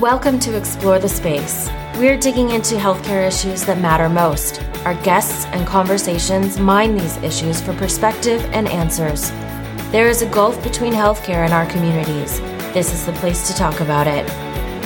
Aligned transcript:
Welcome 0.00 0.38
to 0.40 0.54
Explore 0.54 0.98
the 0.98 1.08
Space. 1.08 1.70
We're 1.96 2.18
digging 2.18 2.50
into 2.50 2.74
healthcare 2.74 3.26
issues 3.26 3.64
that 3.64 3.80
matter 3.80 4.10
most. 4.10 4.62
Our 4.84 4.92
guests 5.02 5.46
and 5.46 5.66
conversations 5.66 6.58
mine 6.58 6.98
these 6.98 7.16
issues 7.22 7.62
for 7.62 7.72
perspective 7.72 8.44
and 8.52 8.68
answers. 8.68 9.30
There 9.92 10.10
is 10.10 10.20
a 10.20 10.28
gulf 10.28 10.62
between 10.62 10.92
healthcare 10.92 11.46
and 11.46 11.54
our 11.54 11.64
communities. 11.70 12.40
This 12.74 12.92
is 12.92 13.06
the 13.06 13.14
place 13.14 13.48
to 13.48 13.54
talk 13.54 13.80
about 13.80 14.06
it. 14.06 14.26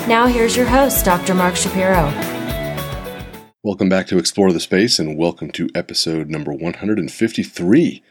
Now, 0.07 0.29
here's 0.29 0.57
your 0.57 0.67
host, 0.67 1.05
Dr. 1.05 1.35
Mark 1.35 1.57
Shapiro. 1.57 2.07
Welcome 3.65 3.89
back 3.89 4.07
to 4.07 4.19
Explore 4.19 4.53
the 4.53 4.61
Space 4.61 5.01
and 5.01 5.19
welcome 5.19 5.51
to 5.51 5.69
episode 5.75 6.29
number 6.31 6.53
153. 6.53 8.05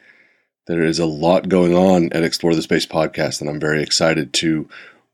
There 0.67 0.83
is 0.83 0.99
a 0.99 1.05
lot 1.05 1.47
going 1.47 1.73
on 1.73 2.11
at 2.11 2.23
Explore 2.23 2.55
the 2.55 2.61
Space 2.61 2.85
podcast, 2.85 3.39
and 3.39 3.49
I'm 3.49 3.61
very 3.61 3.81
excited 3.81 4.33
to 4.33 4.67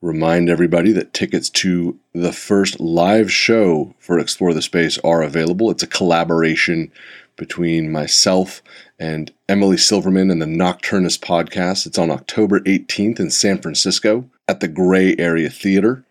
remind 0.05 0.49
everybody 0.49 0.91
that 0.91 1.13
tickets 1.13 1.49
to 1.49 1.97
the 2.13 2.31
first 2.31 2.79
live 2.79 3.31
show 3.31 3.95
for 3.97 4.19
Explore 4.19 4.53
the 4.53 4.61
Space 4.61 4.99
are 4.99 5.23
available. 5.23 5.71
It's 5.71 5.81
a 5.81 5.87
collaboration 5.87 6.91
between 7.35 7.91
myself 7.91 8.61
and 8.99 9.31
Emily 9.49 9.77
Silverman 9.77 10.29
and 10.29 10.39
the 10.39 10.45
Nocturnists 10.45 11.17
podcast. 11.17 11.87
It's 11.87 11.97
on 11.97 12.11
October 12.11 12.59
18th 12.61 13.19
in 13.19 13.31
San 13.31 13.59
Francisco 13.59 14.29
at 14.47 14.59
the 14.59 14.67
Gray 14.67 15.15
Area 15.17 15.49
Theater. 15.49 16.03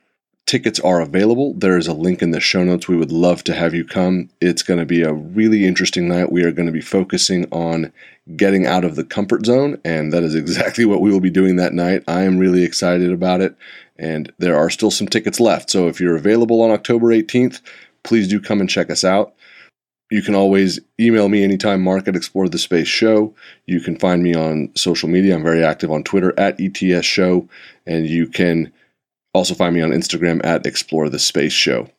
Tickets 0.46 0.78
are 0.80 1.00
available. 1.00 1.54
There 1.54 1.78
is 1.78 1.86
a 1.86 1.94
link 1.94 2.20
in 2.20 2.30
the 2.30 2.40
show 2.40 2.62
notes. 2.62 2.86
We 2.86 2.98
would 2.98 3.10
love 3.10 3.42
to 3.44 3.54
have 3.54 3.72
you 3.72 3.84
come. 3.84 4.28
It's 4.42 4.62
going 4.62 4.78
to 4.78 4.84
be 4.84 5.02
a 5.02 5.12
really 5.12 5.64
interesting 5.66 6.06
night. 6.06 6.30
We 6.30 6.44
are 6.44 6.52
going 6.52 6.66
to 6.66 6.72
be 6.72 6.82
focusing 6.82 7.46
on 7.50 7.92
getting 8.36 8.66
out 8.66 8.84
of 8.84 8.94
the 8.94 9.04
comfort 9.04 9.46
zone, 9.46 9.80
and 9.86 10.12
that 10.12 10.22
is 10.22 10.34
exactly 10.34 10.84
what 10.86 11.00
we 11.00 11.10
will 11.10 11.20
be 11.20 11.30
doing 11.30 11.56
that 11.56 11.72
night. 11.72 12.04
I 12.06 12.24
am 12.24 12.36
really 12.36 12.62
excited 12.62 13.10
about 13.10 13.40
it, 13.40 13.56
and 13.96 14.30
there 14.38 14.56
are 14.56 14.68
still 14.68 14.90
some 14.90 15.08
tickets 15.08 15.40
left. 15.40 15.70
So 15.70 15.88
if 15.88 15.98
you're 15.98 16.16
available 16.16 16.60
on 16.60 16.70
October 16.70 17.06
18th, 17.06 17.62
please 18.02 18.28
do 18.28 18.38
come 18.38 18.60
and 18.60 18.68
check 18.68 18.90
us 18.90 19.02
out. 19.02 19.34
You 20.10 20.20
can 20.20 20.34
always 20.34 20.78
email 21.00 21.30
me 21.30 21.42
anytime, 21.42 21.82
mark 21.82 22.06
at 22.06 22.16
Explore 22.16 22.50
the 22.50 22.58
Space 22.58 22.86
Show. 22.86 23.34
You 23.64 23.80
can 23.80 23.98
find 23.98 24.22
me 24.22 24.34
on 24.34 24.70
social 24.76 25.08
media. 25.08 25.34
I'm 25.34 25.42
very 25.42 25.64
active 25.64 25.91
on 25.91 26.04
Twitter 26.04 26.38
at 26.38 26.60
ETS 26.60 27.06
Show, 27.06 27.48
and 27.86 28.06
you 28.06 28.28
can 28.28 28.70
also 29.34 29.54
find 29.54 29.74
me 29.74 29.82
on 29.82 29.90
Instagram 29.90 30.40
at 30.44 30.64
Explore 30.64 31.10
the 31.10 31.18
Space 31.18 31.52
Show. 31.52 31.90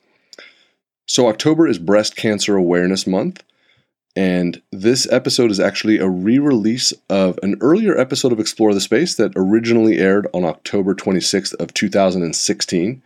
So, 1.05 1.27
October 1.27 1.67
is 1.67 1.77
Breast 1.77 2.15
Cancer 2.15 2.55
Awareness 2.55 3.05
Month, 3.05 3.43
and 4.15 4.61
this 4.71 5.07
episode 5.11 5.51
is 5.51 5.59
actually 5.59 5.99
a 5.99 6.07
re 6.07 6.39
release 6.39 6.93
of 7.09 7.37
an 7.43 7.57
earlier 7.61 7.97
episode 7.97 8.31
of 8.31 8.39
Explore 8.39 8.73
the 8.73 8.81
Space 8.81 9.15
that 9.15 9.33
originally 9.35 9.99
aired 9.99 10.27
on 10.33 10.45
October 10.45 10.95
26th 10.95 11.53
of 11.55 11.73
2016. 11.73 13.03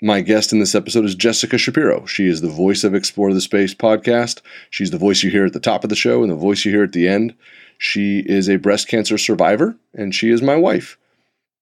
My 0.00 0.20
guest 0.20 0.52
in 0.52 0.60
this 0.60 0.76
episode 0.76 1.04
is 1.04 1.16
Jessica 1.16 1.58
Shapiro. 1.58 2.06
She 2.06 2.28
is 2.28 2.40
the 2.40 2.48
voice 2.48 2.84
of 2.84 2.94
Explore 2.94 3.34
the 3.34 3.40
Space 3.40 3.74
podcast. 3.74 4.40
She's 4.70 4.92
the 4.92 4.96
voice 4.96 5.24
you 5.24 5.30
hear 5.30 5.46
at 5.46 5.52
the 5.52 5.60
top 5.60 5.82
of 5.82 5.90
the 5.90 5.96
show 5.96 6.22
and 6.22 6.30
the 6.30 6.36
voice 6.36 6.64
you 6.64 6.70
hear 6.70 6.84
at 6.84 6.92
the 6.92 7.08
end. 7.08 7.34
She 7.76 8.20
is 8.20 8.48
a 8.48 8.56
breast 8.56 8.86
cancer 8.86 9.18
survivor, 9.18 9.76
and 9.92 10.14
she 10.14 10.30
is 10.30 10.40
my 10.40 10.54
wife 10.54 10.96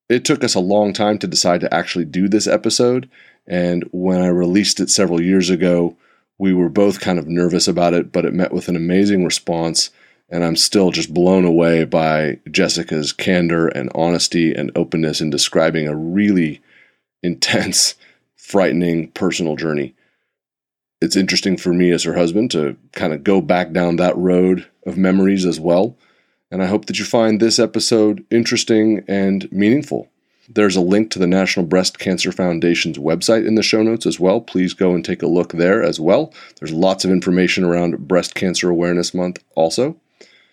it 0.09 0.25
took 0.25 0.45
us 0.45 0.55
a 0.55 0.61
long 0.61 0.93
time 0.93 1.19
to 1.19 1.27
decide 1.27 1.61
to 1.61 1.75
actually 1.75 2.05
do 2.05 2.29
this 2.29 2.47
episode. 2.47 3.11
And 3.47 3.89
when 3.93 4.21
I 4.21 4.29
released 4.29 4.81
it 4.81 4.91
several 4.91 5.21
years 5.21 5.51
ago, 5.51 5.97
we 6.39 6.53
were 6.53 6.69
both 6.69 7.01
kind 7.01 7.19
of 7.19 7.27
nervous 7.27 7.67
about 7.67 7.95
it, 7.95 8.13
but 8.13 8.25
it 8.25 8.35
met 8.35 8.53
with 8.53 8.69
an 8.69 8.77
amazing 8.77 9.25
response. 9.25 9.91
And 10.29 10.45
I'm 10.45 10.57
still 10.57 10.91
just 10.91 11.15
blown 11.15 11.45
away 11.45 11.85
by 11.85 12.41
Jessica's 12.51 13.13
candor 13.13 13.69
and 13.69 13.91
honesty 13.95 14.53
and 14.53 14.71
openness 14.75 15.21
in 15.21 15.31
describing 15.31 15.87
a 15.89 15.97
really 15.97 16.61
intense, 17.23 17.95
frightening 18.35 19.09
personal 19.13 19.57
journey. 19.57 19.95
It's 21.01 21.17
interesting 21.17 21.57
for 21.57 21.73
me 21.73 21.91
as 21.91 22.03
her 22.05 22.15
husband 22.15 22.51
to 22.53 22.77
kind 22.93 23.13
of 23.13 23.23
go 23.23 23.41
back 23.41 23.73
down 23.73 23.97
that 23.97 24.17
road 24.17 24.67
of 24.85 24.97
memories 24.97 25.45
as 25.45 25.61
well 25.61 25.97
and 26.51 26.63
I 26.63 26.67
hope 26.67 26.87
that 26.87 26.99
you 26.99 27.05
find 27.05 27.39
this 27.41 27.59
episode 27.59 28.25
interesting 28.31 29.05
and 29.09 29.51
meaningful. 29.53 30.09
There's 30.49 30.77
a 30.77 30.81
link 30.81 31.11
to 31.11 31.19
the 31.19 31.27
National 31.27 31.67
Breast 31.67 31.99
Cancer 31.99 32.31
Foundation's 32.31 32.99
website 32.99 33.45
in 33.47 33.57
the 33.57 33.65
show 33.65 33.83
notes 33.83 34.07
as 34.07 34.21
well. 34.21 34.41
Please 34.41 34.75
go 34.75 34.95
and 34.95 35.05
take 35.05 35.23
a 35.23 35.27
look 35.27 35.51
there 35.53 35.83
as 35.83 35.99
well. 35.99 36.33
There's 36.61 36.73
lots 36.73 37.05
of 37.05 37.11
information 37.11 37.65
around 37.65 38.07
Breast 38.07 38.37
Cancer 38.37 38.71
Awareness 38.71 39.13
Month 39.13 39.43
also. 39.57 39.97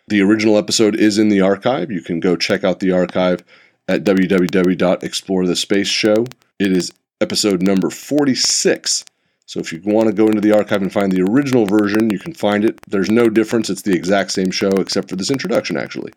The 0.07 0.21
original 0.21 0.57
episode 0.57 0.95
is 0.95 1.19
in 1.19 1.29
the 1.29 1.41
archive. 1.41 1.91
You 1.91 2.01
can 2.01 2.19
go 2.19 2.35
check 2.35 2.63
out 2.63 2.79
the 2.79 2.91
archive 2.91 3.43
at 3.87 4.03
www.explorethespaceshow. 4.03 6.33
It 6.59 6.71
is 6.71 6.91
episode 7.21 7.61
number 7.61 7.89
46 7.89 9.05
so 9.53 9.59
if 9.59 9.71
you 9.71 9.79
want 9.85 10.07
to 10.07 10.15
go 10.15 10.25
into 10.25 10.41
the 10.41 10.51
archive 10.51 10.81
and 10.81 10.91
find 10.91 11.11
the 11.11 11.21
original 11.21 11.67
version, 11.67 12.09
you 12.09 12.17
can 12.17 12.33
find 12.33 12.65
it. 12.65 12.81
There's 12.87 13.11
no 13.11 13.29
difference. 13.29 13.69
It's 13.69 13.83
the 13.83 13.93
exact 13.93 14.31
same 14.31 14.49
show 14.49 14.71
except 14.79 15.09
for 15.09 15.15
this 15.15 15.29
introduction, 15.29 15.77
actually. 15.77 16.11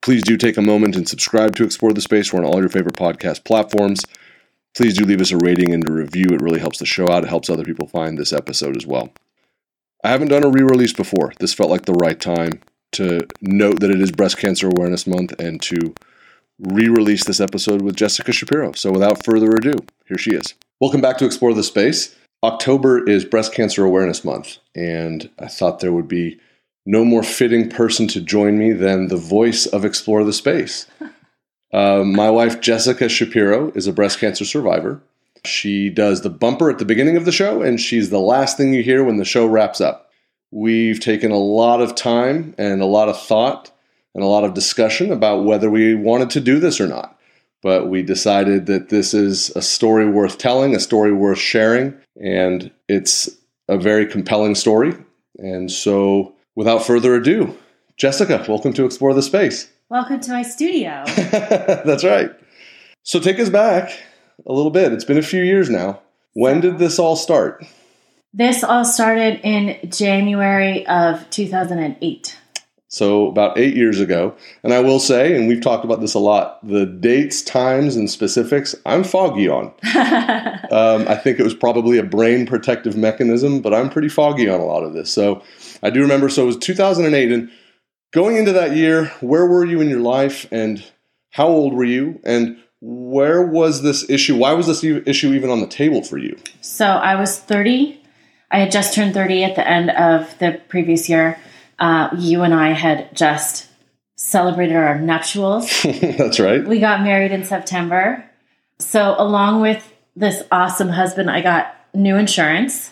Please 0.00 0.22
do 0.22 0.38
take 0.38 0.56
a 0.56 0.62
moment 0.62 0.96
and 0.96 1.06
subscribe 1.06 1.54
to 1.56 1.64
Explore 1.64 1.92
the 1.92 2.00
Space. 2.00 2.32
We're 2.32 2.38
on 2.38 2.46
all 2.46 2.60
your 2.60 2.70
favorite 2.70 2.96
podcast 2.96 3.44
platforms. 3.44 4.06
Please 4.74 4.96
do 4.96 5.04
leave 5.04 5.20
us 5.20 5.32
a 5.32 5.36
rating 5.36 5.70
and 5.74 5.86
a 5.86 5.92
review. 5.92 6.28
It 6.30 6.40
really 6.40 6.58
helps 6.58 6.78
the 6.78 6.86
show 6.86 7.10
out. 7.10 7.24
It 7.24 7.28
helps 7.28 7.50
other 7.50 7.62
people 7.62 7.88
find 7.88 8.16
this 8.16 8.32
episode 8.32 8.74
as 8.74 8.86
well. 8.86 9.10
I 10.02 10.08
haven't 10.08 10.28
done 10.28 10.42
a 10.42 10.48
re 10.48 10.62
release 10.62 10.94
before. 10.94 11.34
This 11.38 11.52
felt 11.52 11.68
like 11.68 11.84
the 11.84 11.92
right 11.92 12.18
time 12.18 12.62
to 12.92 13.26
note 13.42 13.80
that 13.80 13.90
it 13.90 14.00
is 14.00 14.12
Breast 14.12 14.38
Cancer 14.38 14.68
Awareness 14.68 15.06
Month 15.06 15.38
and 15.38 15.60
to 15.60 15.94
re 16.58 16.88
release 16.88 17.24
this 17.24 17.38
episode 17.38 17.82
with 17.82 17.96
Jessica 17.96 18.32
Shapiro. 18.32 18.72
So 18.72 18.92
without 18.92 19.26
further 19.26 19.50
ado, 19.50 19.74
here 20.06 20.16
she 20.16 20.30
is. 20.30 20.54
Welcome 20.80 21.02
back 21.02 21.18
to 21.18 21.26
Explore 21.26 21.52
the 21.52 21.62
Space. 21.62 22.16
October 22.42 23.08
is 23.08 23.24
Breast 23.24 23.54
Cancer 23.54 23.84
Awareness 23.84 24.24
Month, 24.24 24.58
and 24.74 25.30
I 25.38 25.48
thought 25.48 25.80
there 25.80 25.92
would 25.92 26.08
be 26.08 26.38
no 26.84 27.04
more 27.04 27.22
fitting 27.22 27.70
person 27.70 28.06
to 28.08 28.20
join 28.20 28.58
me 28.58 28.72
than 28.72 29.08
the 29.08 29.16
voice 29.16 29.66
of 29.66 29.84
Explore 29.84 30.24
the 30.24 30.32
Space. 30.32 30.86
Uh, 31.72 32.04
my 32.04 32.30
wife, 32.30 32.60
Jessica 32.60 33.08
Shapiro, 33.08 33.70
is 33.72 33.86
a 33.86 33.92
breast 33.92 34.20
cancer 34.20 34.44
survivor. 34.44 35.02
She 35.44 35.90
does 35.90 36.22
the 36.22 36.30
bumper 36.30 36.70
at 36.70 36.78
the 36.78 36.86
beginning 36.86 37.16
of 37.16 37.24
the 37.24 37.32
show, 37.32 37.60
and 37.60 37.78
she's 37.78 38.08
the 38.08 38.20
last 38.20 38.56
thing 38.56 38.72
you 38.72 38.84
hear 38.84 39.04
when 39.04 39.16
the 39.16 39.24
show 39.26 39.44
wraps 39.46 39.80
up. 39.80 40.08
We've 40.52 41.00
taken 41.00 41.32
a 41.32 41.38
lot 41.38 41.82
of 41.82 41.96
time 41.96 42.54
and 42.56 42.80
a 42.80 42.86
lot 42.86 43.08
of 43.08 43.20
thought 43.20 43.72
and 44.14 44.22
a 44.22 44.28
lot 44.28 44.44
of 44.44 44.54
discussion 44.54 45.10
about 45.10 45.44
whether 45.44 45.68
we 45.68 45.94
wanted 45.96 46.30
to 46.30 46.40
do 46.40 46.60
this 46.60 46.80
or 46.80 46.86
not 46.86 47.15
but 47.66 47.88
we 47.88 48.00
decided 48.00 48.66
that 48.66 48.90
this 48.90 49.12
is 49.12 49.50
a 49.56 49.60
story 49.60 50.08
worth 50.08 50.38
telling, 50.38 50.76
a 50.76 50.78
story 50.78 51.12
worth 51.12 51.40
sharing, 51.40 51.92
and 52.22 52.70
it's 52.88 53.28
a 53.66 53.76
very 53.76 54.06
compelling 54.06 54.54
story. 54.54 54.94
And 55.38 55.68
so, 55.68 56.32
without 56.54 56.86
further 56.86 57.16
ado, 57.16 57.58
Jessica, 57.96 58.44
welcome 58.46 58.72
to 58.74 58.84
Explore 58.84 59.14
the 59.14 59.22
Space. 59.22 59.68
Welcome 59.88 60.20
to 60.20 60.30
my 60.30 60.42
studio. 60.42 61.02
That's 61.16 62.04
right. 62.04 62.30
So, 63.02 63.18
take 63.18 63.40
us 63.40 63.48
back 63.48 63.90
a 64.46 64.52
little 64.52 64.70
bit. 64.70 64.92
It's 64.92 65.04
been 65.04 65.18
a 65.18 65.22
few 65.22 65.42
years 65.42 65.68
now. 65.68 65.98
When 66.34 66.60
did 66.60 66.78
this 66.78 67.00
all 67.00 67.16
start? 67.16 67.66
This 68.32 68.62
all 68.62 68.84
started 68.84 69.40
in 69.42 69.90
January 69.90 70.86
of 70.86 71.28
2008. 71.30 72.38
So 72.88 73.26
about 73.26 73.58
eight 73.58 73.74
years 73.74 73.98
ago, 73.98 74.36
and 74.62 74.72
I 74.72 74.80
will 74.80 75.00
say, 75.00 75.34
and 75.34 75.48
we've 75.48 75.60
talked 75.60 75.84
about 75.84 76.00
this 76.00 76.14
a 76.14 76.20
lot, 76.20 76.64
the 76.66 76.86
dates, 76.86 77.42
times, 77.42 77.96
and 77.96 78.08
specifics 78.08 78.76
I'm 78.86 79.02
foggy 79.02 79.48
on. 79.48 79.66
um, 80.70 81.08
I 81.08 81.16
think 81.16 81.40
it 81.40 81.42
was 81.42 81.54
probably 81.54 81.98
a 81.98 82.04
brain 82.04 82.46
protective 82.46 82.96
mechanism, 82.96 83.60
but 83.60 83.74
I'm 83.74 83.90
pretty 83.90 84.08
foggy 84.08 84.48
on 84.48 84.60
a 84.60 84.64
lot 84.64 84.84
of 84.84 84.92
this. 84.92 85.10
So 85.10 85.42
I 85.82 85.90
do 85.90 86.00
remember. 86.00 86.28
So 86.28 86.44
it 86.44 86.46
was 86.46 86.56
2008, 86.58 87.32
and 87.32 87.50
going 88.12 88.36
into 88.36 88.52
that 88.52 88.76
year, 88.76 89.06
where 89.20 89.46
were 89.46 89.64
you 89.64 89.80
in 89.80 89.88
your 89.88 90.00
life, 90.00 90.46
and 90.52 90.84
how 91.30 91.48
old 91.48 91.74
were 91.74 91.84
you, 91.84 92.20
and 92.24 92.56
where 92.80 93.42
was 93.42 93.82
this 93.82 94.08
issue? 94.08 94.36
Why 94.36 94.52
was 94.52 94.68
this 94.68 94.84
issue 94.84 95.32
even 95.32 95.50
on 95.50 95.60
the 95.60 95.66
table 95.66 96.02
for 96.02 96.18
you? 96.18 96.38
So 96.60 96.86
I 96.86 97.16
was 97.16 97.40
30. 97.40 98.00
I 98.52 98.60
had 98.60 98.70
just 98.70 98.94
turned 98.94 99.12
30 99.12 99.42
at 99.42 99.56
the 99.56 99.66
end 99.66 99.90
of 99.90 100.38
the 100.38 100.60
previous 100.68 101.08
year 101.08 101.36
uh, 101.78 102.10
you 102.18 102.42
and 102.42 102.54
I 102.54 102.70
had 102.70 103.14
just 103.14 103.68
celebrated 104.16 104.76
our 104.76 104.98
nuptials. 104.98 105.82
That's 106.00 106.40
right. 106.40 106.66
We 106.66 106.80
got 106.80 107.02
married 107.02 107.32
in 107.32 107.44
September. 107.44 108.24
So, 108.78 109.14
along 109.18 109.60
with 109.60 109.92
this 110.14 110.42
awesome 110.50 110.88
husband, 110.88 111.30
I 111.30 111.42
got 111.42 111.74
new 111.94 112.16
insurance 112.16 112.90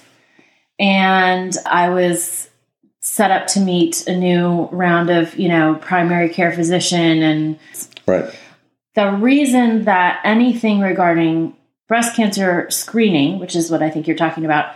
and 0.78 1.56
I 1.66 1.88
was 1.90 2.48
set 3.00 3.30
up 3.30 3.46
to 3.48 3.60
meet 3.60 4.06
a 4.06 4.16
new 4.16 4.64
round 4.72 5.10
of, 5.10 5.36
you 5.36 5.48
know, 5.48 5.78
primary 5.80 6.28
care 6.28 6.52
physician 6.52 7.22
and 7.22 7.58
Right. 8.06 8.34
The 8.94 9.10
reason 9.12 9.84
that 9.84 10.20
anything 10.24 10.80
regarding 10.80 11.56
breast 11.88 12.14
cancer 12.14 12.70
screening, 12.70 13.38
which 13.40 13.56
is 13.56 13.70
what 13.70 13.82
I 13.82 13.90
think 13.90 14.06
you're 14.06 14.16
talking 14.16 14.44
about, 14.44 14.74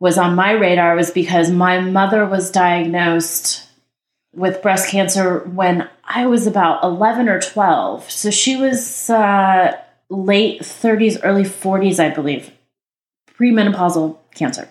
was 0.00 0.18
on 0.18 0.34
my 0.34 0.52
radar 0.52 0.94
was 0.94 1.10
because 1.10 1.50
my 1.50 1.80
mother 1.80 2.24
was 2.24 2.50
diagnosed 2.50 3.64
with 4.32 4.62
breast 4.62 4.88
cancer 4.90 5.40
when 5.40 5.88
I 6.04 6.26
was 6.26 6.46
about 6.46 6.84
11 6.84 7.28
or 7.28 7.40
12. 7.40 8.10
So 8.10 8.30
she 8.30 8.56
was 8.56 9.10
uh, 9.10 9.76
late 10.08 10.62
30s, 10.62 11.18
early 11.22 11.42
40s, 11.42 11.98
I 11.98 12.10
believe, 12.10 12.52
premenopausal 13.38 14.18
cancer. 14.34 14.68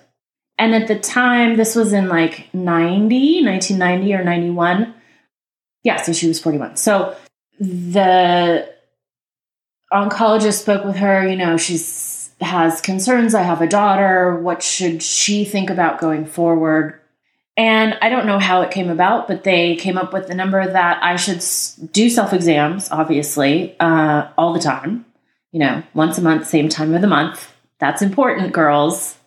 And 0.58 0.74
at 0.74 0.88
the 0.88 0.98
time, 0.98 1.58
this 1.58 1.76
was 1.76 1.94
in 1.94 2.08
like 2.08 2.54
90, 2.54 3.44
1990 3.46 4.14
or 4.16 4.24
91. 4.24 4.94
Yeah, 5.84 6.02
so 6.02 6.14
she 6.14 6.28
was 6.28 6.40
41. 6.40 6.78
So 6.78 7.16
the 7.60 8.68
oncologist 9.92 10.62
spoke 10.62 10.84
with 10.84 10.96
her, 10.98 11.28
you 11.28 11.36
know, 11.36 11.58
she's 11.58 11.86
has 12.42 12.82
concerns. 12.82 13.34
I 13.34 13.42
have 13.42 13.62
a 13.62 13.68
daughter. 13.68 14.36
What 14.36 14.62
should 14.62 15.02
she 15.02 15.46
think 15.46 15.70
about 15.70 16.00
going 16.00 16.26
forward? 16.26 17.00
And 17.56 17.98
I 18.02 18.10
don't 18.10 18.28
know 18.28 18.38
how 18.38 18.62
it 18.62 18.70
came 18.70 18.90
about, 18.90 19.28
but 19.28 19.44
they 19.44 19.76
came 19.76 19.98
up 19.98 20.14
with 20.14 20.28
the 20.28 20.36
number 20.36 20.66
that 20.66 21.04
I 21.04 21.16
should 21.16 21.44
do 21.92 22.10
self 22.10 22.32
exams, 22.32 22.92
obviously, 22.92 23.76
uh, 23.80 24.30
all 24.38 24.54
the 24.54 24.60
time. 24.60 25.06
You 25.52 25.62
know, 25.62 25.84
once 25.96 26.20
a 26.20 26.22
month, 26.22 26.48
same 26.48 26.70
time 26.70 26.94
of 26.94 27.02
the 27.02 27.08
month. 27.08 27.52
That's 27.80 28.04
important, 28.04 28.54
girls. 28.54 29.18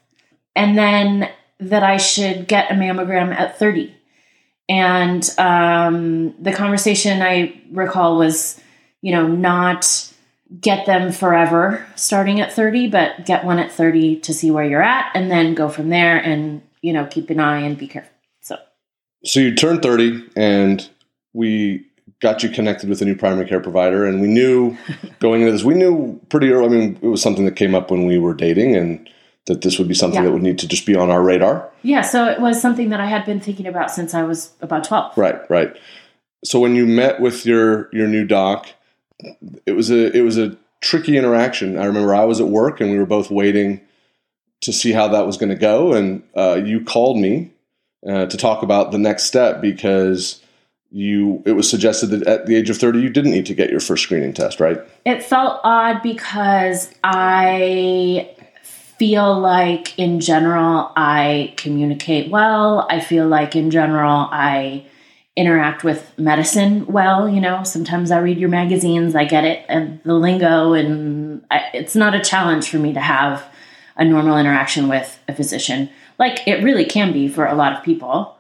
And 0.55 0.79
then 0.79 1.29
that 1.59 1.83
I 1.83 1.97
should 1.97 2.47
get 2.47 2.71
a 2.71 2.75
mammogram 2.75 3.33
at 3.35 3.59
30. 3.59 3.95
And 4.69 5.29
um, 5.37 6.35
the 6.41 6.53
conversation 6.53 7.23
I 7.23 7.61
recall 7.73 8.17
was, 8.17 8.61
you 9.03 9.13
know, 9.13 9.27
not 9.27 10.13
get 10.59 10.87
them 10.87 11.13
forever 11.13 11.87
starting 11.97 12.41
at 12.41 12.53
30, 12.53 12.89
but 12.89 13.25
get 13.25 13.45
one 13.45 13.59
at 13.59 13.71
30 13.71 14.21
to 14.21 14.35
see 14.35 14.51
where 14.51 14.65
you're 14.65 14.83
at 14.83 15.11
and 15.15 15.31
then 15.31 15.55
go 15.55 15.69
from 15.69 15.91
there 15.91 16.17
and, 16.19 16.63
you 16.83 16.93
know, 16.93 17.07
keep 17.07 17.31
an 17.31 17.39
eye 17.39 17.61
and 17.61 17.79
be 17.79 17.87
careful. 17.87 18.11
So, 18.41 18.57
so 19.25 19.41
you 19.41 19.55
turned 19.55 19.83
30 19.83 20.31
and 20.35 20.89
we 21.33 21.87
got 22.21 22.43
you 22.43 22.49
connected 22.49 22.89
with 22.89 23.01
a 23.01 23.05
new 23.05 23.15
primary 23.15 23.47
care 23.47 23.61
provider 23.61 24.05
and 24.05 24.21
we 24.21 24.27
knew 24.27 24.77
going 25.21 25.43
into 25.43 25.53
this, 25.53 25.63
we 25.63 25.75
knew 25.75 26.21
pretty 26.29 26.51
early, 26.51 26.67
I 26.67 26.81
mean, 26.81 26.99
it 27.01 27.07
was 27.07 27.23
something 27.23 27.45
that 27.45 27.57
came 27.57 27.75
up 27.75 27.91
when 27.91 28.05
we 28.05 28.19
were 28.19 28.35
dating 28.35 28.75
and 28.75 29.09
that 29.47 29.63
this 29.63 29.79
would 29.79 29.89
be 29.89 29.95
something 29.95 30.23
yeah. 30.23 30.29
that 30.29 30.33
would 30.33 30.43
need 30.43 30.59
to 30.59 30.69
just 30.69 30.85
be 30.85 30.97
on 30.97 31.11
our 31.11 31.23
radar. 31.23 31.71
Yeah, 31.83 32.03
so 32.03 32.27
it 32.27 32.41
was 32.41 32.61
something 32.61 32.91
that 32.91 33.01
I 33.01 33.07
had 33.07 33.25
been 33.25 33.41
thinking 33.41 33.67
about 33.67 33.91
since 33.91 34.15
I 34.15 34.23
was 34.23 34.53
about 34.61 34.85
12. 34.85 35.17
Right, 35.17 35.49
right. 35.49 35.77
So 36.45 36.59
when 36.59 36.75
you 36.75 36.87
met 36.87 37.21
with 37.21 37.45
your 37.45 37.91
your 37.93 38.07
new 38.07 38.25
doc, 38.25 38.69
it 39.67 39.73
was 39.73 39.91
a 39.91 40.17
it 40.17 40.23
was 40.23 40.39
a 40.39 40.57
tricky 40.81 41.17
interaction. 41.17 41.79
I 41.79 41.85
remember 41.85 42.15
I 42.15 42.25
was 42.25 42.41
at 42.41 42.49
work 42.49 42.81
and 42.81 42.91
we 42.91 42.99
were 42.99 43.07
both 43.07 43.31
waiting 43.31 43.81
to 44.63 44.73
see 44.73 44.93
how 44.93 45.09
that 45.09 45.27
was 45.27 45.37
going 45.37 45.51
to 45.51 45.57
go, 45.57 45.93
and 45.93 46.23
uh, 46.37 46.61
you 46.65 46.85
called 46.85 47.19
me 47.19 47.53
uh, 48.07 48.27
to 48.27 48.37
talk 48.37 48.63
about 48.63 48.93
the 48.93 48.99
next 48.99 49.25
step 49.25 49.61
because 49.61 50.43
you 50.91 51.43
it 51.47 51.53
was 51.53 51.69
suggested 51.71 52.09
that 52.09 52.27
at 52.27 52.47
the 52.47 52.57
age 52.57 52.69
of 52.69 52.77
30 52.77 53.01
you 53.01 53.11
didn't 53.11 53.31
need 53.31 53.47
to 53.47 53.55
get 53.55 53.71
your 53.71 53.81
first 53.81 54.03
screening 54.03 54.33
test 54.33 54.59
right 54.59 54.79
it 55.05 55.23
felt 55.23 55.61
odd 55.63 56.03
because 56.03 56.93
i 57.05 58.35
feel 58.63 59.39
like 59.39 59.97
in 59.99 60.19
general 60.19 60.91
i 60.97 61.55
communicate 61.57 62.29
well 62.29 62.89
i 62.91 62.99
feel 62.99 63.29
like 63.29 63.55
in 63.55 63.71
general 63.71 64.29
i 64.33 64.85
interact 65.37 65.85
with 65.85 66.13
medicine 66.19 66.87
well. 66.87 67.29
You 67.29 67.41
know, 67.41 67.63
sometimes 67.63 68.11
I 68.11 68.19
read 68.19 68.39
your 68.39 68.49
magazines, 68.49 69.15
I 69.15 69.25
get 69.25 69.45
it, 69.45 69.65
and 69.69 70.01
the 70.05 70.15
lingo, 70.15 70.73
and 70.73 71.45
I, 71.51 71.71
it's 71.73 71.95
not 71.95 72.15
a 72.15 72.21
challenge 72.21 72.69
for 72.69 72.79
me 72.79 72.93
to 72.93 73.01
have 73.01 73.45
a 73.97 74.05
normal 74.05 74.39
interaction 74.39 74.89
with 74.89 75.19
a 75.29 75.35
physician. 75.35 75.91
Like 76.19 76.47
it 76.47 76.63
really 76.63 76.85
can 76.85 77.13
be 77.13 77.29
for 77.29 77.47
a 77.47 77.55
lot 77.55 77.73
of 77.77 77.85
people. 77.85 78.37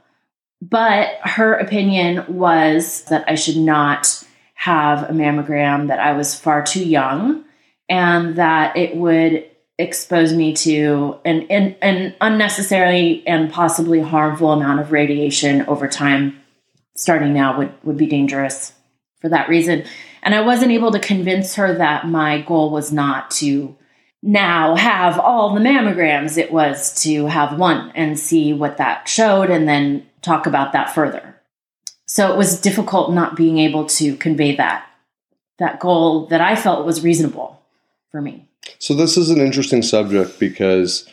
But 0.62 1.08
her 1.22 1.54
opinion 1.54 2.24
was 2.28 3.04
that 3.04 3.24
I 3.26 3.34
should 3.34 3.56
not 3.56 4.22
have 4.54 5.08
a 5.08 5.12
mammogram, 5.12 5.88
that 5.88 6.00
I 6.00 6.12
was 6.12 6.38
far 6.38 6.62
too 6.62 6.84
young, 6.84 7.44
and 7.88 8.36
that 8.36 8.76
it 8.76 8.94
would 8.94 9.46
expose 9.78 10.34
me 10.34 10.52
to 10.52 11.18
an, 11.24 11.46
an, 11.48 11.74
an 11.80 12.14
unnecessary 12.20 13.22
and 13.26 13.50
possibly 13.50 14.00
harmful 14.00 14.52
amount 14.52 14.80
of 14.80 14.92
radiation 14.92 15.62
over 15.62 15.88
time 15.88 16.39
starting 17.00 17.32
now 17.32 17.58
would, 17.58 17.72
would 17.82 17.96
be 17.96 18.06
dangerous 18.06 18.72
for 19.20 19.28
that 19.28 19.48
reason. 19.48 19.84
And 20.22 20.34
I 20.34 20.42
wasn't 20.42 20.72
able 20.72 20.92
to 20.92 20.98
convince 20.98 21.54
her 21.54 21.74
that 21.78 22.06
my 22.06 22.42
goal 22.42 22.70
was 22.70 22.92
not 22.92 23.30
to 23.32 23.76
now 24.22 24.76
have 24.76 25.18
all 25.18 25.54
the 25.54 25.60
mammograms. 25.60 26.36
It 26.36 26.52
was 26.52 26.94
to 27.02 27.26
have 27.26 27.58
one 27.58 27.90
and 27.94 28.18
see 28.18 28.52
what 28.52 28.76
that 28.76 29.08
showed 29.08 29.50
and 29.50 29.66
then 29.66 30.06
talk 30.20 30.46
about 30.46 30.72
that 30.72 30.94
further. 30.94 31.40
So 32.06 32.32
it 32.32 32.36
was 32.36 32.60
difficult 32.60 33.12
not 33.12 33.36
being 33.36 33.58
able 33.58 33.86
to 33.86 34.16
convey 34.16 34.56
that 34.56 34.86
that 35.58 35.78
goal 35.78 36.26
that 36.26 36.40
I 36.40 36.56
felt 36.56 36.86
was 36.86 37.04
reasonable 37.04 37.62
for 38.10 38.20
me. 38.20 38.48
So 38.78 38.94
this 38.94 39.16
is 39.16 39.30
an 39.30 39.40
interesting 39.40 39.82
subject 39.82 40.40
because 40.40 41.08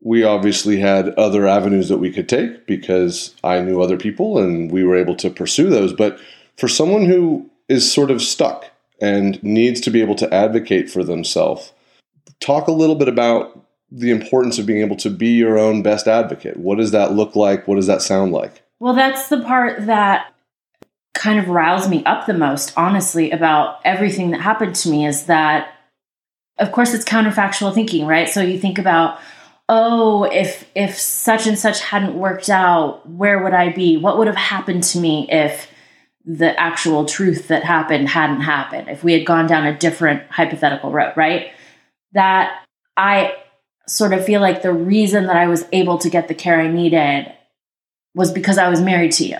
we 0.00 0.22
obviously 0.22 0.78
had 0.78 1.08
other 1.14 1.46
avenues 1.46 1.88
that 1.88 1.98
we 1.98 2.12
could 2.12 2.28
take 2.28 2.66
because 2.66 3.34
I 3.42 3.60
knew 3.60 3.82
other 3.82 3.96
people 3.96 4.38
and 4.38 4.70
we 4.70 4.84
were 4.84 4.96
able 4.96 5.16
to 5.16 5.30
pursue 5.30 5.68
those. 5.70 5.92
But 5.92 6.18
for 6.56 6.68
someone 6.68 7.04
who 7.04 7.50
is 7.68 7.90
sort 7.90 8.10
of 8.10 8.22
stuck 8.22 8.66
and 9.00 9.42
needs 9.42 9.80
to 9.82 9.90
be 9.90 10.00
able 10.00 10.14
to 10.16 10.32
advocate 10.32 10.90
for 10.90 11.02
themselves, 11.02 11.72
talk 12.40 12.68
a 12.68 12.72
little 12.72 12.94
bit 12.94 13.08
about 13.08 13.64
the 13.90 14.10
importance 14.10 14.58
of 14.58 14.66
being 14.66 14.82
able 14.82 14.96
to 14.96 15.10
be 15.10 15.28
your 15.28 15.58
own 15.58 15.82
best 15.82 16.06
advocate. 16.06 16.56
What 16.56 16.78
does 16.78 16.90
that 16.90 17.12
look 17.12 17.34
like? 17.34 17.66
What 17.66 17.76
does 17.76 17.86
that 17.86 18.02
sound 18.02 18.32
like? 18.32 18.62
Well, 18.80 18.94
that's 18.94 19.28
the 19.28 19.42
part 19.42 19.86
that 19.86 20.32
kind 21.14 21.38
of 21.38 21.48
roused 21.48 21.90
me 21.90 22.04
up 22.04 22.26
the 22.26 22.34
most, 22.34 22.72
honestly, 22.76 23.30
about 23.30 23.80
everything 23.84 24.30
that 24.30 24.40
happened 24.40 24.74
to 24.76 24.90
me 24.90 25.06
is 25.06 25.26
that, 25.26 25.74
of 26.58 26.70
course, 26.70 26.94
it's 26.94 27.04
counterfactual 27.04 27.74
thinking, 27.74 28.06
right? 28.06 28.28
So 28.28 28.40
you 28.40 28.58
think 28.58 28.78
about, 28.78 29.18
oh 29.68 30.24
if 30.24 30.68
if 30.74 30.98
such 30.98 31.46
and 31.46 31.58
such 31.58 31.80
hadn't 31.80 32.18
worked 32.18 32.48
out 32.48 33.08
where 33.08 33.42
would 33.42 33.54
i 33.54 33.70
be? 33.70 33.96
What 33.96 34.18
would 34.18 34.26
have 34.26 34.36
happened 34.36 34.82
to 34.84 34.98
me 34.98 35.28
if 35.30 35.70
the 36.24 36.58
actual 36.58 37.04
truth 37.04 37.48
that 37.48 37.64
happened 37.64 38.08
hadn't 38.08 38.40
happened? 38.40 38.88
If 38.88 39.04
we 39.04 39.12
had 39.12 39.26
gone 39.26 39.46
down 39.46 39.66
a 39.66 39.76
different 39.76 40.30
hypothetical 40.30 40.90
road 40.90 41.12
right? 41.16 41.52
That 42.12 42.64
i 42.96 43.34
sort 43.86 44.12
of 44.12 44.24
feel 44.24 44.40
like 44.40 44.62
the 44.62 44.72
reason 44.72 45.26
that 45.26 45.36
i 45.36 45.46
was 45.46 45.64
able 45.72 45.98
to 45.98 46.10
get 46.10 46.28
the 46.28 46.34
care 46.34 46.60
i 46.60 46.68
needed 46.68 47.32
was 48.14 48.32
because 48.32 48.58
i 48.58 48.68
was 48.68 48.80
married 48.80 49.12
to 49.12 49.24
you. 49.24 49.38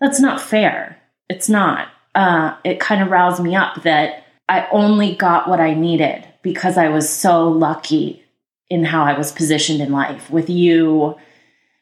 That's 0.00 0.20
not 0.20 0.40
fair. 0.40 0.96
It's 1.28 1.48
not. 1.48 1.88
Uh, 2.14 2.56
it 2.64 2.80
kind 2.80 3.02
of 3.02 3.10
roused 3.10 3.42
me 3.42 3.54
up 3.54 3.82
that 3.82 4.24
i 4.48 4.66
only 4.72 5.14
got 5.14 5.48
what 5.48 5.60
i 5.60 5.74
needed 5.74 6.26
because 6.42 6.78
i 6.78 6.88
was 6.88 7.08
so 7.08 7.48
lucky 7.48 8.24
in 8.70 8.84
how 8.84 9.04
I 9.04 9.16
was 9.16 9.32
positioned 9.32 9.80
in 9.80 9.92
life 9.92 10.30
with 10.30 10.50
you, 10.50 11.16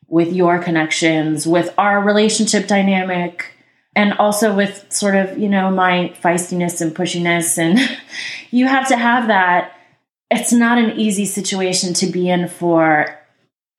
with 0.08 0.32
your 0.32 0.58
connections, 0.58 1.46
with 1.46 1.74
our 1.78 2.00
relationship 2.00 2.68
dynamic, 2.68 3.56
and 3.94 4.12
also 4.14 4.54
with 4.54 4.92
sort 4.92 5.16
of, 5.16 5.38
you 5.38 5.48
know, 5.48 5.70
my 5.70 6.14
feistiness 6.22 6.80
and 6.80 6.94
pushiness. 6.94 7.58
And 7.58 7.78
you 8.50 8.66
have 8.66 8.88
to 8.88 8.96
have 8.96 9.28
that. 9.28 9.72
It's 10.30 10.52
not 10.52 10.78
an 10.78 10.98
easy 10.98 11.24
situation 11.24 11.94
to 11.94 12.06
be 12.06 12.28
in 12.28 12.48
for, 12.48 13.18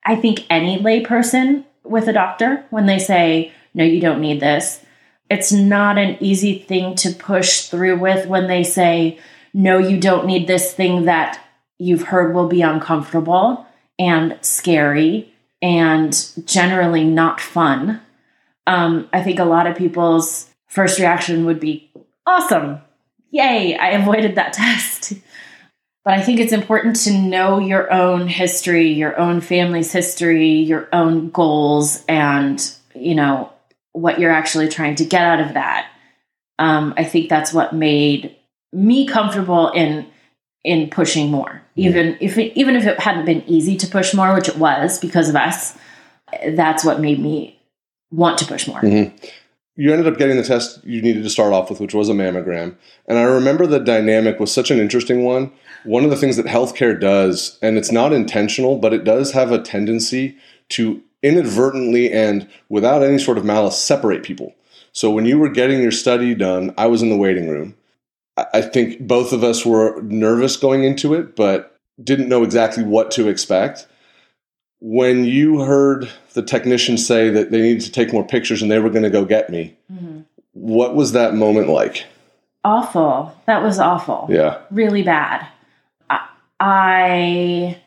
I 0.04 0.16
think, 0.16 0.44
any 0.50 0.78
layperson 0.78 1.64
with 1.84 2.08
a 2.08 2.12
doctor 2.12 2.64
when 2.70 2.86
they 2.86 2.98
say, 2.98 3.52
no, 3.74 3.84
you 3.84 4.00
don't 4.00 4.20
need 4.20 4.40
this. 4.40 4.84
It's 5.30 5.52
not 5.52 5.98
an 5.98 6.16
easy 6.20 6.58
thing 6.58 6.94
to 6.96 7.10
push 7.10 7.68
through 7.68 7.98
with 7.98 8.26
when 8.26 8.48
they 8.48 8.64
say, 8.64 9.18
no, 9.54 9.78
you 9.78 10.00
don't 10.00 10.26
need 10.26 10.46
this 10.46 10.72
thing 10.72 11.04
that 11.04 11.42
you've 11.78 12.02
heard 12.02 12.34
will 12.34 12.48
be 12.48 12.62
uncomfortable 12.62 13.66
and 13.98 14.38
scary 14.40 15.32
and 15.60 16.30
generally 16.44 17.04
not 17.04 17.40
fun. 17.40 18.00
Um, 18.66 19.08
I 19.12 19.22
think 19.22 19.38
a 19.38 19.44
lot 19.44 19.66
of 19.66 19.76
people's 19.76 20.50
first 20.66 20.98
reaction 20.98 21.46
would 21.46 21.60
be 21.60 21.90
awesome. 22.26 22.80
Yay, 23.30 23.76
I 23.76 23.90
avoided 23.90 24.34
that 24.34 24.52
test. 24.52 25.14
but 26.04 26.14
I 26.14 26.22
think 26.22 26.40
it's 26.40 26.52
important 26.52 26.96
to 27.04 27.12
know 27.12 27.58
your 27.58 27.92
own 27.92 28.28
history, 28.28 28.92
your 28.92 29.18
own 29.18 29.40
family's 29.40 29.92
history, 29.92 30.54
your 30.54 30.88
own 30.92 31.30
goals, 31.30 32.04
and, 32.08 32.62
you 32.94 33.14
know, 33.14 33.52
what 33.92 34.20
you're 34.20 34.30
actually 34.30 34.68
trying 34.68 34.94
to 34.96 35.04
get 35.04 35.22
out 35.22 35.40
of 35.40 35.54
that. 35.54 35.90
Um, 36.58 36.94
I 36.96 37.04
think 37.04 37.28
that's 37.28 37.52
what 37.52 37.72
made 37.72 38.36
me 38.72 39.06
comfortable 39.06 39.70
in 39.70 40.06
in 40.64 40.90
pushing 40.90 41.30
more. 41.30 41.62
Even 41.76 42.16
if 42.20 42.36
it, 42.36 42.52
even 42.56 42.76
if 42.76 42.86
it 42.86 42.98
hadn't 43.00 43.24
been 43.24 43.42
easy 43.46 43.76
to 43.76 43.86
push 43.86 44.12
more 44.12 44.34
which 44.34 44.48
it 44.48 44.56
was 44.56 44.98
because 44.98 45.28
of 45.28 45.36
us 45.36 45.76
that's 46.48 46.84
what 46.84 47.00
made 47.00 47.18
me 47.18 47.60
want 48.10 48.38
to 48.38 48.44
push 48.44 48.66
more. 48.66 48.80
Mm-hmm. 48.80 49.14
you 49.76 49.92
ended 49.92 50.12
up 50.12 50.18
getting 50.18 50.36
the 50.36 50.42
test 50.42 50.84
you 50.84 51.00
needed 51.00 51.22
to 51.22 51.30
start 51.30 51.52
off 51.52 51.70
with 51.70 51.80
which 51.80 51.94
was 51.94 52.08
a 52.08 52.12
mammogram. 52.12 52.76
And 53.06 53.18
i 53.18 53.22
remember 53.22 53.66
the 53.66 53.78
dynamic 53.78 54.40
was 54.40 54.52
such 54.52 54.70
an 54.70 54.78
interesting 54.78 55.24
one. 55.24 55.52
One 55.84 56.04
of 56.04 56.10
the 56.10 56.16
things 56.16 56.36
that 56.36 56.46
healthcare 56.46 56.98
does 56.98 57.58
and 57.62 57.78
it's 57.78 57.92
not 57.92 58.12
intentional 58.12 58.78
but 58.78 58.92
it 58.92 59.04
does 59.04 59.32
have 59.32 59.52
a 59.52 59.62
tendency 59.62 60.36
to 60.70 61.02
inadvertently 61.22 62.12
and 62.12 62.48
without 62.68 63.02
any 63.02 63.18
sort 63.18 63.38
of 63.38 63.44
malice 63.44 63.78
separate 63.78 64.22
people. 64.22 64.54
So 64.92 65.10
when 65.10 65.26
you 65.26 65.38
were 65.38 65.48
getting 65.48 65.80
your 65.80 65.92
study 65.92 66.34
done 66.34 66.74
i 66.76 66.86
was 66.86 67.02
in 67.02 67.10
the 67.10 67.16
waiting 67.16 67.48
room 67.48 67.74
I 68.52 68.62
think 68.62 69.00
both 69.00 69.32
of 69.32 69.42
us 69.44 69.64
were 69.66 70.00
nervous 70.02 70.56
going 70.56 70.84
into 70.84 71.14
it, 71.14 71.34
but 71.36 71.76
didn't 72.02 72.28
know 72.28 72.42
exactly 72.42 72.84
what 72.84 73.10
to 73.12 73.28
expect. 73.28 73.86
When 74.80 75.24
you 75.24 75.60
heard 75.62 76.08
the 76.34 76.42
technician 76.42 76.98
say 76.98 77.30
that 77.30 77.50
they 77.50 77.60
needed 77.60 77.82
to 77.82 77.92
take 77.92 78.12
more 78.12 78.24
pictures 78.26 78.62
and 78.62 78.70
they 78.70 78.78
were 78.78 78.90
going 78.90 79.02
to 79.02 79.10
go 79.10 79.24
get 79.24 79.50
me, 79.50 79.76
Mhm. 79.92 80.24
what 80.52 80.94
was 80.94 81.12
that 81.12 81.34
moment 81.34 81.68
like? 81.68 82.04
Awful. 82.64 83.34
That 83.46 83.62
was 83.62 83.78
awful. 83.80 84.26
Yeah. 84.30 84.58
Really 84.70 85.02
bad. 85.02 85.46
I, 86.10 86.20
I 86.60 87.78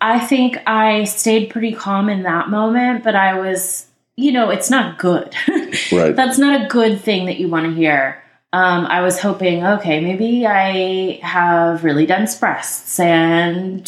I 0.00 0.18
think 0.18 0.58
I 0.66 1.04
stayed 1.04 1.50
pretty 1.50 1.72
calm 1.72 2.08
in 2.08 2.22
that 2.24 2.48
moment, 2.48 3.04
but 3.04 3.14
I 3.14 3.38
was, 3.38 3.86
you 4.20 4.32
know, 4.32 4.50
it's 4.50 4.70
not 4.70 4.98
good. 4.98 5.34
Right. 5.92 6.14
That's 6.14 6.38
not 6.38 6.62
a 6.62 6.68
good 6.68 7.00
thing 7.00 7.26
that 7.26 7.38
you 7.38 7.48
want 7.48 7.66
to 7.66 7.74
hear. 7.74 8.22
Um, 8.52 8.86
I 8.86 9.02
was 9.02 9.20
hoping, 9.20 9.64
okay, 9.64 10.00
maybe 10.00 10.46
I 10.46 11.20
have 11.22 11.84
really 11.84 12.06
dense 12.06 12.36
breasts 12.36 12.98
and 12.98 13.86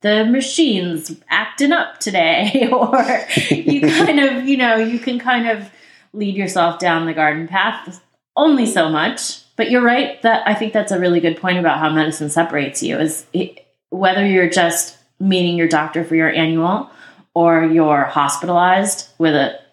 the 0.00 0.24
machine's 0.24 1.14
acting 1.28 1.72
up 1.72 1.98
today, 1.98 2.68
or 2.72 3.26
you 3.50 3.80
kind 3.80 4.20
of, 4.20 4.46
you 4.46 4.56
know, 4.56 4.76
you 4.76 4.98
can 4.98 5.18
kind 5.18 5.48
of 5.48 5.68
lead 6.12 6.36
yourself 6.36 6.78
down 6.78 7.06
the 7.06 7.14
garden 7.14 7.48
path 7.48 8.00
only 8.36 8.66
so 8.66 8.88
much. 8.88 9.42
But 9.56 9.70
you're 9.70 9.82
right 9.82 10.20
that 10.22 10.46
I 10.46 10.54
think 10.54 10.72
that's 10.72 10.92
a 10.92 11.00
really 11.00 11.20
good 11.20 11.36
point 11.36 11.58
about 11.58 11.78
how 11.78 11.90
medicine 11.90 12.30
separates 12.30 12.82
you 12.82 12.98
is 12.98 13.26
it, 13.32 13.66
whether 13.90 14.26
you're 14.26 14.50
just 14.50 14.96
meeting 15.20 15.56
your 15.56 15.68
doctor 15.68 16.04
for 16.04 16.16
your 16.16 16.30
annual 16.30 16.90
or 17.34 17.64
you're 17.64 18.04
hospitalized 18.04 19.08
with 19.18 19.34
a 19.34 19.63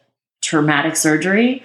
traumatic 0.42 0.96
surgery, 0.96 1.64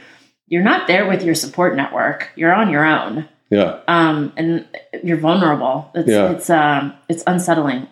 you're 0.49 0.63
not 0.63 0.87
there 0.87 1.07
with 1.09 1.23
your 1.23 1.35
support 1.35 1.75
network. 1.77 2.31
You're 2.37 2.55
on 2.55 2.71
your 2.71 2.85
own. 2.85 3.29
Yeah. 3.51 3.81
Um, 3.89 4.33
and 4.37 4.67
you're 5.03 5.17
vulnerable. 5.17 5.91
It's 5.95 6.09
Yeah. 6.09 6.31
it's 6.33 6.51
um 6.51 6.93
it's 7.09 7.23
unsettling. 7.27 7.89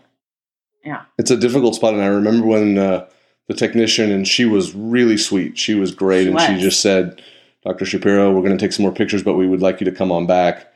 Yeah. 0.85 1.03
It's 1.19 1.31
a 1.31 1.37
difficult 1.37 1.75
spot. 1.75 1.95
And 1.95 2.03
I 2.03 2.07
remember 2.07 2.47
when 2.47 2.77
uh, 2.79 3.07
the 3.49 3.55
technician, 3.55 4.11
and 4.13 4.27
she 4.29 4.45
was 4.45 4.75
really 4.75 5.17
sweet. 5.17 5.59
She 5.59 5.75
was 5.75 5.93
great. 5.93 6.25
She 6.25 6.31
and 6.31 6.41
she 6.41 6.63
just 6.63 6.81
said, 6.81 7.23
Dr. 7.65 7.85
Shapiro, 7.87 8.31
we're 8.33 8.43
going 8.43 8.57
to 8.57 8.63
take 8.63 8.73
some 8.73 8.83
more 8.85 8.93
pictures, 8.93 9.23
but 9.23 9.35
we 9.35 9.49
would 9.49 9.63
like 9.63 9.81
you 9.81 9.87
to 9.87 9.93
come 9.93 10.13
on 10.13 10.27
back. 10.27 10.73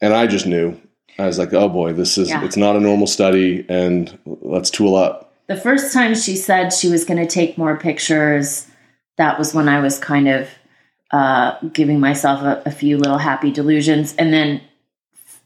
And 0.00 0.12
I 0.12 0.26
just 0.26 0.46
knew. 0.46 0.78
I 1.18 1.24
was 1.26 1.38
like, 1.38 1.54
oh 1.54 1.70
boy, 1.70 1.94
this 1.94 2.18
is, 2.18 2.28
Yeah. 2.28 2.44
it's 2.44 2.58
not 2.58 2.76
a 2.76 2.80
normal 2.80 3.06
study, 3.06 3.64
and 3.70 4.18
let's 4.26 4.68
tool 4.70 4.94
up. 4.94 5.32
The 5.46 5.56
first 5.56 5.94
time 5.94 6.14
she 6.14 6.36
said 6.36 6.70
she 6.74 6.90
was 6.90 7.04
going 7.06 7.18
to 7.26 7.26
take 7.26 7.56
more 7.56 7.76
pictures, 7.78 8.66
that 9.16 9.38
was 9.38 9.54
when 9.54 9.68
I 9.68 9.80
was 9.80 9.98
kind 9.98 10.28
of 10.28 10.48
uh, 11.10 11.58
giving 11.72 12.00
myself 12.00 12.42
a, 12.42 12.62
a 12.66 12.70
few 12.70 12.98
little 12.98 13.18
happy 13.18 13.50
delusions. 13.50 14.14
And 14.16 14.32
then 14.32 14.60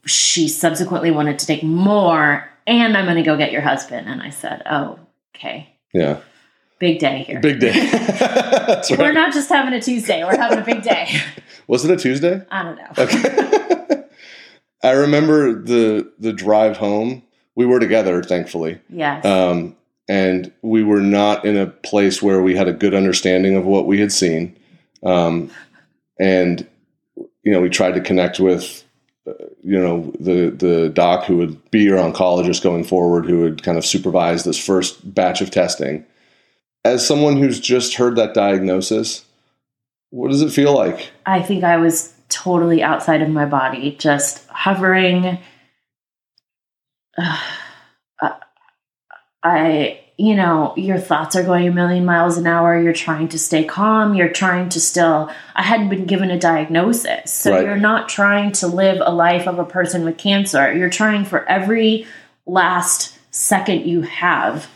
she 0.07 0.49
subsequently 0.49 1.11
wanted 1.11 1.39
to 1.39 1.47
take 1.47 1.63
more, 1.63 2.49
and 2.67 2.97
I'm 2.97 3.05
going 3.05 3.17
to 3.17 3.23
go 3.23 3.37
get 3.37 3.53
your 3.53 3.61
husband. 3.63 4.09
And 4.09 4.23
I 4.23 4.31
said, 4.31 4.63
oh, 4.71 4.99
okay. 5.37 5.75
Yeah. 5.93 6.21
Big 6.79 6.99
day 6.99 7.25
here. 7.25 7.41
Big 7.41 7.61
day. 7.61 7.73
That's 7.91 8.91
We're 8.91 9.13
not 9.13 9.35
just 9.35 9.51
having 9.51 9.75
a 9.75 9.83
Tuesday, 9.83 10.25
we're 10.25 10.37
having 10.37 10.59
a 10.59 10.65
big 10.65 10.83
day. 10.83 11.21
Was 11.67 11.85
it 11.85 11.91
a 11.91 11.97
Tuesday? 11.97 12.45
I 12.51 12.63
don't 12.63 12.77
know. 12.77 12.89
Okay. 12.97 14.05
I 14.83 14.93
remember 14.93 15.61
the 15.63 16.11
the 16.19 16.33
drive 16.33 16.79
home. 16.79 17.23
We 17.55 17.67
were 17.67 17.79
together, 17.79 18.23
thankfully. 18.23 18.81
Yes. 18.89 19.25
um, 19.27 19.77
and 20.11 20.51
we 20.63 20.83
were 20.83 21.01
not 21.01 21.45
in 21.45 21.57
a 21.57 21.69
place 21.69 22.21
where 22.21 22.43
we 22.43 22.57
had 22.57 22.67
a 22.67 22.73
good 22.73 22.95
understanding 22.95 23.55
of 23.55 23.65
what 23.65 23.87
we 23.87 24.01
had 24.01 24.11
seen. 24.11 24.59
Um, 25.05 25.53
and 26.19 26.67
you 27.45 27.53
know, 27.53 27.61
we 27.61 27.71
tried 27.71 27.95
to 27.95 28.01
connect 28.01 28.41
with 28.41 28.83
uh, 29.29 29.35
you 29.63 29.79
know 29.79 30.13
the 30.19 30.51
the 30.51 30.89
doc 30.89 31.27
who 31.27 31.37
would 31.37 31.71
be 31.71 31.83
your 31.83 31.99
oncologist 31.99 32.61
going 32.61 32.83
forward, 32.83 33.25
who 33.25 33.39
would 33.43 33.63
kind 33.63 33.79
of 33.79 33.87
supervise 33.87 34.43
this 34.43 34.59
first 34.59 35.15
batch 35.15 35.41
of 35.41 35.53
testing. 35.53 36.05
As 36.85 37.07
someone 37.07 37.37
who's 37.37 37.61
just 37.61 37.95
heard 37.95 38.17
that 38.17 38.35
diagnosis, 38.35 39.25
what 40.11 40.33
does 40.33 40.43
it 40.43 40.51
feel 40.51 40.75
like? 40.75 41.13
I 41.25 41.41
think 41.41 41.63
I 41.63 41.77
was 41.77 42.13
totally 42.29 42.83
outside 42.83 43.23
of 43.23 43.29
my 43.29 43.47
body, 43.47 43.95
just 43.97 44.45
hovering. 44.49 45.39
I, 49.43 50.01
you 50.17 50.35
know, 50.35 50.75
your 50.77 50.99
thoughts 50.99 51.35
are 51.37 51.43
going 51.43 51.67
a 51.67 51.73
million 51.73 52.05
miles 52.05 52.37
an 52.37 52.47
hour. 52.47 52.81
You're 52.81 52.93
trying 52.93 53.29
to 53.29 53.39
stay 53.39 53.65
calm. 53.65 54.15
You're 54.15 54.29
trying 54.29 54.69
to 54.71 54.81
still, 54.81 55.31
I 55.55 55.63
hadn't 55.63 55.89
been 55.89 56.07
given 56.07 56.31
a 56.31 56.39
diagnosis. 56.39 57.33
So 57.33 57.53
Right. 57.53 57.65
you're 57.65 57.77
not 57.77 58.09
trying 58.09 58.53
to 58.53 58.67
live 58.67 58.99
a 59.01 59.13
life 59.13 59.47
of 59.47 59.59
a 59.59 59.65
person 59.65 60.05
with 60.05 60.19
cancer. 60.19 60.73
You're 60.73 60.91
trying 60.91 61.25
for 61.25 61.49
every 61.49 62.07
last 62.47 63.19
second 63.31 63.87
you 63.87 64.03
have 64.03 64.69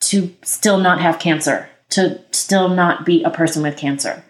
to 0.00 0.34
still 0.42 0.78
not 0.78 1.00
have 1.00 1.18
cancer, 1.20 1.68
to 1.90 2.20
still 2.32 2.68
not 2.68 3.06
be 3.06 3.22
a 3.22 3.30
person 3.30 3.62
with 3.62 3.76
cancer 3.76 4.24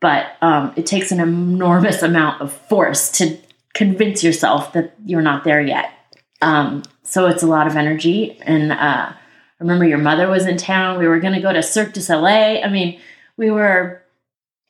but 0.00 0.36
um, 0.42 0.72
it 0.76 0.86
takes 0.86 1.10
an 1.10 1.20
enormous 1.20 2.02
amount 2.02 2.40
of 2.40 2.52
force 2.52 3.10
to 3.12 3.36
convince 3.74 4.22
yourself 4.22 4.72
that 4.72 4.94
you're 5.04 5.22
not 5.22 5.44
there 5.44 5.60
yet. 5.60 5.90
Um, 6.42 6.82
so 7.02 7.26
it's 7.26 7.42
a 7.42 7.46
lot 7.46 7.66
of 7.66 7.76
energy. 7.76 8.38
And 8.42 8.72
uh, 8.72 8.76
I 9.12 9.14
remember 9.60 9.84
your 9.86 9.98
mother 9.98 10.28
was 10.28 10.46
in 10.46 10.56
town. 10.56 10.98
We 10.98 11.08
were 11.08 11.20
going 11.20 11.34
to 11.34 11.40
go 11.40 11.52
to 11.52 11.62
Cirque 11.62 11.92
du 11.94 12.00
Soleil. 12.00 12.62
I 12.64 12.68
mean, 12.68 13.00
we 13.36 13.50
were 13.50 14.02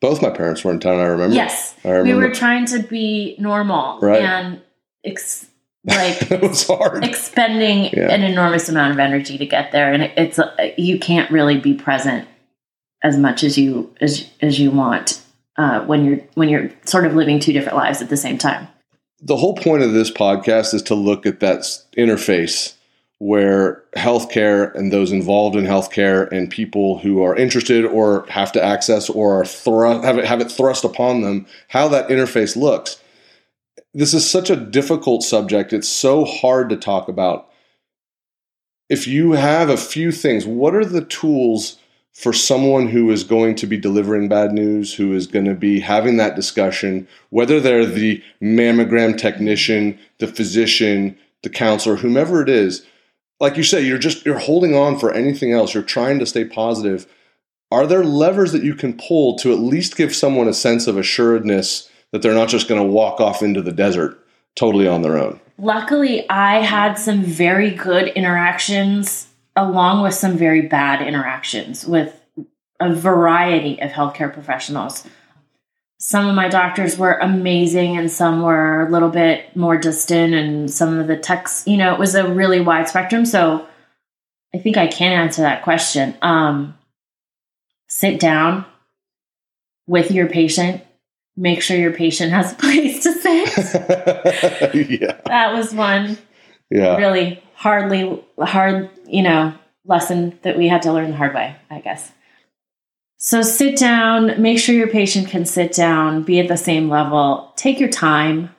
Both 0.00 0.22
my 0.22 0.30
parents 0.30 0.62
were 0.64 0.70
in 0.72 0.80
town. 0.80 1.00
I 1.00 1.04
remember. 1.04 1.34
yes, 1.34 1.74
I 1.84 2.02
we 2.02 2.14
were 2.14 2.30
trying 2.30 2.66
to 2.66 2.80
be 2.80 3.36
normal 3.38 3.98
Right. 4.00 4.22
and 4.22 4.60
ex- 5.04 5.46
like 5.86 6.30
it 6.32 6.42
was 6.42 6.66
hard. 6.66 7.04
expending 7.04 7.84
Yeah. 7.92 8.10
an 8.12 8.22
enormous 8.22 8.68
amount 8.68 8.92
of 8.92 8.98
energy 8.98 9.38
to 9.38 9.46
get 9.46 9.70
there 9.70 9.92
and 9.92 10.02
it, 10.02 10.12
it's 10.16 10.36
uh, 10.38 10.70
you 10.76 10.98
can't 10.98 11.30
really 11.30 11.58
be 11.58 11.74
present 11.74 12.26
as 13.04 13.16
much 13.16 13.44
as 13.44 13.56
you 13.56 13.94
as, 14.00 14.28
as 14.40 14.58
you 14.58 14.72
want 14.72 15.22
uh, 15.58 15.80
when 15.82 16.04
you're 16.04 16.18
when 16.34 16.48
you're 16.48 16.70
sort 16.84 17.06
of 17.06 17.14
living 17.14 17.38
two 17.38 17.52
different 17.52 17.76
lives 17.78 18.02
at 18.02 18.08
the 18.08 18.16
same 18.16 18.36
time 18.36 18.66
the 19.20 19.36
whole 19.36 19.54
point 19.54 19.82
of 19.82 19.92
this 19.92 20.10
podcast 20.10 20.74
is 20.74 20.82
to 20.82 20.94
look 20.94 21.26
at 21.26 21.40
that 21.40 21.60
interface 21.96 22.74
where 23.18 23.82
healthcare 23.96 24.74
and 24.74 24.92
those 24.92 25.10
involved 25.10 25.56
in 25.56 25.64
healthcare 25.64 26.30
and 26.30 26.50
people 26.50 26.98
who 26.98 27.22
are 27.22 27.34
interested 27.34 27.84
or 27.84 28.26
have 28.28 28.52
to 28.52 28.62
access 28.62 29.08
or 29.08 29.44
thrust, 29.46 30.04
have, 30.04 30.18
it, 30.18 30.26
have 30.26 30.40
it 30.40 30.52
thrust 30.52 30.84
upon 30.84 31.22
them, 31.22 31.46
how 31.68 31.88
that 31.88 32.08
interface 32.08 32.56
looks. 32.56 33.02
This 33.94 34.12
is 34.12 34.28
such 34.28 34.50
a 34.50 34.56
difficult 34.56 35.22
subject. 35.22 35.72
It's 35.72 35.88
so 35.88 36.26
hard 36.26 36.68
to 36.68 36.76
talk 36.76 37.08
about. 37.08 37.48
If 38.90 39.06
you 39.06 39.32
have 39.32 39.70
a 39.70 39.78
few 39.78 40.12
things, 40.12 40.44
what 40.44 40.74
are 40.74 40.84
the 40.84 41.04
tools 41.04 41.78
for 42.16 42.32
someone 42.32 42.88
who 42.88 43.10
is 43.10 43.24
going 43.24 43.54
to 43.54 43.66
be 43.66 43.76
delivering 43.76 44.26
bad 44.26 44.50
news, 44.50 44.94
who 44.94 45.12
is 45.12 45.26
going 45.26 45.44
to 45.44 45.54
be 45.54 45.80
having 45.80 46.16
that 46.16 46.34
discussion, 46.34 47.06
whether 47.28 47.60
they're 47.60 47.84
the 47.84 48.22
mammogram 48.40 49.18
technician, 49.18 49.98
the 50.18 50.26
physician, 50.26 51.14
the 51.42 51.50
counselor, 51.50 51.96
whomever 51.96 52.40
it 52.40 52.48
is, 52.48 52.86
like 53.38 53.58
you 53.58 53.62
say, 53.62 53.82
you're 53.82 53.98
just 53.98 54.24
you're 54.24 54.38
holding 54.38 54.74
on 54.74 54.98
for 54.98 55.12
anything 55.12 55.52
else. 55.52 55.74
You're 55.74 55.82
trying 55.82 56.18
to 56.20 56.24
stay 56.24 56.46
positive. 56.46 57.06
Are 57.70 57.86
there 57.86 58.02
levers 58.02 58.52
that 58.52 58.64
you 58.64 58.74
can 58.74 58.96
pull 58.96 59.36
to 59.40 59.52
at 59.52 59.58
least 59.58 59.94
give 59.94 60.14
someone 60.16 60.48
a 60.48 60.54
sense 60.54 60.86
of 60.86 60.96
assuredness 60.96 61.90
that 62.12 62.22
they're 62.22 62.32
not 62.32 62.48
just 62.48 62.66
going 62.66 62.80
to 62.80 62.86
walk 62.86 63.20
off 63.20 63.42
into 63.42 63.60
the 63.60 63.72
desert 63.72 64.18
totally 64.54 64.88
on 64.88 65.02
their 65.02 65.18
own? 65.18 65.38
luckily 65.58 66.28
i 66.28 66.60
had 66.60 66.94
some 66.94 67.22
very 67.22 67.70
good 67.70 68.08
interactions 68.08 69.25
along 69.56 70.02
with 70.02 70.14
some 70.14 70.36
very 70.36 70.62
bad 70.62 71.06
interactions 71.06 71.86
with 71.86 72.20
a 72.80 72.92
variety 72.92 73.80
of 73.80 73.90
healthcare 73.90 74.32
professionals. 74.32 75.06
Some 75.98 76.28
of 76.28 76.34
my 76.34 76.48
doctors 76.48 76.98
were 76.98 77.14
amazing 77.14 77.96
and 77.96 78.10
some 78.10 78.42
were 78.42 78.86
a 78.86 78.90
little 78.90 79.08
bit 79.08 79.56
more 79.56 79.78
distant 79.78 80.34
and 80.34 80.70
some 80.70 80.98
of 80.98 81.06
the 81.06 81.16
techs 81.16 81.66
you 81.66 81.78
know 81.78 81.94
it 81.94 81.98
was 81.98 82.14
a 82.14 82.30
really 82.32 82.60
wide 82.60 82.88
spectrum. 82.88 83.24
So 83.24 83.66
i 84.54 84.58
think 84.58 84.76
i 84.76 84.86
can 84.86 85.12
answer 85.12 85.42
that 85.42 85.62
question. 85.62 86.14
Um, 86.20 86.76
sit 87.88 88.20
down 88.20 88.66
with 89.86 90.10
your 90.10 90.28
patient. 90.28 90.82
Make 91.38 91.62
sure 91.62 91.76
your 91.76 91.92
patient 91.92 92.32
has 92.32 92.52
a 92.52 92.56
place 92.56 93.02
to 93.02 93.12
sit. 93.12 94.90
Yeah, 95.00 95.20
that 95.26 95.54
was 95.54 95.74
one 95.74 96.18
yeah. 96.70 96.96
really 96.96 97.42
hardly 97.54 98.22
hard 98.38 98.90
you 99.06 99.22
know 99.22 99.52
lesson 99.84 100.38
that 100.42 100.56
we 100.56 100.68
had 100.68 100.82
to 100.82 100.92
learn 100.92 101.10
the 101.10 101.16
hard 101.16 101.34
way 101.34 101.56
i 101.70 101.80
guess 101.80 102.12
so 103.16 103.42
sit 103.42 103.76
down 103.76 104.40
make 104.40 104.58
sure 104.58 104.74
your 104.74 104.88
patient 104.88 105.28
can 105.28 105.44
sit 105.44 105.72
down 105.72 106.22
be 106.22 106.40
at 106.40 106.48
the 106.48 106.56
same 106.56 106.88
level 106.88 107.52
take 107.56 107.80
your 107.80 107.90
time 107.90 108.50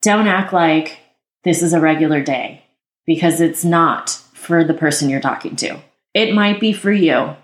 don't 0.00 0.26
act 0.26 0.52
like 0.52 0.98
this 1.44 1.62
is 1.62 1.72
a 1.72 1.80
regular 1.80 2.22
day 2.22 2.64
because 3.06 3.40
it's 3.40 3.64
not 3.64 4.10
for 4.32 4.64
the 4.64 4.74
person 4.74 5.08
you're 5.08 5.20
talking 5.20 5.56
to 5.56 5.78
it 6.14 6.34
might 6.34 6.60
be 6.60 6.72
for 6.72 6.92
you 6.92 7.34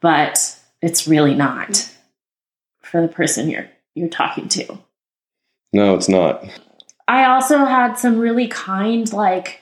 but 0.00 0.58
it's 0.80 1.06
really 1.06 1.34
not 1.34 1.90
for 2.80 3.00
the 3.00 3.08
person 3.08 3.48
you're 3.48 3.68
you're 3.94 4.08
talking 4.08 4.48
to. 4.48 4.78
No, 5.72 5.94
it's 5.94 6.08
not. 6.08 6.44
I 7.08 7.24
also 7.24 7.64
had 7.64 7.94
some 7.94 8.18
really 8.18 8.48
kind, 8.48 9.10
like, 9.12 9.60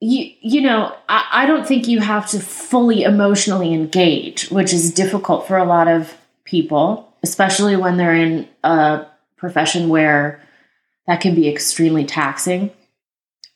you, 0.00 0.32
you 0.40 0.60
know, 0.60 0.94
I, 1.08 1.26
I 1.32 1.46
don't 1.46 1.66
think 1.66 1.88
you 1.88 2.00
have 2.00 2.28
to 2.28 2.40
fully 2.40 3.02
emotionally 3.02 3.72
engage, 3.74 4.48
which 4.50 4.72
is 4.72 4.92
difficult 4.92 5.46
for 5.48 5.56
a 5.56 5.64
lot 5.64 5.88
of 5.88 6.16
people, 6.44 7.12
especially 7.22 7.76
when 7.76 7.96
they're 7.96 8.14
in 8.14 8.48
a 8.62 9.06
profession 9.36 9.88
where 9.88 10.40
that 11.06 11.20
can 11.20 11.34
be 11.34 11.48
extremely 11.48 12.04
taxing. 12.04 12.70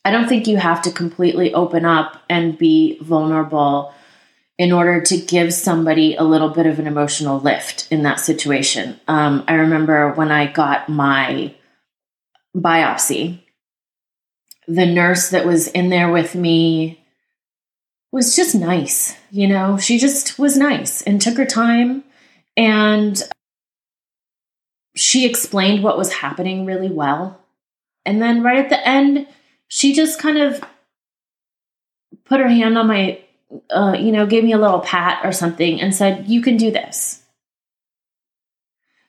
I 0.05 0.11
don't 0.11 0.27
think 0.27 0.47
you 0.47 0.57
have 0.57 0.81
to 0.81 0.91
completely 0.91 1.53
open 1.53 1.85
up 1.85 2.21
and 2.29 2.57
be 2.57 2.97
vulnerable 2.99 3.93
in 4.57 4.71
order 4.71 5.01
to 5.01 5.17
give 5.17 5.53
somebody 5.53 6.15
a 6.15 6.23
little 6.23 6.49
bit 6.49 6.65
of 6.65 6.77
an 6.77 6.87
emotional 6.87 7.39
lift 7.39 7.87
in 7.89 8.03
that 8.03 8.19
situation. 8.19 8.99
Um, 9.07 9.43
I 9.47 9.55
remember 9.55 10.11
when 10.13 10.31
I 10.31 10.51
got 10.51 10.89
my 10.89 11.55
biopsy, 12.55 13.42
the 14.67 14.85
nurse 14.85 15.29
that 15.29 15.45
was 15.45 15.67
in 15.67 15.89
there 15.89 16.11
with 16.11 16.35
me 16.35 16.99
was 18.11 18.35
just 18.35 18.55
nice. 18.55 19.15
You 19.31 19.47
know, 19.47 19.77
she 19.77 19.97
just 19.97 20.37
was 20.37 20.57
nice 20.57 21.01
and 21.01 21.21
took 21.21 21.37
her 21.37 21.45
time 21.45 22.03
and 22.55 23.21
she 24.95 25.25
explained 25.25 25.83
what 25.83 25.97
was 25.97 26.13
happening 26.13 26.65
really 26.65 26.89
well. 26.89 27.39
And 28.05 28.21
then 28.21 28.43
right 28.43 28.59
at 28.59 28.69
the 28.69 28.87
end, 28.87 29.27
she 29.67 29.93
just 29.93 30.19
kind 30.19 30.37
of 30.37 30.63
put 32.25 32.39
her 32.39 32.47
hand 32.47 32.77
on 32.77 32.87
my, 32.87 33.19
uh, 33.71 33.95
you 33.99 34.11
know, 34.11 34.27
gave 34.27 34.43
me 34.43 34.53
a 34.53 34.59
little 34.59 34.81
pat 34.81 35.25
or 35.25 35.31
something 35.31 35.81
and 35.81 35.95
said, 35.95 36.27
You 36.27 36.41
can 36.41 36.57
do 36.57 36.69
this. 36.69 37.22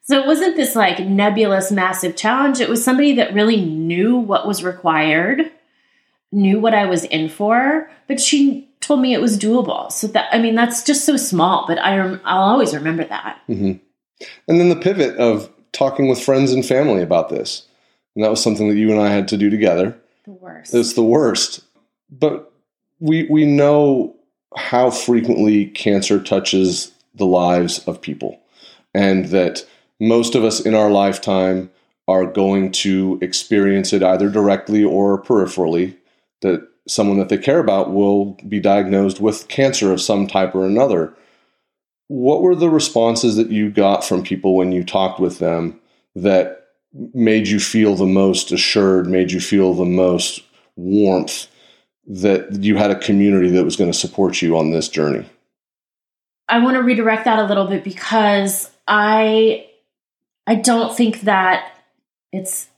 So 0.04 0.20
it 0.20 0.26
wasn't 0.26 0.56
this 0.56 0.76
like 0.76 1.00
nebulous, 1.00 1.72
massive 1.72 2.14
challenge. 2.14 2.60
It 2.60 2.68
was 2.68 2.84
somebody 2.84 3.14
that 3.14 3.34
really 3.34 3.60
knew 3.60 4.16
what 4.16 4.46
was 4.46 4.62
required, 4.62 5.50
knew 6.30 6.60
what 6.60 6.74
I 6.74 6.84
was 6.84 7.04
in 7.04 7.28
for, 7.28 7.90
but 8.06 8.20
she 8.20 8.68
told 8.80 9.00
me 9.00 9.14
it 9.14 9.20
was 9.20 9.38
doable. 9.38 9.90
So 9.90 10.06
that, 10.08 10.28
I 10.30 10.38
mean, 10.38 10.54
that's 10.54 10.82
just 10.82 11.06
so 11.06 11.16
small, 11.16 11.64
but 11.66 11.78
I, 11.78 11.96
rem- 11.96 12.20
I'll 12.24 12.42
always 12.42 12.74
remember 12.74 13.04
that. 13.04 13.40
Mm-hmm. 13.48 13.72
And 14.46 14.60
then 14.60 14.68
the 14.68 14.76
pivot 14.76 15.16
of 15.16 15.50
talking 15.72 16.08
with 16.08 16.20
friends 16.20 16.52
and 16.52 16.64
family 16.64 17.02
about 17.02 17.30
this. 17.30 17.66
And 18.14 18.22
that 18.22 18.30
was 18.30 18.42
something 18.42 18.68
that 18.68 18.76
you 18.76 18.90
and 18.90 19.00
I 19.00 19.08
had 19.08 19.28
to 19.28 19.36
do 19.36 19.50
together. 19.50 19.98
The 20.24 20.32
worst. 20.32 20.74
It's 20.74 20.92
the 20.94 21.02
worst. 21.02 21.62
But 22.10 22.52
we 23.00 23.26
we 23.28 23.44
know 23.44 24.14
how 24.56 24.90
frequently 24.90 25.66
cancer 25.66 26.22
touches 26.22 26.92
the 27.14 27.26
lives 27.26 27.80
of 27.88 28.00
people 28.00 28.40
and 28.94 29.26
that 29.26 29.66
most 30.00 30.34
of 30.34 30.44
us 30.44 30.60
in 30.60 30.74
our 30.74 30.90
lifetime 30.90 31.70
are 32.06 32.26
going 32.26 32.70
to 32.70 33.18
experience 33.22 33.92
it 33.92 34.02
either 34.02 34.28
directly 34.28 34.84
or 34.84 35.22
peripherally 35.22 35.96
that 36.42 36.68
someone 36.86 37.18
that 37.18 37.30
they 37.30 37.38
care 37.38 37.60
about 37.60 37.92
will 37.92 38.38
be 38.48 38.60
diagnosed 38.60 39.20
with 39.20 39.48
cancer 39.48 39.90
of 39.92 40.00
some 40.00 40.26
type 40.26 40.54
or 40.54 40.66
another 40.66 41.14
what 42.08 42.42
were 42.42 42.54
the 42.54 42.68
responses 42.68 43.36
that 43.36 43.50
you 43.50 43.70
got 43.70 44.04
from 44.04 44.22
people 44.22 44.54
when 44.54 44.72
you 44.72 44.84
talked 44.84 45.20
with 45.20 45.38
them 45.38 45.80
that 46.14 46.68
made 47.12 47.48
you 47.48 47.58
feel 47.58 47.94
the 47.96 48.06
most 48.06 48.52
assured, 48.52 49.06
made 49.06 49.32
you 49.32 49.40
feel 49.40 49.74
the 49.74 49.84
most 49.84 50.42
warmth 50.76 51.48
that 52.06 52.62
you 52.62 52.76
had 52.76 52.90
a 52.90 52.98
community 52.98 53.48
that 53.50 53.64
was 53.64 53.76
going 53.76 53.90
to 53.90 53.98
support 53.98 54.42
you 54.42 54.56
on 54.56 54.70
this 54.70 54.88
journey? 54.88 55.24
I 56.48 56.58
want 56.58 56.76
to 56.76 56.82
redirect 56.82 57.24
that 57.24 57.38
a 57.38 57.44
little 57.44 57.66
bit 57.66 57.82
because 57.82 58.70
I 58.86 59.66
I 60.46 60.56
don't 60.56 60.96
think 60.96 61.22
that 61.22 61.72
it's 62.32 62.68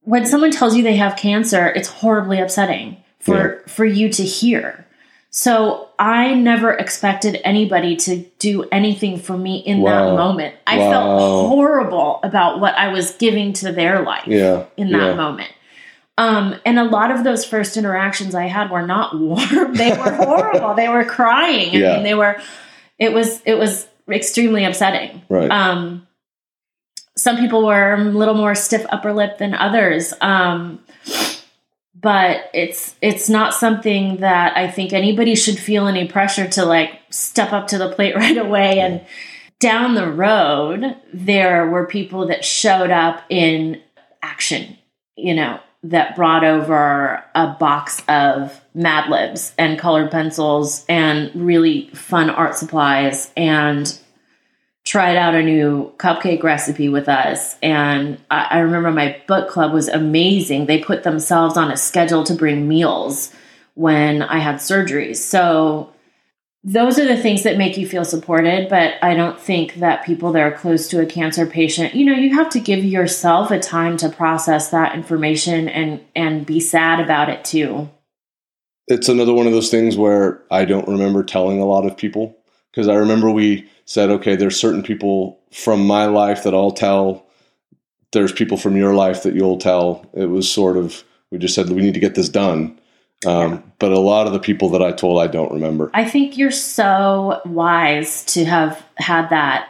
when 0.00 0.24
someone 0.24 0.50
tells 0.50 0.76
you 0.76 0.82
they 0.82 0.96
have 0.96 1.16
cancer, 1.16 1.66
it's 1.66 1.88
horribly 1.88 2.38
upsetting 2.40 2.96
for 3.18 3.62
yeah. 3.66 3.72
for 3.72 3.84
you 3.84 4.08
to 4.10 4.22
hear. 4.22 4.86
So 5.30 5.90
I 5.98 6.32
never 6.32 6.72
expected 6.72 7.40
anybody 7.44 7.96
to 7.96 8.24
do 8.38 8.64
anything 8.72 9.18
for 9.18 9.36
me 9.36 9.58
in 9.58 9.80
wow. 9.80 9.90
that 9.90 10.16
moment. 10.16 10.54
I 10.66 10.78
wow. 10.78 10.90
felt 10.90 11.50
horrible 11.50 12.20
about 12.22 12.58
what 12.58 12.74
I 12.76 12.88
was 12.88 13.12
giving 13.16 13.52
to 13.54 13.70
their 13.72 14.00
life 14.02 14.26
yeah. 14.26 14.64
in 14.78 14.92
that 14.92 15.08
yeah. 15.08 15.14
moment. 15.14 15.50
Um, 16.16 16.54
and 16.64 16.78
a 16.78 16.84
lot 16.84 17.10
of 17.10 17.22
those 17.22 17.44
first 17.44 17.76
interactions 17.76 18.34
I 18.34 18.46
had 18.46 18.70
were 18.70 18.86
not 18.86 19.14
warm. 19.20 19.74
They 19.74 19.90
were 19.90 20.10
horrible. 20.10 20.74
they 20.74 20.88
were 20.88 21.04
crying. 21.04 21.68
I 21.70 21.78
yeah. 21.78 21.94
mean, 21.96 22.04
they 22.04 22.14
were, 22.14 22.40
it 22.98 23.12
was, 23.12 23.42
it 23.44 23.58
was 23.58 23.86
extremely 24.08 24.64
upsetting. 24.64 25.22
Right. 25.28 25.50
Um, 25.50 26.06
some 27.16 27.38
people 27.38 27.66
were 27.66 27.94
a 27.94 28.04
little 28.04 28.34
more 28.34 28.54
stiff 28.54 28.84
upper 28.90 29.12
lip 29.12 29.38
than 29.38 29.54
others. 29.54 30.12
Um, 30.20 30.80
but 31.98 32.50
it's 32.52 32.94
it's 33.00 33.28
not 33.28 33.54
something 33.54 34.18
that 34.18 34.56
I 34.56 34.70
think 34.70 34.92
anybody 34.92 35.34
should 35.34 35.58
feel 35.58 35.86
any 35.86 36.06
pressure 36.06 36.46
to 36.48 36.64
like 36.64 36.90
step 37.10 37.52
up 37.52 37.68
to 37.68 37.78
the 37.78 37.90
plate 37.90 38.14
right 38.16 38.36
away 38.36 38.80
and 38.80 39.04
down 39.58 39.94
the 39.94 40.10
road 40.10 40.94
there 41.14 41.68
were 41.68 41.86
people 41.86 42.26
that 42.26 42.44
showed 42.44 42.90
up 42.90 43.22
in 43.30 43.80
action 44.22 44.76
you 45.16 45.34
know 45.34 45.58
that 45.90 46.16
brought 46.16 46.44
over 46.44 47.22
a 47.34 47.48
box 47.48 48.02
of 48.08 48.60
mad 48.74 49.08
libs 49.10 49.54
and 49.58 49.78
colored 49.78 50.10
pencils 50.10 50.84
and 50.88 51.30
really 51.34 51.88
fun 51.90 52.30
art 52.30 52.56
supplies 52.56 53.30
and 53.36 53.98
tried 54.84 55.16
out 55.16 55.34
a 55.34 55.42
new 55.42 55.92
cupcake 55.98 56.42
recipe 56.42 56.88
with 56.88 57.08
us. 57.08 57.56
And 57.62 58.18
I, 58.30 58.46
I, 58.50 58.58
remember 58.58 58.92
my 58.92 59.20
book 59.26 59.48
club 59.48 59.72
was 59.72 59.88
amazing. 59.88 60.66
They 60.66 60.78
put 60.78 61.02
themselves 61.02 61.56
on 61.56 61.72
a 61.72 61.76
schedule 61.76 62.22
to 62.24 62.34
bring 62.34 62.68
meals 62.68 63.32
when 63.74 64.22
I 64.22 64.38
had 64.38 64.56
surgeries. 64.56 65.16
So 65.16 65.92
those 66.66 66.98
are 66.98 67.06
the 67.06 67.16
things 67.16 67.44
that 67.44 67.56
make 67.56 67.76
you 67.76 67.86
feel 67.86 68.04
supported. 68.04 68.68
But 68.68 68.94
I 69.00 69.14
don't 69.14 69.40
think 69.40 69.74
that 69.74 70.04
people 70.04 70.32
that 70.32 70.42
are 70.42 70.50
close 70.50 70.88
to 70.88 71.00
a 71.00 71.06
cancer 71.06 71.46
patient, 71.46 71.94
you 71.94 72.04
know, 72.04 72.12
you 72.12 72.34
have 72.34 72.50
to 72.50 72.60
give 72.60 72.84
yourself 72.84 73.52
a 73.52 73.60
time 73.60 73.96
to 73.98 74.08
process 74.08 74.70
that 74.70 74.94
information 74.94 75.68
and 75.68 76.04
and 76.16 76.44
be 76.44 76.58
sad 76.58 77.00
about 77.00 77.28
it 77.28 77.44
too. 77.44 77.88
It's 78.88 79.08
another 79.08 79.32
one 79.32 79.46
of 79.46 79.52
those 79.52 79.70
things 79.70 79.96
where 79.96 80.42
I 80.50 80.64
don't 80.64 80.88
remember 80.88 81.22
telling 81.22 81.60
a 81.60 81.64
lot 81.64 81.86
of 81.86 81.96
people 81.96 82.36
because 82.72 82.88
I 82.88 82.94
remember 82.94 83.30
we 83.30 83.68
said, 83.84 84.10
okay, 84.10 84.34
there's 84.34 84.58
certain 84.58 84.82
people 84.82 85.40
from 85.52 85.86
my 85.86 86.06
life 86.06 86.42
that 86.42 86.54
I'll 86.54 86.72
tell. 86.72 87.26
There's 88.12 88.32
people 88.32 88.56
from 88.56 88.76
your 88.76 88.94
life 88.94 89.22
that 89.22 89.34
you'll 89.34 89.58
tell. 89.58 90.04
It 90.14 90.26
was 90.26 90.50
sort 90.50 90.76
of, 90.76 91.02
we 91.30 91.38
just 91.38 91.54
said, 91.54 91.68
we 91.68 91.82
need 91.82 91.94
to 91.94 92.00
get 92.00 92.14
this 92.14 92.28
done. 92.28 92.78
Um, 93.26 93.52
yeah. 93.52 93.60
But 93.78 93.92
a 93.92 93.98
lot 93.98 94.26
of 94.26 94.32
the 94.32 94.38
people 94.38 94.70
that 94.70 94.82
I 94.82 94.92
told, 94.92 95.20
I 95.20 95.26
don't 95.26 95.52
remember. 95.52 95.90
I 95.92 96.04
think 96.08 96.38
you're 96.38 96.50
so 96.50 97.40
wise 97.44 98.24
to 98.26 98.44
have 98.44 98.84
had 98.96 99.30
that 99.30 99.68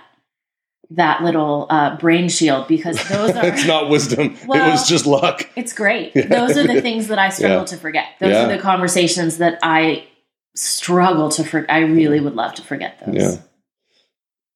that 0.90 1.20
little 1.24 1.66
uh, 1.68 1.96
brain 1.96 2.28
shield 2.28 2.68
because 2.68 2.96
those 3.08 3.30
are 3.36 3.46
it's 3.46 3.66
not 3.66 3.88
wisdom 3.88 4.36
well, 4.46 4.68
it 4.68 4.70
was 4.70 4.88
just 4.88 5.04
luck 5.04 5.50
it's 5.56 5.72
great 5.72 6.12
yeah. 6.14 6.26
those 6.26 6.56
are 6.56 6.64
the 6.64 6.80
things 6.86 7.08
that 7.08 7.18
i 7.18 7.28
struggle 7.28 7.58
yeah. 7.58 7.64
to 7.64 7.76
forget 7.76 8.06
those 8.20 8.30
yeah. 8.30 8.44
are 8.44 8.56
the 8.56 8.62
conversations 8.62 9.38
that 9.38 9.58
i 9.64 10.06
struggle 10.54 11.28
to 11.28 11.42
forget 11.42 11.68
i 11.72 11.80
really 11.80 12.20
would 12.20 12.36
love 12.36 12.54
to 12.54 12.62
forget 12.62 13.04
those 13.04 13.16
yeah 13.16 13.36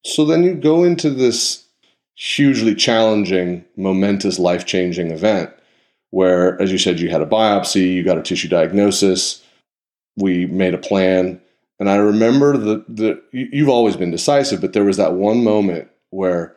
so 0.05 0.25
then 0.25 0.45
you 0.45 0.55
go 0.55 0.85
into 0.85 1.11
this 1.11 1.67
hugely 2.15 2.75
challenging, 2.75 3.65
momentous, 3.77 4.39
life 4.39 4.67
changing 4.67 5.11
event 5.11 5.51
where, 6.11 6.61
as 6.61 6.73
you 6.73 6.79
said, 6.79 7.01
you 7.01 7.09
had 7.09 7.23
a 7.23 7.27
biopsy, 7.27 7.95
you 7.95 8.03
got 8.03 8.19
a 8.19 8.23
tissue 8.23 8.49
diagnosis, 8.49 9.43
we 10.17 10.47
made 10.47 10.75
a 10.75 10.79
plan. 10.79 11.41
And 11.79 11.89
I 11.89 11.97
remember 11.97 12.57
that 12.57 12.85
the, 12.97 13.23
you've 13.33 13.69
always 13.69 13.97
been 13.97 14.11
decisive, 14.11 14.61
but 14.61 14.73
there 14.73 14.85
was 14.85 14.97
that 14.99 15.15
one 15.15 15.43
moment 15.43 15.89
where 16.11 16.57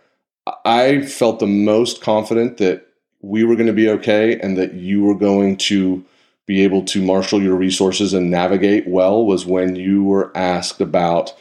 I 0.66 1.04
felt 1.04 1.40
the 1.40 1.48
most 1.48 2.02
confident 2.02 2.58
that 2.58 2.86
we 3.22 3.44
were 3.46 3.56
going 3.56 3.68
to 3.68 3.74
be 3.74 3.90
okay 3.90 4.38
and 4.40 4.58
that 4.58 4.74
you 4.74 5.04
were 5.04 5.16
going 5.16 5.56
to 5.58 6.04
be 6.46 6.62
able 6.62 6.84
to 6.84 7.02
marshal 7.02 7.42
your 7.42 7.56
resources 7.56 8.14
and 8.14 8.30
navigate 8.30 8.86
well 8.88 9.26
was 9.26 9.46
when 9.46 9.78
you 9.78 10.04
were 10.04 10.36
asked 10.36 10.82
about 10.82 11.34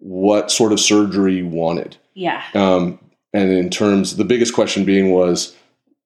what 0.00 0.50
sort 0.50 0.72
of 0.72 0.80
surgery 0.80 1.36
you 1.36 1.46
wanted. 1.46 1.96
Yeah. 2.12 2.42
Um, 2.54 2.98
and 3.32 3.50
in 3.50 3.70
terms, 3.70 4.16
the 4.16 4.26
biggest 4.26 4.52
question 4.52 4.84
being 4.84 5.10
was 5.10 5.56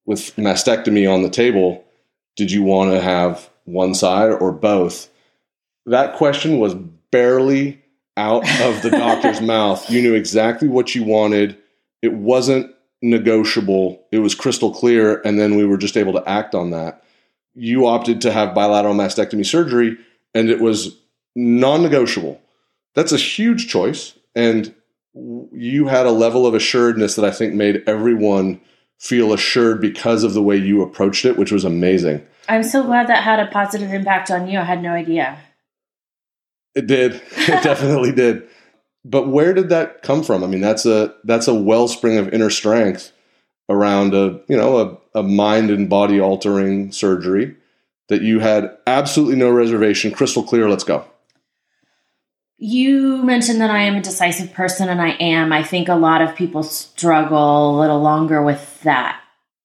with 0.07 0.35
mastectomy 0.37 1.13
on 1.13 1.23
the 1.23 1.31
table, 1.31 1.85
did 2.37 2.51
you 2.51 2.63
want 2.63 2.93
to 2.93 3.01
have 3.01 3.51
one 3.65 3.95
side 3.95 4.31
or 4.33 4.53
both? 4.53 5.11
That 5.85 6.17
question 6.17 6.59
was 6.59 6.75
barely 7.11 7.83
out 8.17 8.49
of 8.63 8.83
the 8.83 8.91
doctor's 8.91 9.41
mouth. 9.43 9.89
You 9.91 10.01
knew 10.01 10.15
exactly 10.15 10.69
what 10.69 10.95
you 10.95 11.05
wanted. 11.05 11.59
It 12.03 12.13
wasn't 12.13 12.73
negotiable, 13.03 14.03
it 14.11 14.21
was 14.21 14.35
crystal 14.35 14.73
clear. 14.73 15.21
And 15.25 15.39
then 15.39 15.57
we 15.57 15.67
were 15.67 15.77
just 15.77 15.97
able 15.97 16.15
to 16.15 16.29
act 16.29 16.55
on 16.55 16.71
that. 16.71 17.05
You 17.55 17.87
opted 17.87 18.23
to 18.23 18.33
have 18.33 18.55
bilateral 18.55 18.95
mastectomy 18.95 19.45
surgery, 19.45 19.97
and 20.35 20.49
it 20.49 20.61
was 20.61 20.97
non 21.35 21.83
negotiable 21.83 22.41
that's 22.97 23.13
a 23.13 23.19
huge 23.19 23.69
choice. 23.69 24.15
And 24.35 24.75
you 25.53 25.87
had 25.87 26.07
a 26.07 26.11
level 26.11 26.47
of 26.47 26.55
assuredness 26.55 27.15
that 27.15 27.25
I 27.25 27.31
think 27.31 27.55
made 27.55 27.85
everyone 27.87 28.61
feel 28.99 29.33
assured 29.33 29.81
because 29.81 30.25
of 30.25 30.35
the 30.35 30.43
way 30.43 30.57
you 30.57 30.83
approached 30.83 31.25
it, 31.25 31.37
which 31.37 31.53
was 31.53 31.65
amazing. 31.65 32.27
I'm 32.49 32.63
so 32.63 32.83
glad 32.85 33.09
that 33.09 33.23
had 33.23 33.41
a 33.41 33.51
positive 33.51 33.93
impact 33.93 34.31
on 34.31 34.49
you. 34.49 34.59
I 34.59 34.65
had 34.65 34.83
no 34.83 34.91
idea. 34.91 35.39
It 36.75 36.87
did. 36.87 37.21
It 37.49 37.63
definitely 37.63 38.13
did. 38.13 38.49
But 39.05 39.29
where 39.29 39.55
did 39.55 39.69
that 39.69 40.03
come 40.03 40.25
from? 40.25 40.43
I 40.43 40.49
mean, 40.49 40.61
that's 40.61 40.85
a 40.85 41.15
that's 41.23 41.47
a 41.47 41.55
wellspring 41.55 42.19
of 42.19 42.29
inner 42.35 42.51
strength 42.51 43.13
around 43.69 44.15
a 44.15 44.41
you 44.49 44.57
know 44.57 45.01
a, 45.15 45.21
a 45.21 45.23
mind 45.23 45.71
and 45.71 45.89
body 45.89 46.21
altering 46.21 46.91
surgery 46.91 47.57
that 48.09 48.23
you 48.23 48.41
had 48.41 48.77
absolutely 48.87 49.37
no 49.37 49.51
reservation, 49.51 50.11
crystal 50.11 50.43
clear. 50.43 50.69
Let's 50.69 50.85
go. 50.85 51.05
You 52.59 53.23
mentioned 53.23 53.61
that 53.61 53.71
I 53.71 53.81
am 53.81 53.97
a 53.97 54.03
decisive 54.03 54.55
person, 54.55 54.89
and 54.89 55.01
I 55.01 55.11
am. 55.11 55.53
I 55.53 55.63
think 55.63 55.89
a 55.89 55.95
lot 55.95 56.23
of 56.23 56.35
people 56.35 56.63
struggle 56.63 57.77
a 57.77 57.79
little 57.79 58.01
longer 58.01 58.43
with 58.43 58.81
that, 58.83 59.21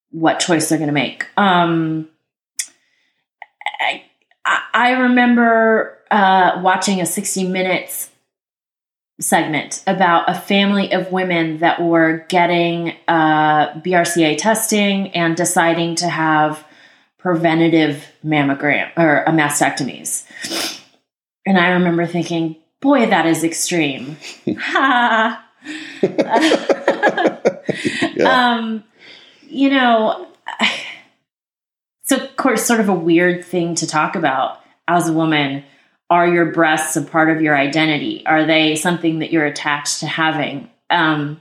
what 0.10 0.40
choice 0.40 0.68
they're 0.68 0.78
going 0.78 0.88
to 0.88 0.94
make. 0.94 1.26
Um, 1.38 2.10
I, 3.80 4.04
I 4.74 4.92
remember 4.92 6.00
uh, 6.12 6.60
watching 6.62 7.00
a 7.00 7.06
60 7.06 7.48
Minutes 7.48 8.10
segment 9.22 9.84
about 9.88 10.30
a 10.30 10.34
family 10.34 10.92
of 10.92 11.12
women 11.12 11.60
that 11.60 11.82
were 11.82 12.26
getting 12.28 12.96
uh, 13.08 13.72
BRCA 13.80 14.38
testing 14.38 15.10
and 15.10 15.38
deciding 15.38 15.96
to 15.96 16.10
have 16.10 16.66
preventative 17.18 18.12
mammogram 18.26 18.92
or 18.98 19.28
uh, 19.30 19.32
mastectomies. 19.32 20.26
And 21.46 21.58
I 21.58 21.70
remember 21.70 22.06
thinking, 22.06 22.58
boy, 22.82 23.06
that 23.06 23.26
is 23.26 23.44
extreme. 23.44 24.18
Ha! 24.60 25.48
yeah. 28.16 28.56
um, 28.58 28.84
you 29.48 29.70
know, 29.70 30.28
so 32.04 32.18
of 32.18 32.36
course, 32.36 32.66
sort 32.66 32.80
of 32.80 32.90
a 32.90 32.94
weird 32.94 33.46
thing 33.46 33.76
to 33.76 33.88
talk 33.88 34.16
about 34.16 34.60
as 34.88 35.08
a 35.08 35.14
woman. 35.14 35.64
Are 36.10 36.28
your 36.28 36.52
breasts 36.52 36.98
a 36.98 37.02
part 37.04 37.30
of 37.30 37.42
your 37.42 37.56
identity? 37.56 38.26
Are 38.26 38.46
they 38.46 38.76
something 38.76 39.20
that 39.20 39.32
you're 39.32 39.46
attached 39.46 40.02
to 40.02 40.08
having? 40.08 40.70
Um, 40.90 41.40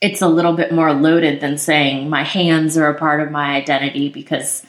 it's 0.00 0.22
a 0.22 0.28
little 0.28 0.54
bit 0.54 0.72
more 0.72 0.92
loaded 0.92 1.40
than 1.40 1.56
saying 1.56 2.08
my 2.08 2.24
hands 2.24 2.76
are 2.76 2.88
a 2.88 2.98
part 2.98 3.20
of 3.20 3.30
my 3.30 3.54
identity 3.54 4.08
because 4.08 4.64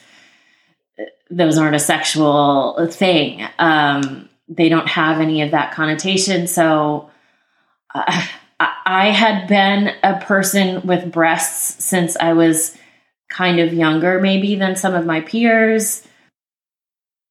those 1.30 1.58
aren't 1.58 1.74
a 1.74 1.80
sexual 1.80 2.86
thing. 2.92 3.42
Um, 3.58 4.28
they 4.56 4.68
don't 4.68 4.88
have 4.88 5.20
any 5.20 5.42
of 5.42 5.50
that 5.52 5.72
connotation. 5.72 6.46
So 6.46 7.10
uh, 7.94 8.26
I 8.60 9.10
had 9.10 9.48
been 9.48 9.94
a 10.02 10.20
person 10.20 10.86
with 10.86 11.12
breasts 11.12 11.84
since 11.84 12.16
I 12.16 12.32
was 12.32 12.76
kind 13.28 13.60
of 13.60 13.72
younger, 13.72 14.20
maybe 14.20 14.54
than 14.56 14.76
some 14.76 14.94
of 14.94 15.06
my 15.06 15.20
peers. 15.20 16.06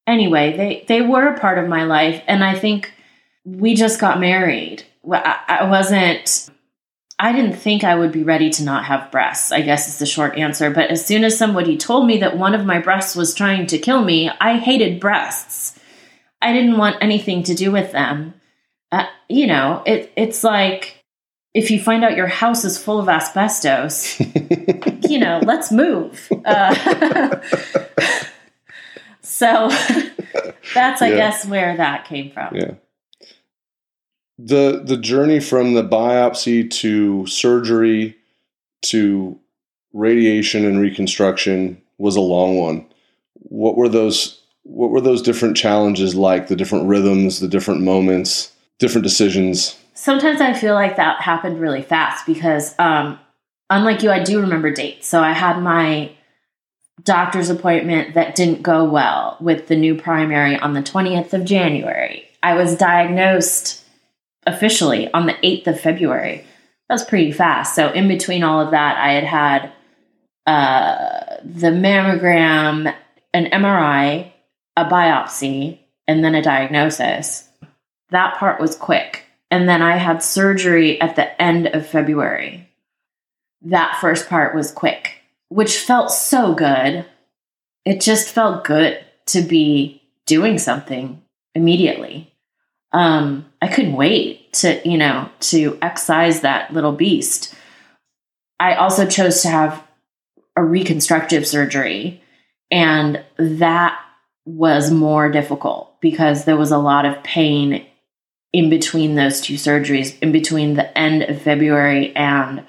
Anyway, 0.08 0.58
they, 0.58 0.86
they 0.88 1.02
were 1.02 1.28
a 1.28 1.40
part 1.40 1.58
of 1.58 1.70
my 1.70 1.84
life. 1.84 2.24
And 2.28 2.44
I 2.44 2.58
think 2.58 2.94
we 3.46 3.76
just 3.76 4.00
got 4.00 4.20
married. 4.20 4.84
I, 5.10 5.40
I 5.48 5.70
wasn't 5.70 6.50
I 7.22 7.34
didn't 7.34 7.54
think 7.54 7.84
I 7.84 7.94
would 7.94 8.12
be 8.12 8.24
ready 8.24 8.50
to 8.50 8.64
not 8.64 8.86
have 8.86 9.12
breasts, 9.12 9.52
I 9.52 9.62
guess 9.62 9.88
is 9.88 10.00
the 10.00 10.08
short 10.08 10.40
answer. 10.40 10.72
But 10.72 10.90
as 10.90 11.06
soon 11.06 11.24
as 11.24 11.38
somebody 11.38 11.78
told 11.78 12.08
me 12.08 12.18
that 12.18 12.36
one 12.36 12.56
of 12.56 12.66
my 12.66 12.80
breasts 12.80 13.16
was 13.16 13.36
trying 13.36 13.68
to 13.68 13.78
kill 13.78 14.04
me, 14.04 14.32
I 14.42 14.58
hated 14.58 15.00
breasts. 15.00 15.78
I 16.42 16.54
didn't 16.54 16.78
want 16.78 16.98
anything 17.02 17.44
to 17.44 17.54
do 17.54 17.72
with 17.72 17.92
them. 17.92 18.34
Uh, 18.92 19.06
you 19.30 19.48
know, 19.48 19.84
it, 19.86 20.12
it's 20.16 20.44
like 20.44 21.04
if 21.54 21.72
you 21.72 21.80
find 21.80 22.04
out 22.04 22.16
your 22.16 22.28
house 22.28 22.66
is 22.66 22.78
full 22.78 23.00
of 23.00 23.08
asbestos, 23.08 24.20
you 25.10 25.20
know, 25.20 25.40
let's 25.44 25.72
move. 25.72 26.30
Uh, 26.46 27.40
so 29.22 29.70
that's, 30.74 31.02
I 31.02 31.10
yeah. 31.10 31.16
guess, 31.16 31.46
where 31.46 31.78
that 31.78 32.06
came 32.06 32.32
from. 32.32 32.56
Yeah 32.56 32.72
the 34.46 34.82
the 34.84 34.98
journey 34.98 35.40
from 35.40 35.74
the 35.74 35.84
biopsy 35.84 36.70
to 36.70 37.26
surgery 37.28 38.16
to 38.82 39.40
radiation 39.94 40.66
and 40.66 40.80
reconstruction 40.80 41.82
was 41.98 42.16
a 42.16 42.22
long 42.22 42.58
one. 42.58 42.86
What 43.34 43.78
were 43.78 43.90
those 43.90 44.41
what 44.64 44.92
were 44.92 45.02
those 45.02 45.22
different 45.22 45.58
challenges 45.58 46.16
like, 46.16 46.48
the 46.48 46.56
different 46.56 46.88
rhythms, 46.88 47.40
the 47.40 47.48
different 47.48 47.82
moments, 47.82 48.52
different 48.80 49.04
decisions? 49.04 49.78
Sometimes 49.94 50.42
I 50.42 50.54
feel 50.54 50.74
like 50.74 50.96
that 50.96 51.22
happened 51.22 51.60
really 51.60 51.82
fast 51.82 52.26
because 52.26 52.74
um, 52.80 53.20
unlike 53.70 54.04
you 54.04 54.12
I 54.12 54.24
do 54.24 54.42
remember 54.42 54.72
dates. 54.72 55.08
So 55.08 55.22
I 55.22 55.34
had 55.34 55.62
my 55.62 56.12
doctor's 57.04 57.50
appointment 57.50 58.14
that 58.14 58.36
didn't 58.36 58.62
go 58.62 58.84
well 58.84 59.38
with 59.40 59.68
the 59.68 59.76
new 59.76 59.96
primary 59.96 60.58
on 60.58 60.74
the 60.74 60.84
20th 60.84 61.34
of 61.34 61.46
January. 61.46 62.28
I 62.44 62.54
was 62.56 62.76
diagnosed 62.76 63.84
officially 64.46 65.12
on 65.14 65.26
the 65.26 65.34
8th 65.34 65.68
of 65.68 65.80
February. 65.80 66.46
That 66.90 66.96
was 66.96 67.06
pretty 67.06 67.32
fast. 67.32 67.76
So, 67.76 67.92
in 67.92 68.08
between 68.08 68.44
all 68.44 68.60
of 68.60 68.72
that, 68.72 68.98
I 68.98 69.14
had 69.14 69.24
had 69.24 69.72
uh, 70.46 71.38
the 71.44 71.68
mammogram, 71.68 72.94
an 73.34 73.46
MRI, 73.46 74.31
a 74.82 74.90
biopsy, 74.90 75.80
and 76.08 76.24
then 76.24 76.36
a 76.36 76.42
diagnosis. 76.42 77.48
That 78.10 78.38
part 78.38 78.60
was 78.60 78.76
quick. 78.76 79.26
And 79.50 79.68
then 79.68 79.82
I 79.82 79.98
had 79.98 80.24
surgery 80.24 81.00
at 81.02 81.16
the 81.16 81.42
end 81.42 81.68
of 81.68 81.88
February. 81.88 82.70
That 83.62 83.98
first 84.02 84.30
part 84.30 84.56
was 84.56 84.72
quick, 84.72 85.22
which 85.50 85.80
felt 85.80 86.12
so 86.12 86.54
good. 86.54 87.06
It 87.86 88.02
just 88.02 88.30
felt 88.30 88.64
good 88.64 89.04
to 89.28 89.42
be 89.42 90.02
doing 90.26 90.58
something 90.58 91.22
immediately 91.54 92.32
um, 92.94 93.46
I 93.62 93.68
couldn't 93.68 93.94
wait 93.94 94.54
to, 94.54 94.82
you 94.88 94.98
know, 94.98 95.30
to 95.42 95.78
excise 95.82 96.42
that 96.42 96.74
little 96.74 96.92
beast. 96.92 97.56
I 98.60 98.76
also 98.76 99.06
chose 99.06 99.42
to 99.42 99.50
have 99.50 99.84
a 100.56 100.64
reconstructive 100.64 101.48
surgery, 101.48 102.22
and 102.70 103.24
that 103.38 104.00
was 104.58 104.92
more 104.92 105.30
difficult 105.30 106.00
because 106.02 106.46
there 106.46 106.58
was 106.58 106.72
a 106.72 106.78
lot 106.78 107.06
of 107.06 107.24
pain 107.24 107.86
in 108.54 108.70
between 108.70 109.16
those 109.16 109.40
two 109.40 109.54
surgeries, 109.56 110.18
in 110.20 110.32
between 110.32 110.74
the 110.74 110.98
end 110.98 111.24
of 111.24 111.42
February 111.42 112.14
and 112.16 112.66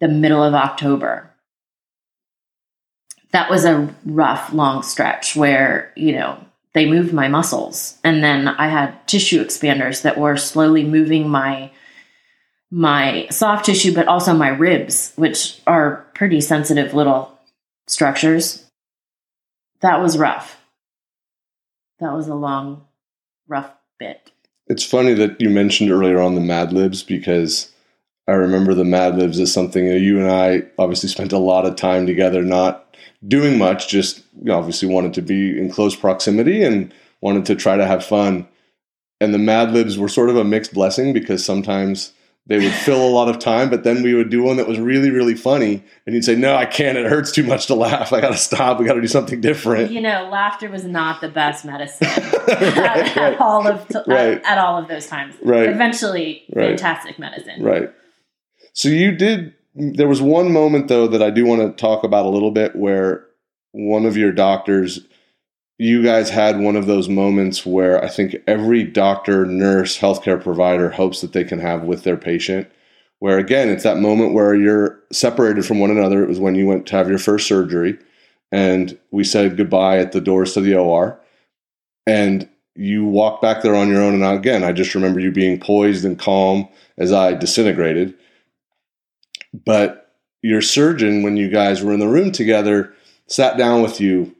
the 0.00 0.08
middle 0.08 0.42
of 0.42 0.54
October. 0.54 1.30
That 3.32 3.50
was 3.50 3.64
a 3.64 3.92
rough, 4.04 4.52
long 4.52 4.82
stretch 4.82 5.34
where, 5.34 5.92
you 5.96 6.12
know, 6.12 6.38
they 6.74 6.88
moved 6.88 7.12
my 7.12 7.28
muscles. 7.28 7.98
And 8.04 8.22
then 8.22 8.46
i 8.46 8.68
had 8.68 9.06
tissue 9.08 9.44
expanders 9.44 10.02
that 10.02 10.18
were 10.18 10.36
slowly 10.36 10.84
moving 10.84 11.28
my 11.28 11.70
my 12.70 13.28
soft 13.30 13.66
tissue 13.66 13.94
but 13.94 14.08
also 14.08 14.34
my 14.34 14.48
ribs 14.48 15.12
which 15.14 15.60
are 15.64 16.04
pretty 16.14 16.40
sensitive 16.40 16.94
little 16.94 17.36
structures. 17.86 18.64
That 19.80 20.00
was 20.00 20.18
rough 20.18 20.63
that 22.04 22.14
was 22.14 22.28
a 22.28 22.34
long 22.34 22.84
rough 23.48 23.72
bit 23.98 24.30
it's 24.66 24.84
funny 24.84 25.14
that 25.14 25.40
you 25.40 25.50
mentioned 25.50 25.90
earlier 25.90 26.20
on 26.20 26.34
the 26.34 26.40
mad 26.40 26.72
libs 26.72 27.02
because 27.02 27.72
i 28.28 28.32
remember 28.32 28.74
the 28.74 28.84
mad 28.84 29.16
libs 29.16 29.38
as 29.38 29.52
something 29.52 29.86
that 29.86 30.00
you 30.00 30.18
and 30.18 30.30
i 30.30 30.62
obviously 30.78 31.08
spent 31.08 31.32
a 31.32 31.38
lot 31.38 31.66
of 31.66 31.76
time 31.76 32.06
together 32.06 32.42
not 32.42 32.84
doing 33.26 33.58
much, 33.58 33.88
just 33.88 34.22
obviously 34.50 34.88
wanted 34.88 35.14
to 35.14 35.22
be 35.22 35.58
in 35.58 35.70
close 35.70 35.96
proximity 35.96 36.62
and 36.62 36.92
wanted 37.20 37.46
to 37.46 37.54
try 37.54 37.76
to 37.76 37.86
have 37.86 38.04
fun. 38.04 38.46
And 39.20 39.32
the 39.32 39.38
Mad 39.38 39.72
Libs 39.72 39.96
were 39.96 40.08
sort 40.08 40.28
of 40.28 40.36
a 40.36 40.44
mixed 40.44 40.74
blessing 40.74 41.12
because 41.12 41.44
sometimes 41.44 42.12
they 42.46 42.58
would 42.58 42.72
fill 42.72 43.02
a 43.02 43.08
lot 43.08 43.28
of 43.28 43.38
time, 43.38 43.70
but 43.70 43.84
then 43.84 44.02
we 44.02 44.12
would 44.12 44.28
do 44.28 44.42
one 44.42 44.58
that 44.58 44.68
was 44.68 44.78
really, 44.78 45.10
really 45.10 45.34
funny. 45.34 45.82
And 46.06 46.14
you'd 46.14 46.24
say, 46.24 46.34
No, 46.34 46.54
I 46.54 46.66
can't. 46.66 46.98
It 46.98 47.06
hurts 47.06 47.32
too 47.32 47.42
much 47.42 47.66
to 47.66 47.74
laugh. 47.74 48.12
I 48.12 48.20
got 48.20 48.32
to 48.32 48.36
stop. 48.36 48.78
We 48.78 48.84
got 48.84 48.94
to 48.94 49.00
do 49.00 49.08
something 49.08 49.40
different. 49.40 49.90
You 49.90 50.02
know, 50.02 50.28
laughter 50.30 50.68
was 50.68 50.84
not 50.84 51.22
the 51.22 51.28
best 51.28 51.64
medicine 51.64 52.08
right, 52.48 52.52
at, 52.52 53.16
right. 53.16 53.16
at, 53.16 53.40
all 53.40 53.66
of 53.66 53.88
t- 53.88 53.98
right. 54.06 54.34
at, 54.38 54.44
at, 54.44 54.58
all 54.58 54.76
of 54.76 54.88
those 54.88 55.06
times. 55.06 55.34
Right. 55.42 55.70
Eventually, 55.70 56.44
fantastic 56.52 57.18
medicine. 57.18 57.62
Right. 57.62 57.90
So 58.74 58.88
you 58.88 59.12
did 59.12 59.54
there 59.74 60.08
was 60.08 60.22
one 60.22 60.52
moment 60.52 60.88
though 60.88 61.08
that 61.08 61.22
I 61.22 61.30
do 61.30 61.44
want 61.44 61.60
to 61.62 61.80
talk 61.80 62.04
about 62.04 62.26
a 62.26 62.28
little 62.28 62.50
bit 62.50 62.76
where 62.76 63.26
one 63.72 64.06
of 64.06 64.16
your 64.16 64.32
doctors 64.32 65.00
you 65.78 66.02
guys 66.02 66.30
had 66.30 66.60
one 66.60 66.76
of 66.76 66.86
those 66.86 67.08
moments 67.08 67.66
where 67.66 68.02
I 68.02 68.08
think 68.08 68.36
every 68.46 68.84
doctor, 68.84 69.44
nurse, 69.44 69.98
healthcare 69.98 70.40
provider 70.40 70.90
hopes 70.90 71.20
that 71.20 71.32
they 71.32 71.44
can 71.44 71.58
have 71.58 71.82
with 71.82 72.04
their 72.04 72.16
patient. 72.16 72.70
Where 73.18 73.38
again, 73.38 73.68
it's 73.68 73.84
that 73.84 73.98
moment 73.98 74.34
where 74.34 74.54
you're 74.54 75.00
separated 75.10 75.64
from 75.64 75.80
one 75.80 75.90
another. 75.90 76.22
It 76.22 76.28
was 76.28 76.38
when 76.38 76.54
you 76.54 76.66
went 76.66 76.86
to 76.86 76.96
have 76.96 77.08
your 77.08 77.18
first 77.18 77.48
surgery, 77.48 77.98
and 78.52 78.98
we 79.10 79.24
said 79.24 79.56
goodbye 79.56 79.98
at 79.98 80.12
the 80.12 80.20
doors 80.20 80.52
to 80.54 80.60
the 80.60 80.76
OR. 80.76 81.18
And 82.06 82.48
you 82.76 83.04
walked 83.04 83.40
back 83.40 83.62
there 83.62 83.74
on 83.74 83.88
your 83.88 84.02
own. 84.02 84.14
And 84.14 84.24
again, 84.24 84.62
I 84.62 84.72
just 84.72 84.94
remember 84.94 85.20
you 85.20 85.30
being 85.30 85.58
poised 85.58 86.04
and 86.04 86.18
calm 86.18 86.68
as 86.98 87.12
I 87.12 87.34
disintegrated. 87.34 88.14
But 89.64 90.12
your 90.42 90.60
surgeon, 90.60 91.22
when 91.22 91.36
you 91.36 91.48
guys 91.48 91.82
were 91.82 91.94
in 91.94 92.00
the 92.00 92.08
room 92.08 92.30
together, 92.30 92.92
sat 93.26 93.56
down 93.56 93.80
with 93.80 94.00
you 94.00 94.34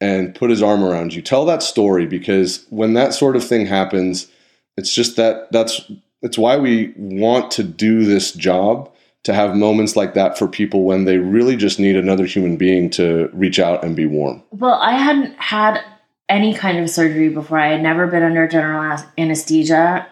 and 0.00 0.34
put 0.34 0.50
his 0.50 0.62
arm 0.62 0.84
around 0.84 1.14
you. 1.14 1.22
Tell 1.22 1.44
that 1.46 1.62
story 1.62 2.06
because 2.06 2.66
when 2.70 2.94
that 2.94 3.14
sort 3.14 3.36
of 3.36 3.44
thing 3.44 3.66
happens, 3.66 4.28
it's 4.76 4.94
just 4.94 5.16
that 5.16 5.50
that's 5.52 5.90
it's 6.22 6.38
why 6.38 6.56
we 6.56 6.92
want 6.96 7.50
to 7.52 7.62
do 7.62 8.04
this 8.04 8.32
job 8.32 8.90
to 9.24 9.34
have 9.34 9.56
moments 9.56 9.96
like 9.96 10.14
that 10.14 10.38
for 10.38 10.46
people 10.46 10.84
when 10.84 11.04
they 11.04 11.18
really 11.18 11.56
just 11.56 11.80
need 11.80 11.96
another 11.96 12.26
human 12.26 12.56
being 12.56 12.88
to 12.90 13.28
reach 13.32 13.58
out 13.58 13.84
and 13.84 13.96
be 13.96 14.06
warm. 14.06 14.42
Well, 14.50 14.74
I 14.74 14.92
hadn't 14.92 15.34
had 15.38 15.82
any 16.28 16.54
kind 16.54 16.78
of 16.78 16.88
surgery 16.88 17.28
before. 17.28 17.58
I 17.58 17.68
had 17.68 17.82
never 17.82 18.06
been 18.06 18.22
under 18.22 18.46
general 18.46 18.98
anesthesia. 19.18 20.06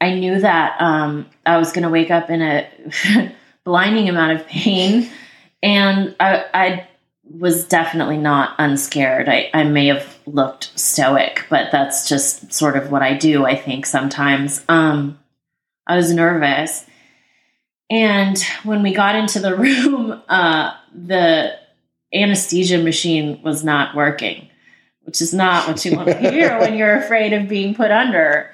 I 0.00 0.14
knew 0.14 0.40
that 0.40 0.80
um, 0.80 1.26
I 1.44 1.58
was 1.58 1.72
going 1.72 1.82
to 1.82 1.88
wake 1.90 2.10
up 2.10 2.30
in 2.30 2.42
a 2.42 2.66
blinding 3.64 4.08
amount 4.08 4.40
of 4.40 4.46
pain, 4.46 5.10
and 5.62 6.14
I, 6.20 6.44
I 6.54 6.88
was 7.30 7.66
definitely 7.66 8.18
not 8.18 8.54
unscared. 8.58 9.28
I, 9.28 9.50
I 9.52 9.64
may 9.64 9.86
have 9.86 10.18
looked 10.26 10.78
stoic, 10.78 11.44
but 11.50 11.70
that's 11.72 12.08
just 12.08 12.52
sort 12.52 12.76
of 12.76 12.90
what 12.90 13.02
I 13.02 13.14
do, 13.14 13.44
I 13.44 13.56
think, 13.56 13.86
sometimes. 13.86 14.64
Um, 14.68 15.18
I 15.86 15.96
was 15.96 16.12
nervous. 16.12 16.86
And 17.90 18.38
when 18.64 18.82
we 18.82 18.92
got 18.92 19.16
into 19.16 19.38
the 19.40 19.56
room, 19.56 20.22
uh, 20.28 20.72
the 20.94 21.56
anesthesia 22.14 22.78
machine 22.78 23.42
was 23.42 23.64
not 23.64 23.94
working 23.94 24.48
which 25.06 25.22
is 25.22 25.32
not 25.32 25.68
what 25.68 25.84
you 25.84 25.96
want 25.96 26.08
to 26.08 26.30
hear 26.30 26.58
when 26.58 26.76
you're 26.76 26.96
afraid 26.96 27.32
of 27.32 27.48
being 27.48 27.74
put 27.74 27.92
under. 27.92 28.50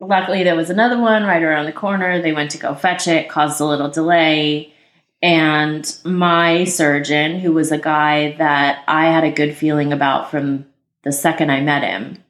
Luckily, 0.00 0.42
there 0.42 0.56
was 0.56 0.70
another 0.70 0.98
one 0.98 1.22
right 1.22 1.42
around 1.42 1.66
the 1.66 1.72
corner. 1.72 2.20
They 2.20 2.32
went 2.32 2.50
to 2.52 2.58
go 2.58 2.74
fetch 2.74 3.06
it, 3.06 3.28
caused 3.28 3.60
a 3.60 3.64
little 3.64 3.88
delay. 3.88 4.74
And 5.20 5.96
my 6.04 6.64
surgeon, 6.64 7.40
who 7.40 7.52
was 7.52 7.72
a 7.72 7.78
guy 7.78 8.36
that 8.38 8.84
I 8.86 9.06
had 9.06 9.24
a 9.24 9.32
good 9.32 9.56
feeling 9.56 9.92
about 9.92 10.30
from 10.30 10.66
the 11.02 11.12
second 11.12 11.50
I 11.50 11.60
met 11.60 11.82
him, 11.82 12.22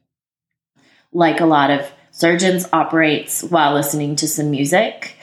like 1.12 1.40
a 1.40 1.46
lot 1.46 1.70
of 1.70 1.90
surgeons, 2.10 2.66
operates 2.72 3.42
while 3.42 3.74
listening 3.74 4.16
to 4.16 4.28
some 4.28 4.50
music. 4.50 5.16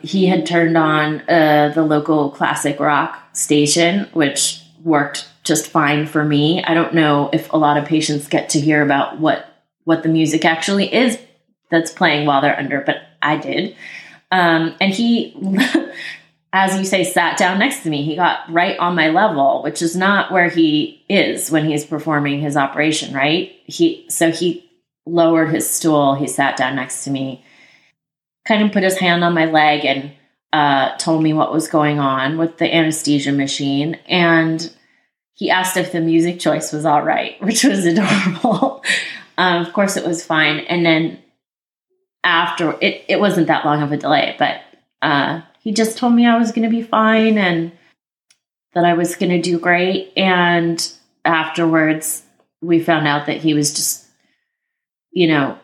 He 0.00 0.26
had 0.26 0.46
turned 0.46 0.78
on 0.78 1.20
uh, 1.28 1.72
the 1.74 1.82
local 1.82 2.30
classic 2.30 2.80
rock 2.80 3.36
station, 3.36 4.08
which 4.12 4.62
worked 4.82 5.28
just 5.44 5.66
fine 5.66 6.06
for 6.06 6.24
me. 6.24 6.62
I 6.64 6.74
don't 6.74 6.94
know 6.94 7.28
if 7.32 7.52
a 7.52 7.58
lot 7.58 7.76
of 7.76 7.84
patients 7.84 8.28
get 8.28 8.50
to 8.50 8.60
hear 8.60 8.82
about 8.82 9.18
what 9.18 9.46
what 9.84 10.02
the 10.02 10.08
music 10.08 10.44
actually 10.44 10.92
is 10.92 11.18
that's 11.70 11.90
playing 11.90 12.26
while 12.26 12.40
they're 12.40 12.58
under, 12.58 12.80
but 12.82 12.96
I 13.22 13.36
did. 13.36 13.76
Um, 14.30 14.74
and 14.80 14.92
he, 14.92 15.34
as 16.52 16.76
you 16.76 16.84
say, 16.84 17.04
sat 17.04 17.36
down 17.36 17.58
next 17.58 17.82
to 17.84 17.90
me. 17.90 18.02
He 18.02 18.16
got 18.16 18.50
right 18.52 18.78
on 18.78 18.96
my 18.96 19.10
level, 19.10 19.62
which 19.62 19.82
is 19.82 19.94
not 19.94 20.32
where 20.32 20.48
he 20.48 21.04
is 21.08 21.50
when 21.50 21.64
he's 21.64 21.84
performing 21.84 22.40
his 22.40 22.56
operation, 22.56 23.14
right? 23.14 23.52
He 23.66 24.06
so 24.08 24.30
he 24.30 24.68
lowered 25.06 25.50
his 25.50 25.68
stool. 25.68 26.14
He 26.14 26.26
sat 26.26 26.56
down 26.56 26.76
next 26.76 27.04
to 27.04 27.10
me, 27.10 27.44
kind 28.46 28.64
of 28.64 28.72
put 28.72 28.82
his 28.82 28.98
hand 28.98 29.22
on 29.22 29.34
my 29.34 29.44
leg 29.44 29.84
and 29.84 30.12
uh, 30.52 30.96
told 30.96 31.22
me 31.22 31.32
what 31.32 31.52
was 31.52 31.68
going 31.68 32.00
on 32.00 32.36
with 32.36 32.58
the 32.58 32.74
anesthesia 32.74 33.32
machine. 33.32 33.94
And 34.06 34.72
he 35.34 35.50
asked 35.50 35.76
if 35.76 35.92
the 35.92 36.00
music 36.00 36.40
choice 36.40 36.72
was 36.72 36.84
all 36.84 37.02
right, 37.02 37.40
which 37.42 37.62
was 37.62 37.86
adorable. 37.86 38.82
um, 39.38 39.64
of 39.64 39.72
course, 39.72 39.96
it 39.96 40.06
was 40.06 40.26
fine. 40.26 40.60
And 40.60 40.84
then 40.84 41.22
after, 42.24 42.76
it, 42.80 43.04
it 43.08 43.20
wasn't 43.20 43.46
that 43.46 43.64
long 43.64 43.82
of 43.82 43.92
a 43.92 43.96
delay, 43.96 44.34
but 44.38 44.60
uh, 45.00 45.42
he 45.60 45.72
just 45.72 45.98
told 45.98 46.14
me 46.14 46.26
I 46.26 46.38
was 46.38 46.52
going 46.52 46.68
to 46.68 46.74
be 46.74 46.82
fine 46.82 47.38
and 47.38 47.70
that 48.72 48.84
I 48.84 48.94
was 48.94 49.14
going 49.14 49.30
to 49.30 49.40
do 49.40 49.58
great. 49.58 50.12
And 50.16 50.90
afterwards, 51.24 52.22
we 52.62 52.82
found 52.82 53.06
out 53.06 53.26
that 53.26 53.38
he 53.38 53.52
was 53.52 53.74
just, 53.74 54.06
you 55.10 55.28
know, 55.28 55.58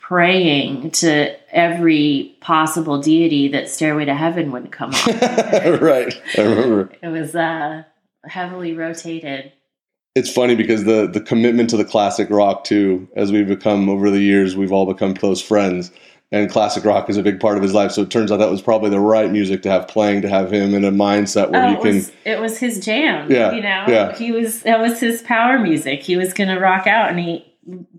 praying 0.00 0.90
to 0.90 1.36
every 1.54 2.36
possible 2.40 3.00
deity 3.00 3.48
that 3.48 3.68
Stairway 3.68 4.06
to 4.06 4.14
Heaven 4.14 4.52
wouldn't 4.52 4.72
come 4.72 4.92
on. 4.94 5.06
right. 5.80 6.14
I 6.36 6.40
remember. 6.42 6.92
It 7.02 7.08
was 7.08 7.34
uh 7.34 7.84
heavily 8.24 8.74
rotated. 8.74 9.52
It's 10.14 10.32
funny 10.32 10.54
because 10.54 10.84
the 10.84 11.06
the 11.06 11.20
commitment 11.20 11.70
to 11.70 11.76
the 11.76 11.84
classic 11.84 12.28
rock 12.30 12.64
too, 12.64 13.08
as 13.16 13.32
we've 13.32 13.46
become 13.46 13.88
over 13.88 14.10
the 14.10 14.20
years, 14.20 14.56
we've 14.56 14.72
all 14.72 14.86
become 14.86 15.14
close 15.14 15.40
friends. 15.40 15.90
And 16.32 16.50
classic 16.50 16.84
rock 16.84 17.10
is 17.10 17.18
a 17.18 17.22
big 17.22 17.40
part 17.40 17.58
of 17.58 17.62
his 17.62 17.74
life. 17.74 17.92
So 17.92 18.02
it 18.02 18.10
turns 18.10 18.32
out 18.32 18.38
that 18.38 18.50
was 18.50 18.62
probably 18.62 18.88
the 18.88 18.98
right 18.98 19.30
music 19.30 19.62
to 19.62 19.70
have 19.70 19.86
playing 19.86 20.22
to 20.22 20.30
have 20.30 20.50
him 20.50 20.74
in 20.74 20.82
a 20.82 20.90
mindset 20.90 21.50
where 21.50 21.62
oh, 21.62 21.68
he 21.68 21.76
can. 21.76 21.94
Was, 21.96 22.12
it 22.24 22.40
was 22.40 22.58
his 22.58 22.80
jam. 22.80 23.30
Yeah, 23.30 23.52
you 23.52 23.60
know, 23.60 23.84
yeah. 23.86 24.16
he 24.16 24.32
was 24.32 24.62
that 24.62 24.80
was 24.80 24.98
his 24.98 25.20
power 25.22 25.58
music. 25.58 26.02
He 26.02 26.16
was 26.16 26.32
going 26.32 26.48
to 26.48 26.58
rock 26.58 26.86
out, 26.86 27.10
and 27.10 27.20
he 27.20 27.44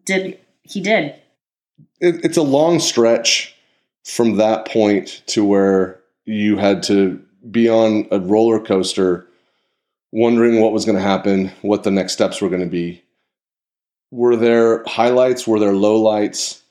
did. 0.03 0.39
He 0.63 0.81
did. 0.81 1.15
It, 1.99 2.25
it's 2.25 2.37
a 2.37 2.41
long 2.41 2.79
stretch 2.79 3.55
from 4.03 4.37
that 4.37 4.67
point 4.67 5.21
to 5.27 5.45
where 5.45 6.01
you 6.25 6.57
had 6.57 6.81
to 6.83 7.21
be 7.51 7.69
on 7.69 8.07
a 8.11 8.19
roller 8.19 8.59
coaster 8.59 9.27
wondering 10.11 10.59
what 10.59 10.71
was 10.71 10.85
going 10.85 10.97
to 10.97 11.03
happen, 11.03 11.51
what 11.61 11.83
the 11.83 11.91
next 11.91 12.13
steps 12.13 12.41
were 12.41 12.49
going 12.49 12.61
to 12.61 12.67
be. 12.67 13.03
Were 14.11 14.35
there 14.35 14.83
highlights? 14.85 15.47
Were 15.47 15.59
there 15.59 15.73
lowlights? 15.73 16.61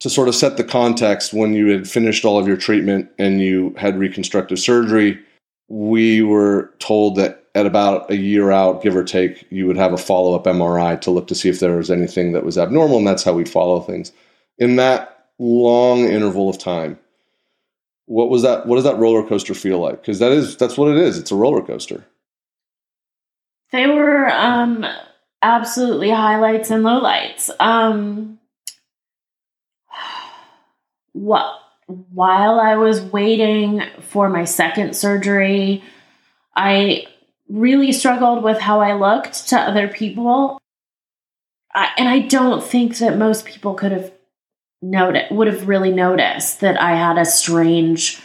To 0.00 0.10
sort 0.10 0.28
of 0.28 0.34
set 0.34 0.56
the 0.56 0.64
context, 0.64 1.34
when 1.34 1.52
you 1.52 1.68
had 1.68 1.88
finished 1.88 2.24
all 2.24 2.38
of 2.38 2.48
your 2.48 2.56
treatment 2.56 3.10
and 3.18 3.40
you 3.40 3.74
had 3.76 3.98
reconstructive 3.98 4.58
surgery, 4.58 5.18
we 5.68 6.22
were 6.22 6.72
told 6.78 7.16
that 7.16 7.44
at 7.54 7.66
about 7.66 8.10
a 8.10 8.16
year 8.16 8.50
out, 8.50 8.82
give 8.82 8.96
or 8.96 9.04
take, 9.04 9.46
you 9.50 9.66
would 9.66 9.76
have 9.76 9.92
a 9.92 9.98
follow 9.98 10.34
up 10.34 10.44
MRI 10.44 11.00
to 11.00 11.10
look 11.10 11.26
to 11.28 11.34
see 11.34 11.48
if 11.48 11.60
there 11.60 11.76
was 11.76 11.90
anything 11.90 12.32
that 12.32 12.44
was 12.44 12.58
abnormal, 12.58 12.98
and 12.98 13.06
that's 13.06 13.24
how 13.24 13.32
we 13.32 13.44
follow 13.44 13.80
things. 13.80 14.12
In 14.58 14.76
that 14.76 15.26
long 15.38 16.04
interval 16.04 16.48
of 16.48 16.58
time, 16.58 16.98
what 18.06 18.28
was 18.28 18.42
that? 18.42 18.66
What 18.66 18.74
does 18.74 18.84
that 18.84 18.98
roller 18.98 19.26
coaster 19.26 19.54
feel 19.54 19.78
like? 19.78 20.00
Because 20.00 20.18
that 20.18 20.32
is 20.32 20.56
that's 20.56 20.76
what 20.76 20.90
it 20.90 20.96
is. 20.96 21.16
It's 21.16 21.30
a 21.30 21.36
roller 21.36 21.62
coaster. 21.62 22.04
They 23.70 23.86
were 23.86 24.28
um, 24.28 24.84
absolutely 25.42 26.10
highlights 26.10 26.70
and 26.72 26.84
lowlights. 26.84 27.50
Um, 27.60 28.39
what 31.12 31.60
while 31.86 32.60
I 32.60 32.76
was 32.76 33.00
waiting 33.00 33.82
for 34.00 34.28
my 34.28 34.44
second 34.44 34.94
surgery, 34.94 35.82
I 36.54 37.06
really 37.48 37.92
struggled 37.92 38.44
with 38.44 38.58
how 38.58 38.80
I 38.80 38.94
looked 38.94 39.48
to 39.48 39.58
other 39.58 39.88
people. 39.88 40.60
I, 41.74 41.90
and 41.98 42.08
I 42.08 42.20
don't 42.20 42.62
think 42.62 42.98
that 42.98 43.18
most 43.18 43.44
people 43.44 43.74
could 43.74 43.92
have 43.92 44.12
noticed, 44.82 45.32
would 45.32 45.48
have 45.48 45.68
really 45.68 45.92
noticed 45.92 46.60
that 46.60 46.80
I 46.80 46.92
had 46.92 47.18
a 47.18 47.24
strange, 47.24 48.20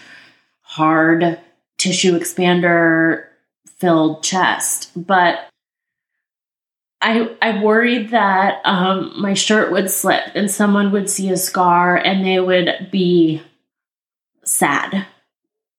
hard 0.61 1.39
tissue 1.77 2.17
expander 2.17 3.25
filled 3.77 4.23
chest. 4.23 4.91
But 4.95 5.39
I 7.05 7.29
I 7.39 7.61
worried 7.61 8.09
that 8.09 8.61
um, 8.65 9.13
my 9.21 9.35
shirt 9.35 9.71
would 9.71 9.91
slip 9.91 10.23
and 10.33 10.49
someone 10.49 10.91
would 10.91 11.07
see 11.07 11.29
a 11.29 11.37
scar 11.37 11.95
and 11.95 12.25
they 12.25 12.39
would 12.39 12.89
be 12.91 13.43
sad 14.43 15.05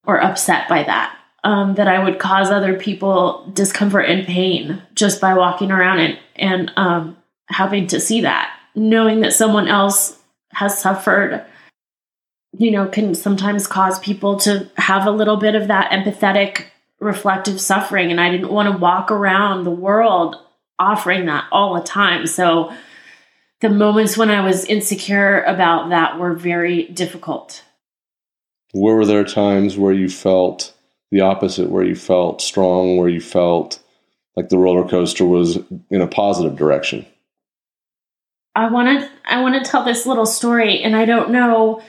or 0.06 0.22
upset 0.22 0.68
by 0.68 0.84
that. 0.84 1.12
Um, 1.42 1.76
that 1.76 1.86
I 1.86 2.02
would 2.02 2.18
cause 2.18 2.50
other 2.50 2.76
people 2.76 3.48
discomfort 3.52 4.06
and 4.06 4.26
pain 4.26 4.82
just 4.94 5.20
by 5.20 5.34
walking 5.34 5.72
around 5.72 5.98
and 5.98 6.18
and 6.36 6.72
um, 6.76 7.16
having 7.48 7.88
to 7.88 8.00
see 8.00 8.20
that, 8.20 8.56
knowing 8.76 9.20
that 9.20 9.32
someone 9.32 9.68
else 9.68 10.18
has 10.52 10.78
suffered 10.78 11.44
you 12.58 12.70
know, 12.70 12.86
can 12.88 13.14
sometimes 13.14 13.66
cause 13.66 13.98
people 13.98 14.38
to 14.38 14.70
have 14.76 15.06
a 15.06 15.10
little 15.10 15.36
bit 15.36 15.54
of 15.54 15.68
that 15.68 15.90
empathetic 15.90 16.64
reflective 17.00 17.60
suffering 17.60 18.10
and 18.10 18.18
I 18.18 18.30
didn't 18.30 18.50
want 18.50 18.72
to 18.72 18.78
walk 18.78 19.10
around 19.10 19.64
the 19.64 19.70
world 19.70 20.36
offering 20.78 21.26
that 21.26 21.46
all 21.52 21.74
the 21.74 21.82
time. 21.82 22.26
So 22.26 22.72
the 23.60 23.70
moments 23.70 24.16
when 24.16 24.30
I 24.30 24.42
was 24.42 24.64
insecure 24.64 25.42
about 25.42 25.90
that 25.90 26.18
were 26.18 26.34
very 26.34 26.84
difficult. 26.88 27.62
Were 28.74 29.04
there 29.04 29.24
times 29.24 29.78
where 29.78 29.92
you 29.92 30.08
felt 30.08 30.74
the 31.10 31.20
opposite, 31.20 31.70
where 31.70 31.84
you 31.84 31.94
felt 31.94 32.42
strong, 32.42 32.96
where 32.96 33.08
you 33.08 33.20
felt 33.20 33.80
like 34.36 34.50
the 34.50 34.58
roller 34.58 34.86
coaster 34.86 35.24
was 35.24 35.58
in 35.90 36.00
a 36.02 36.06
positive 36.06 36.56
direction? 36.56 37.06
I 38.54 38.70
want 38.70 39.00
to 39.00 39.10
I 39.24 39.42
want 39.42 39.62
to 39.62 39.70
tell 39.70 39.84
this 39.84 40.06
little 40.06 40.26
story, 40.26 40.82
and 40.82 40.96
I 40.96 41.04
don't 41.04 41.30
know 41.30 41.82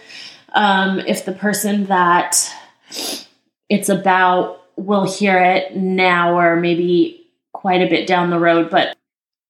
um, 0.54 1.00
if 1.00 1.26
the 1.26 1.32
person 1.32 1.86
that 1.86 2.50
it's 3.70 3.90
about 3.90 4.62
will 4.76 5.04
hear 5.04 5.40
it 5.40 5.76
now 5.76 6.38
or 6.38 6.56
maybe 6.56 7.27
quite 7.58 7.82
a 7.82 7.90
bit 7.90 8.06
down 8.06 8.30
the 8.30 8.40
road. 8.40 8.70
But 8.70 8.96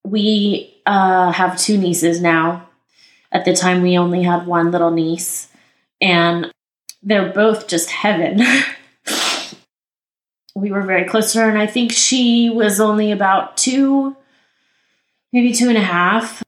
we 0.06 0.82
uh, 0.86 1.32
have 1.34 1.60
two 1.60 1.78
nieces 1.78 2.22
now. 2.22 2.70
At 3.32 3.44
the 3.44 3.54
time, 3.54 3.82
we 3.82 3.98
only 3.98 4.24
had 4.24 4.48
one 4.48 4.72
little 4.72 4.92
niece, 4.92 5.50
and 6.00 6.52
they're 7.04 7.34
both 7.34 7.68
just 7.68 7.92
heaven. 7.92 8.42
we 10.56 10.72
were 10.72 10.84
very 10.84 11.04
close 11.04 11.34
to 11.34 11.42
her, 11.42 11.50
and 11.50 11.58
I 11.58 11.68
think 11.68 11.92
she 11.92 12.50
was 12.50 12.80
only 12.80 13.12
about 13.12 13.58
two, 13.58 14.16
maybe 15.34 15.52
two 15.52 15.68
and 15.68 15.78
a 15.78 15.82
half. 15.82 16.42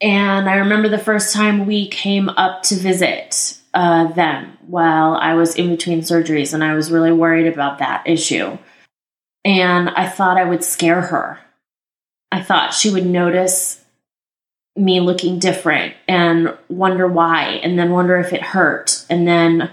And 0.00 0.50
I 0.50 0.56
remember 0.56 0.88
the 0.88 0.98
first 0.98 1.32
time 1.32 1.64
we 1.64 1.86
came 1.86 2.28
up 2.30 2.64
to 2.64 2.74
visit 2.74 3.56
uh, 3.72 4.12
them 4.12 4.58
while 4.66 5.14
I 5.14 5.34
was 5.34 5.54
in 5.54 5.70
between 5.70 6.00
surgeries, 6.00 6.52
and 6.52 6.64
I 6.64 6.74
was 6.74 6.90
really 6.90 7.12
worried 7.12 7.46
about 7.46 7.78
that 7.78 8.02
issue. 8.04 8.58
And 9.44 9.90
I 9.90 10.08
thought 10.08 10.38
I 10.38 10.44
would 10.44 10.62
scare 10.64 11.00
her. 11.00 11.38
I 12.30 12.42
thought 12.42 12.74
she 12.74 12.90
would 12.90 13.06
notice 13.06 13.84
me 14.74 15.00
looking 15.00 15.38
different 15.38 15.94
and 16.08 16.56
wonder 16.68 17.06
why, 17.06 17.60
and 17.62 17.78
then 17.78 17.90
wonder 17.90 18.16
if 18.16 18.32
it 18.32 18.42
hurt, 18.42 19.04
and 19.10 19.28
then 19.28 19.70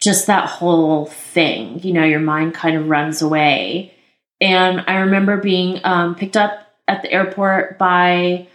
just 0.00 0.26
that 0.26 0.48
whole 0.48 1.06
thing. 1.06 1.80
You 1.82 1.92
know, 1.92 2.04
your 2.04 2.20
mind 2.20 2.54
kind 2.54 2.76
of 2.76 2.88
runs 2.88 3.22
away. 3.22 3.94
And 4.40 4.84
I 4.86 4.98
remember 4.98 5.36
being 5.38 5.80
um, 5.84 6.14
picked 6.14 6.36
up 6.36 6.72
at 6.86 7.02
the 7.02 7.10
airport 7.10 7.78
by 7.78 8.46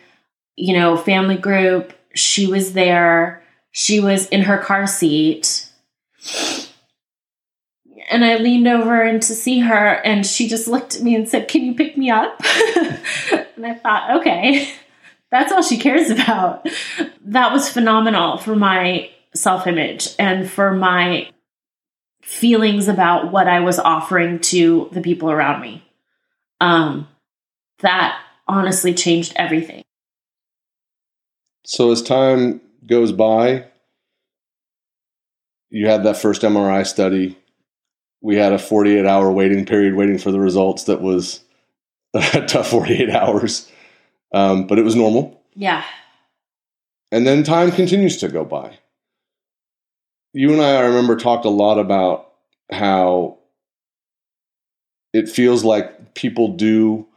you 0.58 0.73
know, 0.73 0.97
family 0.97 1.38
group. 1.38 1.93
She 2.13 2.47
was 2.47 2.73
there. 2.73 3.43
She 3.71 4.00
was 4.00 4.28
in 4.28 4.41
her 4.41 4.58
car 4.58 4.88
seat. 4.88 5.69
And 8.10 8.24
I 8.24 8.38
leaned 8.38 8.67
over 8.67 9.02
and 9.02 9.22
to 9.24 9.36
see 9.36 9.60
her, 9.60 9.96
and 10.06 10.26
she 10.26 10.48
just 10.48 10.67
looked 10.67 10.96
at 10.96 11.02
me 11.02 11.15
and 11.15 11.28
said, 11.28 11.48
Can 11.48 11.63
you 11.63 11.76
pick 11.76 11.98
me 11.98 12.10
up? 12.10 12.39
and 13.56 13.65
I 13.65 13.74
thought, 13.74 14.20
okay, 14.20 14.72
that's 15.32 15.52
all 15.52 15.62
she 15.62 15.78
cares 15.78 16.10
about. 16.10 16.67
That 17.22 17.52
was 17.52 17.70
phenomenal 17.70 18.38
for 18.38 18.56
my 18.56 19.10
self 19.34 19.67
image 19.67 20.15
and 20.17 20.50
for 20.50 20.74
my 20.74 21.30
feelings 22.22 22.88
about 22.88 23.32
what 23.32 23.48
I 23.48 23.60
was 23.60 23.80
offering 23.80 24.39
to 24.39 24.89
the 24.91 25.02
people 25.02 25.32
around 25.32 25.62
me. 25.62 25.84
Um, 26.60 27.08
that 27.80 28.20
honestly 28.48 28.93
changed 28.93 29.34
everything. 29.36 29.84
So 31.65 31.91
as 31.91 32.02
time 32.02 32.62
goes 32.86 33.12
by, 33.12 33.65
you 35.70 35.88
had 35.88 36.04
that 36.04 36.17
first 36.17 36.41
MRI 36.41 36.86
study. 36.88 37.38
We 38.28 38.36
had 38.36 38.52
a 38.52 38.60
48 38.60 39.06
hour 39.06 39.32
waiting 39.32 39.66
period 39.66 39.96
waiting 39.96 40.18
for 40.18 40.32
the 40.32 40.40
results 40.42 40.84
that 40.84 41.00
was 41.02 41.40
a 42.13 42.42
tough 42.46 42.68
48 42.68 43.10
hours, 43.10 43.72
um, 44.34 44.68
but 44.68 44.78
it 44.78 44.82
was 44.82 44.98
normal. 44.98 45.42
Yeah. 45.56 45.86
And 47.10 47.26
then 47.26 47.44
time 47.44 47.72
continues 47.72 48.18
to 48.18 48.28
go 48.28 48.44
by. 48.44 48.80
You 50.34 50.52
and 50.52 50.62
I, 50.62 50.76
I 50.76 50.82
remember, 50.82 51.16
talked 51.16 51.46
a 51.46 51.50
lot 51.50 51.80
about 51.80 52.34
how 52.70 53.38
it 55.13 55.30
feels 55.30 55.63
like 55.63 56.13
people 56.13 56.50
do 56.50 57.08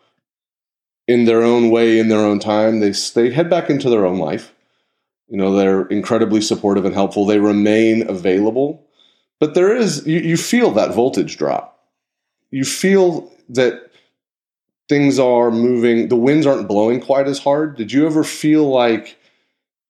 in 1.08 1.24
their 1.24 1.42
own 1.42 1.70
way, 1.70 1.98
in 1.98 2.06
their 2.06 2.20
own 2.20 2.38
time. 2.38 2.78
They 2.78 2.92
they 2.92 3.32
head 3.32 3.50
back 3.50 3.68
into 3.68 3.90
their 3.90 4.06
own 4.06 4.18
life. 4.18 4.54
You 5.26 5.38
know, 5.38 5.56
they're 5.56 5.86
incredibly 5.86 6.40
supportive 6.40 6.84
and 6.84 6.94
helpful. 6.94 7.26
They 7.26 7.40
remain 7.40 8.08
available, 8.08 8.86
but 9.40 9.54
there 9.54 9.74
is 9.76 10.06
you, 10.06 10.20
you 10.20 10.36
feel 10.36 10.70
that 10.72 10.94
voltage 10.94 11.36
drop. 11.36 11.78
You 12.50 12.64
feel 12.64 13.32
that 13.48 13.90
things 14.88 15.18
are 15.18 15.50
moving. 15.50 16.08
The 16.08 16.16
winds 16.16 16.46
aren't 16.46 16.68
blowing 16.68 17.00
quite 17.00 17.26
as 17.26 17.38
hard. 17.38 17.76
Did 17.76 17.92
you 17.92 18.06
ever 18.06 18.22
feel 18.22 18.68
like 18.68 19.16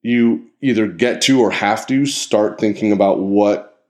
you 0.02 0.46
either 0.62 0.86
get 0.86 1.20
to 1.22 1.40
or 1.40 1.50
have 1.50 1.86
to 1.88 2.06
start 2.06 2.58
thinking 2.58 2.92
about 2.92 3.18
what 3.18 3.84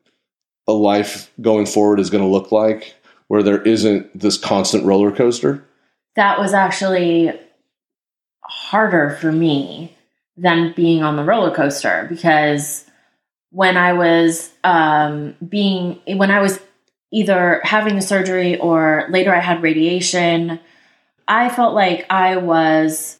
a 0.66 0.72
life 0.72 1.30
going 1.40 1.66
forward 1.66 2.00
is 2.00 2.10
going 2.10 2.22
to 2.22 2.30
look 2.30 2.50
like, 2.50 2.94
where 3.28 3.42
there 3.42 3.62
isn't 3.62 4.18
this 4.18 4.38
constant 4.38 4.84
roller 4.84 5.12
coaster? 5.12 5.64
that 6.16 6.38
was 6.38 6.52
actually 6.52 7.32
harder 8.42 9.16
for 9.20 9.32
me 9.32 9.96
than 10.36 10.72
being 10.74 11.02
on 11.02 11.16
the 11.16 11.24
roller 11.24 11.54
coaster 11.54 12.06
because 12.08 12.84
when 13.50 13.76
I 13.76 13.92
was 13.92 14.50
um, 14.64 15.36
being, 15.46 16.00
when 16.06 16.30
I 16.30 16.40
was 16.40 16.60
either 17.12 17.60
having 17.64 17.96
the 17.96 18.02
surgery 18.02 18.58
or 18.58 19.06
later 19.10 19.34
I 19.34 19.40
had 19.40 19.62
radiation, 19.62 20.60
I 21.26 21.48
felt 21.48 21.74
like 21.74 22.06
I 22.10 22.36
was 22.36 23.18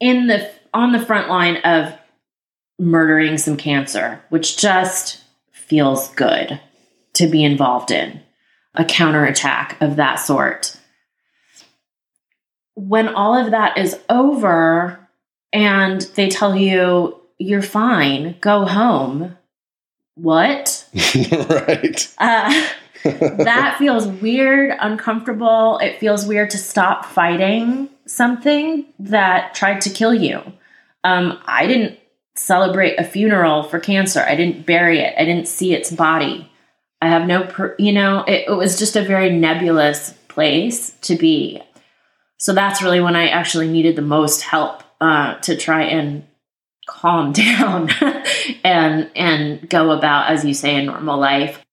in 0.00 0.26
the 0.26 0.50
on 0.72 0.92
the 0.92 1.04
front 1.04 1.28
line 1.28 1.58
of 1.58 1.92
murdering 2.78 3.36
some 3.38 3.56
cancer, 3.56 4.22
which 4.30 4.56
just 4.56 5.22
feels 5.52 6.08
good 6.14 6.60
to 7.14 7.26
be 7.26 7.44
involved 7.44 7.90
in 7.90 8.20
a 8.74 8.84
counterattack 8.84 9.76
of 9.80 9.96
that 9.96 10.16
sort. 10.16 10.76
When 12.74 13.08
all 13.08 13.34
of 13.34 13.50
that 13.50 13.76
is 13.76 13.98
over 14.08 15.08
and 15.52 16.00
they 16.14 16.28
tell 16.28 16.56
you 16.56 17.19
you're 17.40 17.62
fine, 17.62 18.36
go 18.40 18.66
home. 18.66 19.36
What? 20.14 20.86
right. 21.50 22.14
Uh, 22.18 22.68
that 23.02 23.76
feels 23.78 24.06
weird, 24.06 24.76
uncomfortable. 24.78 25.78
It 25.78 25.98
feels 25.98 26.26
weird 26.26 26.50
to 26.50 26.58
stop 26.58 27.06
fighting 27.06 27.88
something 28.06 28.84
that 28.98 29.54
tried 29.54 29.80
to 29.82 29.90
kill 29.90 30.14
you. 30.14 30.42
Um, 31.02 31.40
I 31.46 31.66
didn't 31.66 31.98
celebrate 32.36 32.96
a 32.96 33.04
funeral 33.04 33.62
for 33.62 33.80
cancer. 33.80 34.20
I 34.20 34.36
didn't 34.36 34.66
bury 34.66 35.00
it. 35.00 35.14
I 35.16 35.24
didn't 35.24 35.48
see 35.48 35.72
its 35.72 35.90
body. 35.90 36.50
I 37.00 37.08
have 37.08 37.26
no, 37.26 37.44
per- 37.44 37.74
you 37.78 37.92
know, 37.92 38.22
it, 38.24 38.48
it 38.48 38.54
was 38.54 38.78
just 38.78 38.96
a 38.96 39.02
very 39.02 39.30
nebulous 39.30 40.12
place 40.28 40.90
to 41.02 41.16
be. 41.16 41.62
So 42.36 42.52
that's 42.52 42.82
really 42.82 43.00
when 43.00 43.16
I 43.16 43.28
actually 43.28 43.68
needed 43.68 43.96
the 43.96 44.02
most 44.02 44.42
help 44.42 44.82
uh, 45.00 45.36
to 45.40 45.56
try 45.56 45.84
and 45.84 46.26
calm 46.90 47.32
down 47.32 47.88
and 48.64 49.10
and 49.14 49.68
go 49.68 49.92
about, 49.92 50.30
as 50.30 50.44
you 50.44 50.54
say, 50.54 50.76
a 50.76 50.82
normal 50.82 51.18
life. 51.18 51.64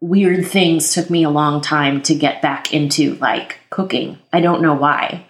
Weird 0.00 0.46
things 0.46 0.94
took 0.94 1.10
me 1.10 1.24
a 1.24 1.30
long 1.30 1.60
time 1.60 2.02
to 2.02 2.14
get 2.14 2.40
back 2.40 2.72
into, 2.72 3.16
like 3.16 3.58
cooking. 3.70 4.18
I 4.32 4.40
don't 4.40 4.62
know 4.62 4.74
why. 4.74 5.26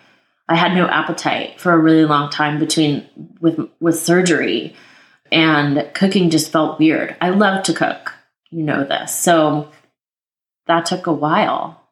I 0.46 0.56
had 0.56 0.74
no 0.74 0.86
appetite 0.86 1.58
for 1.60 1.72
a 1.72 1.78
really 1.78 2.04
long 2.04 2.30
time 2.30 2.58
between 2.58 3.06
with 3.40 3.58
with 3.80 3.98
surgery, 3.98 4.74
and 5.32 5.88
cooking 5.94 6.28
just 6.28 6.52
felt 6.52 6.78
weird. 6.78 7.16
I 7.20 7.30
love 7.30 7.64
to 7.64 7.72
cook, 7.72 8.14
you 8.50 8.62
know 8.62 8.84
this, 8.84 9.16
so 9.16 9.70
that 10.66 10.86
took 10.86 11.06
a 11.06 11.12
while. 11.12 11.82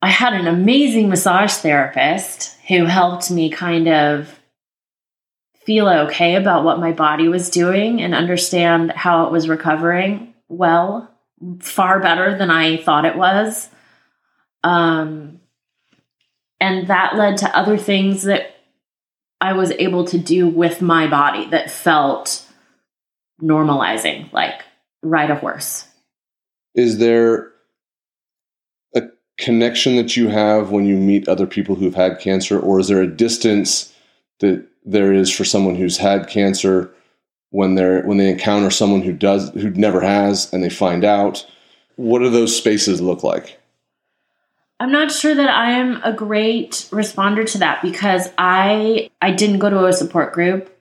I 0.00 0.10
had 0.10 0.32
an 0.32 0.46
amazing 0.46 1.08
massage 1.08 1.54
therapist 1.54 2.56
who 2.68 2.84
helped 2.84 3.30
me 3.30 3.50
kind 3.50 3.88
of 3.88 4.37
feel 5.68 5.86
okay 5.86 6.34
about 6.34 6.64
what 6.64 6.80
my 6.80 6.92
body 6.92 7.28
was 7.28 7.50
doing 7.50 8.00
and 8.00 8.14
understand 8.14 8.90
how 8.90 9.26
it 9.26 9.30
was 9.30 9.50
recovering 9.50 10.32
well, 10.48 11.14
far 11.60 12.00
better 12.00 12.38
than 12.38 12.50
I 12.50 12.78
thought 12.78 13.04
it 13.04 13.18
was. 13.18 13.68
Um, 14.64 15.40
and 16.58 16.88
that 16.88 17.16
led 17.16 17.36
to 17.38 17.54
other 17.54 17.76
things 17.76 18.22
that 18.22 18.56
I 19.42 19.52
was 19.52 19.70
able 19.72 20.06
to 20.06 20.16
do 20.16 20.48
with 20.48 20.80
my 20.80 21.06
body 21.06 21.44
that 21.50 21.70
felt 21.70 22.50
normalizing, 23.42 24.32
like 24.32 24.62
ride 25.02 25.30
a 25.30 25.34
horse. 25.34 25.86
Is 26.74 26.96
there 26.96 27.52
a 28.94 29.02
connection 29.36 29.96
that 29.96 30.16
you 30.16 30.28
have 30.28 30.70
when 30.70 30.86
you 30.86 30.96
meet 30.96 31.28
other 31.28 31.46
people 31.46 31.74
who've 31.74 31.94
had 31.94 32.20
cancer, 32.20 32.58
or 32.58 32.80
is 32.80 32.88
there 32.88 33.02
a 33.02 33.06
distance 33.06 33.94
that 34.40 34.66
there 34.90 35.12
is 35.12 35.30
for 35.30 35.44
someone 35.44 35.74
who's 35.74 35.98
had 35.98 36.28
cancer 36.28 36.92
when 37.50 37.74
they're 37.74 38.02
when 38.02 38.18
they 38.18 38.30
encounter 38.30 38.70
someone 38.70 39.02
who 39.02 39.12
does 39.12 39.50
who 39.50 39.70
never 39.70 40.00
has 40.00 40.52
and 40.52 40.62
they 40.62 40.70
find 40.70 41.04
out? 41.04 41.46
What 41.96 42.20
do 42.20 42.30
those 42.30 42.56
spaces 42.56 43.00
look 43.00 43.22
like? 43.22 43.58
I'm 44.80 44.92
not 44.92 45.10
sure 45.10 45.34
that 45.34 45.50
I 45.50 45.72
am 45.72 46.00
a 46.04 46.12
great 46.12 46.88
responder 46.92 47.50
to 47.52 47.58
that 47.58 47.82
because 47.82 48.28
I 48.38 49.10
I 49.20 49.32
didn't 49.32 49.58
go 49.58 49.70
to 49.70 49.86
a 49.86 49.92
support 49.92 50.32
group 50.32 50.74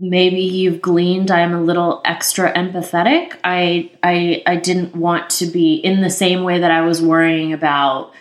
maybe 0.00 0.40
you've 0.40 0.82
gleaned 0.82 1.30
I'm 1.30 1.54
a 1.54 1.62
little 1.62 2.00
extra 2.04 2.52
empathetic. 2.52 3.36
I 3.44 3.90
I 4.02 4.42
I 4.46 4.56
didn't 4.56 4.94
want 4.94 5.30
to 5.30 5.46
be 5.46 5.74
in 5.74 6.00
the 6.00 6.10
same 6.10 6.44
way 6.44 6.58
that 6.58 6.70
I 6.70 6.82
was 6.82 7.02
worrying 7.02 7.52
about 7.52 8.12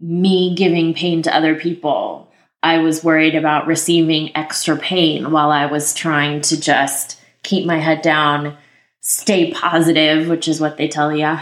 me 0.00 0.54
giving 0.56 0.94
pain 0.94 1.22
to 1.22 1.34
other 1.34 1.54
people. 1.54 2.31
I 2.62 2.78
was 2.78 3.02
worried 3.02 3.34
about 3.34 3.66
receiving 3.66 4.36
extra 4.36 4.76
pain 4.76 5.30
while 5.30 5.50
I 5.50 5.66
was 5.66 5.94
trying 5.94 6.42
to 6.42 6.60
just 6.60 7.20
keep 7.42 7.66
my 7.66 7.78
head 7.78 8.02
down, 8.02 8.56
stay 9.00 9.50
positive, 9.52 10.28
which 10.28 10.46
is 10.46 10.60
what 10.60 10.76
they 10.76 10.88
tell 10.88 11.14
you, 11.14 11.38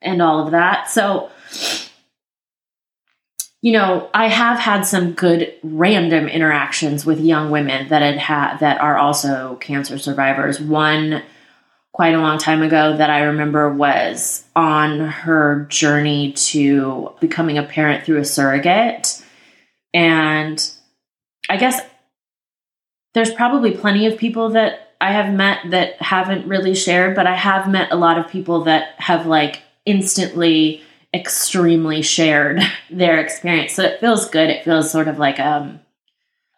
and 0.00 0.22
all 0.22 0.44
of 0.44 0.52
that. 0.52 0.88
So 0.88 1.30
you 3.62 3.72
know, 3.72 4.08
I 4.14 4.28
have 4.28 4.58
had 4.58 4.82
some 4.82 5.12
good 5.12 5.52
random 5.62 6.28
interactions 6.28 7.04
with 7.04 7.20
young 7.20 7.50
women 7.50 7.88
that 7.88 8.00
had 8.18 8.58
that 8.58 8.80
are 8.80 8.96
also 8.96 9.56
cancer 9.56 9.98
survivors. 9.98 10.58
One 10.60 11.22
quite 11.92 12.14
a 12.14 12.20
long 12.20 12.38
time 12.38 12.62
ago 12.62 12.96
that 12.96 13.10
I 13.10 13.24
remember 13.24 13.70
was 13.70 14.44
on 14.56 15.00
her 15.00 15.66
journey 15.68 16.32
to 16.32 17.12
becoming 17.20 17.58
a 17.58 17.62
parent 17.62 18.04
through 18.04 18.20
a 18.20 18.24
surrogate. 18.24 19.22
And 19.92 20.70
I 21.48 21.56
guess 21.56 21.80
there's 23.14 23.32
probably 23.32 23.72
plenty 23.76 24.06
of 24.06 24.18
people 24.18 24.50
that 24.50 24.90
I 25.00 25.12
have 25.12 25.32
met 25.32 25.70
that 25.70 26.00
haven't 26.00 26.46
really 26.46 26.74
shared, 26.74 27.16
but 27.16 27.26
I 27.26 27.34
have 27.34 27.70
met 27.70 27.90
a 27.90 27.96
lot 27.96 28.18
of 28.18 28.28
people 28.28 28.64
that 28.64 28.94
have 28.98 29.26
like 29.26 29.62
instantly 29.86 30.82
extremely 31.12 32.02
shared 32.02 32.60
their 32.90 33.18
experience. 33.18 33.72
So 33.74 33.82
it 33.82 34.00
feels 34.00 34.28
good. 34.28 34.50
It 34.50 34.64
feels 34.64 34.90
sort 34.90 35.08
of 35.08 35.18
like 35.18 35.40
um 35.40 35.80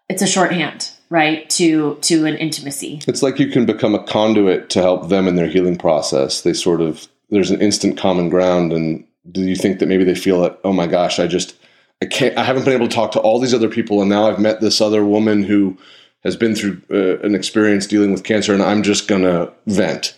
it's 0.08 0.22
a 0.22 0.26
shorthand, 0.26 0.90
right? 1.08 1.48
To 1.50 1.96
to 2.02 2.26
an 2.26 2.36
intimacy. 2.36 3.00
It's 3.06 3.22
like 3.22 3.38
you 3.38 3.48
can 3.48 3.64
become 3.64 3.94
a 3.94 4.04
conduit 4.04 4.68
to 4.70 4.82
help 4.82 5.08
them 5.08 5.28
in 5.28 5.36
their 5.36 5.48
healing 5.48 5.78
process. 5.78 6.42
They 6.42 6.52
sort 6.52 6.80
of 6.80 7.08
there's 7.30 7.50
an 7.50 7.62
instant 7.62 7.96
common 7.96 8.28
ground 8.28 8.72
and 8.72 9.06
do 9.30 9.40
you 9.42 9.54
think 9.54 9.78
that 9.78 9.86
maybe 9.86 10.04
they 10.04 10.16
feel 10.16 10.42
that 10.42 10.58
oh 10.64 10.72
my 10.72 10.86
gosh, 10.86 11.18
I 11.18 11.26
just 11.26 11.54
I 12.02 12.06
can't 12.06 12.36
I 12.36 12.42
haven't 12.42 12.64
been 12.64 12.74
able 12.74 12.88
to 12.88 12.94
talk 12.94 13.12
to 13.12 13.20
all 13.20 13.38
these 13.38 13.54
other 13.54 13.68
people 13.68 14.00
and 14.00 14.10
now 14.10 14.26
I've 14.28 14.40
met 14.40 14.60
this 14.60 14.80
other 14.80 15.04
woman 15.04 15.44
who 15.44 15.78
has 16.24 16.34
been 16.34 16.56
through 16.56 16.82
uh, 16.90 17.20
an 17.20 17.36
experience 17.36 17.86
dealing 17.86 18.10
with 18.10 18.24
cancer 18.24 18.52
and 18.52 18.60
I'm 18.62 18.82
just 18.82 19.06
going 19.06 19.22
to 19.22 19.52
vent. 19.66 20.16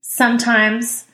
Sometimes 0.00 1.06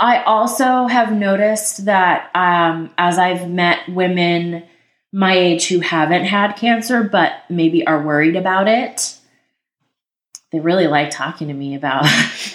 I 0.00 0.22
also 0.22 0.86
have 0.86 1.12
noticed 1.12 1.84
that 1.84 2.30
um, 2.34 2.90
as 2.96 3.18
I've 3.18 3.50
met 3.50 3.88
women 3.90 4.64
my 5.12 5.36
age 5.36 5.68
who 5.68 5.80
haven't 5.80 6.24
had 6.24 6.56
cancer 6.56 7.02
but 7.02 7.32
maybe 7.50 7.86
are 7.86 8.02
worried 8.02 8.36
about 8.36 8.68
it, 8.68 9.18
they 10.50 10.60
really 10.60 10.86
like 10.86 11.10
talking 11.10 11.48
to 11.48 11.54
me 11.54 11.74
about 11.74 12.04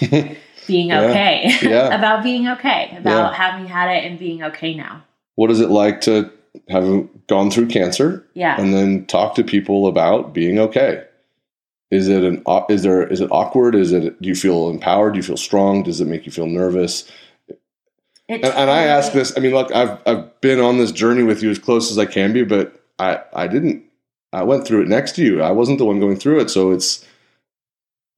being 0.66 0.90
okay, 0.90 1.42
yeah. 1.62 1.68
Yeah. 1.68 1.86
about 1.98 2.24
being 2.24 2.48
okay, 2.48 2.96
about 2.98 3.32
Yeah. 3.32 3.34
having 3.34 3.68
had 3.68 3.88
it 3.96 4.04
and 4.04 4.18
being 4.18 4.42
okay 4.42 4.74
now. 4.74 5.04
What 5.36 5.50
is 5.50 5.60
it 5.60 5.70
like 5.70 6.00
to 6.02 6.30
have 6.68 7.08
gone 7.28 7.50
through 7.50 7.68
cancer 7.68 8.26
Yeah. 8.34 8.60
and 8.60 8.74
then 8.74 9.06
talk 9.06 9.34
to 9.36 9.44
people 9.44 9.86
about 9.86 10.32
being 10.34 10.58
okay? 10.58 11.04
Is 11.90 12.08
it 12.08 12.22
an 12.22 12.42
is 12.68 12.82
there 12.82 13.06
is 13.06 13.20
it 13.20 13.28
awkward? 13.32 13.74
Is 13.74 13.92
it 13.92 14.20
do 14.22 14.28
you 14.28 14.34
feel 14.34 14.70
empowered? 14.70 15.14
Do 15.14 15.18
you 15.18 15.22
feel 15.24 15.36
strong? 15.36 15.82
Does 15.82 16.00
it 16.00 16.06
make 16.06 16.24
you 16.26 16.32
feel 16.32 16.46
nervous? 16.46 17.10
And, 18.28 18.44
and 18.44 18.70
I 18.70 18.84
ask 18.84 19.12
this. 19.12 19.36
I 19.36 19.40
mean, 19.40 19.52
look, 19.52 19.72
I've 19.74 19.98
I've 20.06 20.40
been 20.40 20.60
on 20.60 20.78
this 20.78 20.92
journey 20.92 21.24
with 21.24 21.42
you 21.42 21.50
as 21.50 21.58
close 21.58 21.90
as 21.90 21.98
I 21.98 22.06
can 22.06 22.32
be, 22.32 22.44
but 22.44 22.80
I 23.00 23.20
I 23.34 23.48
didn't. 23.48 23.82
I 24.32 24.44
went 24.44 24.64
through 24.64 24.82
it 24.82 24.88
next 24.88 25.16
to 25.16 25.24
you. 25.24 25.42
I 25.42 25.50
wasn't 25.50 25.78
the 25.78 25.84
one 25.84 25.98
going 25.98 26.16
through 26.16 26.38
it, 26.40 26.50
so 26.50 26.70
it's 26.70 27.04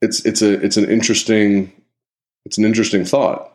it's 0.03 0.23
it's 0.27 0.43
a 0.43 0.63
it's 0.63 0.77
an 0.77 0.91
interesting 0.91 1.73
it's 2.45 2.59
an 2.59 2.67
interesting 2.67 3.07
thought. 3.07 3.52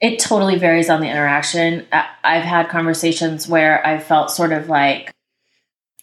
It 0.00 0.18
totally 0.18 0.56
varies 0.56 0.88
on 0.88 1.00
the 1.00 1.08
interaction. 1.08 1.86
I've 1.92 2.44
had 2.44 2.68
conversations 2.68 3.46
where 3.46 3.86
I 3.86 3.98
felt 3.98 4.30
sort 4.30 4.52
of 4.52 4.68
like 4.68 5.12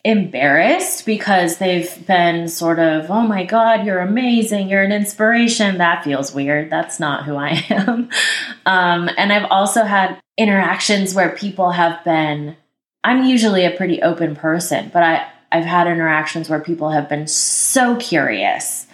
embarrassed 0.04 1.06
because 1.06 1.58
they've 1.58 2.08
been 2.08 2.48
sort 2.48 2.80
of, 2.80 3.12
oh 3.12 3.24
my 3.24 3.44
God, 3.44 3.86
you're 3.86 4.00
amazing. 4.00 4.70
You're 4.70 4.84
an 4.84 4.94
inspiration. 4.94 5.80
That 5.80 6.04
feels 6.04 6.34
weird. 6.34 6.70
That's 6.70 7.00
not 7.00 7.26
who 7.26 7.36
I 7.36 7.66
am. 7.70 8.10
Um, 8.66 9.10
and 9.18 9.34
I've 9.34 9.50
also 9.52 9.84
had 9.84 10.20
interactions 10.38 11.14
where 11.14 11.36
people 11.36 11.72
have 11.72 12.04
been, 12.06 12.56
I'm 13.04 13.26
usually 13.26 13.66
a 13.66 13.76
pretty 13.76 14.02
open 14.02 14.36
person, 14.36 14.92
but 14.94 15.04
I, 15.04 15.28
I've 15.52 15.66
had 15.66 15.88
interactions 15.88 16.50
where 16.50 16.62
people 16.62 16.92
have 16.92 17.10
been 17.10 17.28
so 17.28 17.98
curious 17.98 18.87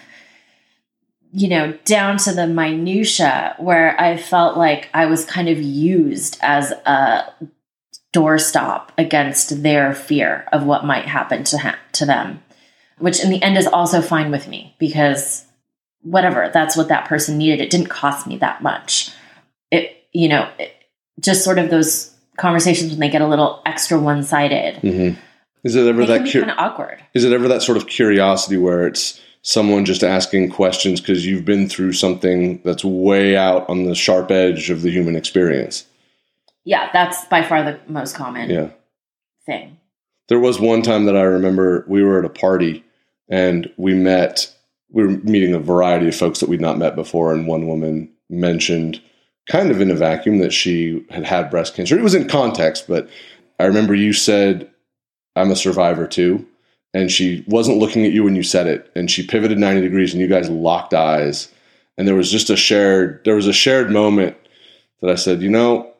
you 1.36 1.50
know, 1.50 1.74
down 1.84 2.18
to 2.18 2.32
the 2.32 2.46
minutia 2.46 3.56
where 3.58 4.00
I 4.00 4.18
felt 4.18 4.56
like 4.56 4.90
I 4.94 5.08
was 5.08 5.26
kind 5.26 5.50
of 5.50 5.60
used 5.60 6.38
as 6.42 6.72
a 6.72 7.34
doorstop 8.14 8.90
against 9.00 9.64
their 9.64 9.96
fear 9.96 10.48
of 10.54 10.64
what 10.64 10.86
might 10.86 11.06
happen 11.06 11.44
to 11.46 11.58
ha- 11.58 11.80
to 11.94 12.06
them, 12.06 12.44
which 13.00 13.20
in 13.20 13.32
the 13.32 13.42
end 13.42 13.58
is 13.58 13.66
also 13.66 14.00
fine 14.00 14.30
with 14.30 14.48
me 14.48 14.76
because 14.78 15.44
whatever, 16.04 16.52
that's 16.54 16.78
what 16.78 16.90
that 16.90 17.08
person 17.08 17.40
needed. 17.40 17.62
It 17.62 17.72
didn't 17.72 17.90
cost 17.90 18.28
me 18.28 18.38
that 18.38 18.62
much. 18.62 19.10
It, 19.72 20.06
you 20.12 20.30
know, 20.30 20.48
it, 20.60 20.72
just 21.20 21.44
sort 21.44 21.58
of 21.58 21.72
those 21.72 22.14
conversations 22.38 22.92
when 22.92 23.00
they 23.00 23.10
get 23.10 23.24
a 23.24 23.28
little 23.28 23.64
extra 23.66 24.00
one 24.00 24.22
sided. 24.22 24.76
Mm-hmm. 24.76 25.20
Is 25.64 25.76
it 25.76 25.88
ever 25.88 26.06
that 26.06 26.32
cur- 26.32 26.42
kind 26.42 26.52
of 26.52 26.60
awkward. 26.60 27.04
Is 27.16 27.24
it 27.24 27.34
ever 27.34 27.48
that 27.48 27.64
sort 27.64 27.78
of 27.78 27.88
curiosity 27.88 28.58
where 28.58 28.86
it's 28.86 29.20
someone 29.44 29.86
just 29.86 30.04
asking 30.04 30.50
questions 30.50 31.00
because 31.02 31.26
you've 31.26 31.46
been 31.46 31.68
through 31.70 31.94
something 31.94 32.62
that's 32.64 32.84
way 32.84 33.36
out 33.38 33.70
on 33.70 33.84
the 33.84 33.94
sharp 33.94 34.32
edge 34.32 34.70
of 34.70 34.82
the 34.82 34.90
human 34.90 35.16
experience? 35.16 35.86
Yeah, 36.66 36.90
that's 36.94 37.26
by 37.26 37.44
far 37.44 37.62
the 37.64 37.78
most 37.88 38.16
common 38.16 38.50
Yeah. 38.50 38.70
thing. 39.46 39.78
There 40.30 40.40
was 40.40 40.60
one 40.60 40.82
time 40.82 41.06
that 41.06 41.18
I 41.18 41.24
remember 41.24 41.84
we 41.88 42.02
were 42.04 42.20
at 42.20 42.26
a 42.26 42.30
party 42.30 42.84
and 43.30 43.70
we 43.76 43.94
met, 43.94 44.50
we 44.90 45.04
were 45.04 45.10
meeting 45.10 45.54
a 45.54 45.60
variety 45.60 46.08
of 46.08 46.16
folks 46.16 46.40
that 46.40 46.48
we'd 46.50 46.62
not 46.62 46.78
met 46.78 46.96
before. 46.96 47.34
And 47.34 47.46
one 47.46 47.68
woman 47.68 48.10
mentioned, 48.30 49.02
kind 49.50 49.70
of 49.72 49.82
in 49.82 49.92
a 49.92 49.96
vacuum, 49.96 50.38
that 50.40 50.54
she 50.54 51.06
had 51.10 51.26
had 51.26 51.50
breast 51.52 51.76
cancer. 51.76 52.00
It 52.00 52.04
was 52.04 52.16
in 52.16 52.30
context, 52.30 52.88
but 52.88 53.10
I 53.60 53.66
remember 53.66 53.94
you 53.94 54.14
said, 54.14 54.70
I'm 55.36 55.52
a 55.52 55.56
survivor 55.58 56.08
too. 56.08 56.46
And 56.94 57.12
she 57.12 57.44
wasn't 57.48 57.80
looking 57.80 58.06
at 58.06 58.12
you 58.12 58.24
when 58.24 58.36
you 58.36 58.44
said 58.44 58.68
it. 58.68 58.92
And 58.96 59.10
she 59.10 59.26
pivoted 59.26 59.58
90 59.58 59.82
degrees 59.82 60.14
and 60.14 60.22
you 60.22 60.28
guys 60.28 60.50
locked 60.50 60.94
eyes. 60.94 61.52
And 61.98 62.08
there 62.08 62.16
was 62.16 62.32
just 62.32 62.50
a 62.50 62.56
shared, 62.56 63.22
there 63.26 63.36
was 63.36 63.48
a 63.48 63.54
shared 63.54 63.92
moment 63.92 64.38
that 65.02 65.10
I 65.10 65.16
said, 65.16 65.42
you 65.42 65.50
know, 65.50 65.94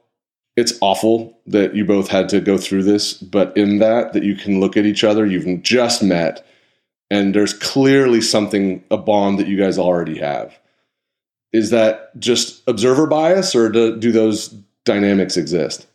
it's 0.56 0.78
awful 0.82 1.40
that 1.48 1.76
you 1.76 1.84
both 1.84 2.10
had 2.10 2.30
to 2.30 2.40
go 2.40 2.58
through 2.58 2.84
this, 2.84 3.14
but 3.14 3.56
in 3.58 3.80
that, 3.80 4.14
that 4.14 4.24
you 4.24 4.36
can 4.36 4.60
look 4.60 4.78
at 4.78 4.86
each 4.86 5.04
other, 5.04 5.26
you've 5.26 5.64
just 5.64 6.04
met, 6.04 6.46
and 7.10 7.34
there's 7.34 7.54
clearly 7.54 8.22
something, 8.22 8.84
a 8.92 8.98
bond 8.98 9.40
that 9.40 9.48
you 9.48 9.58
guys 9.58 9.78
already 9.78 10.20
have. 10.20 10.58
Is 11.52 11.72
that 11.72 12.18
just 12.20 12.62
observer 12.68 13.08
bias, 13.08 13.56
or 13.56 13.70
do, 13.70 13.98
do 13.98 14.12
those 14.12 14.50
dynamics 14.86 15.38
exist? 15.38 15.88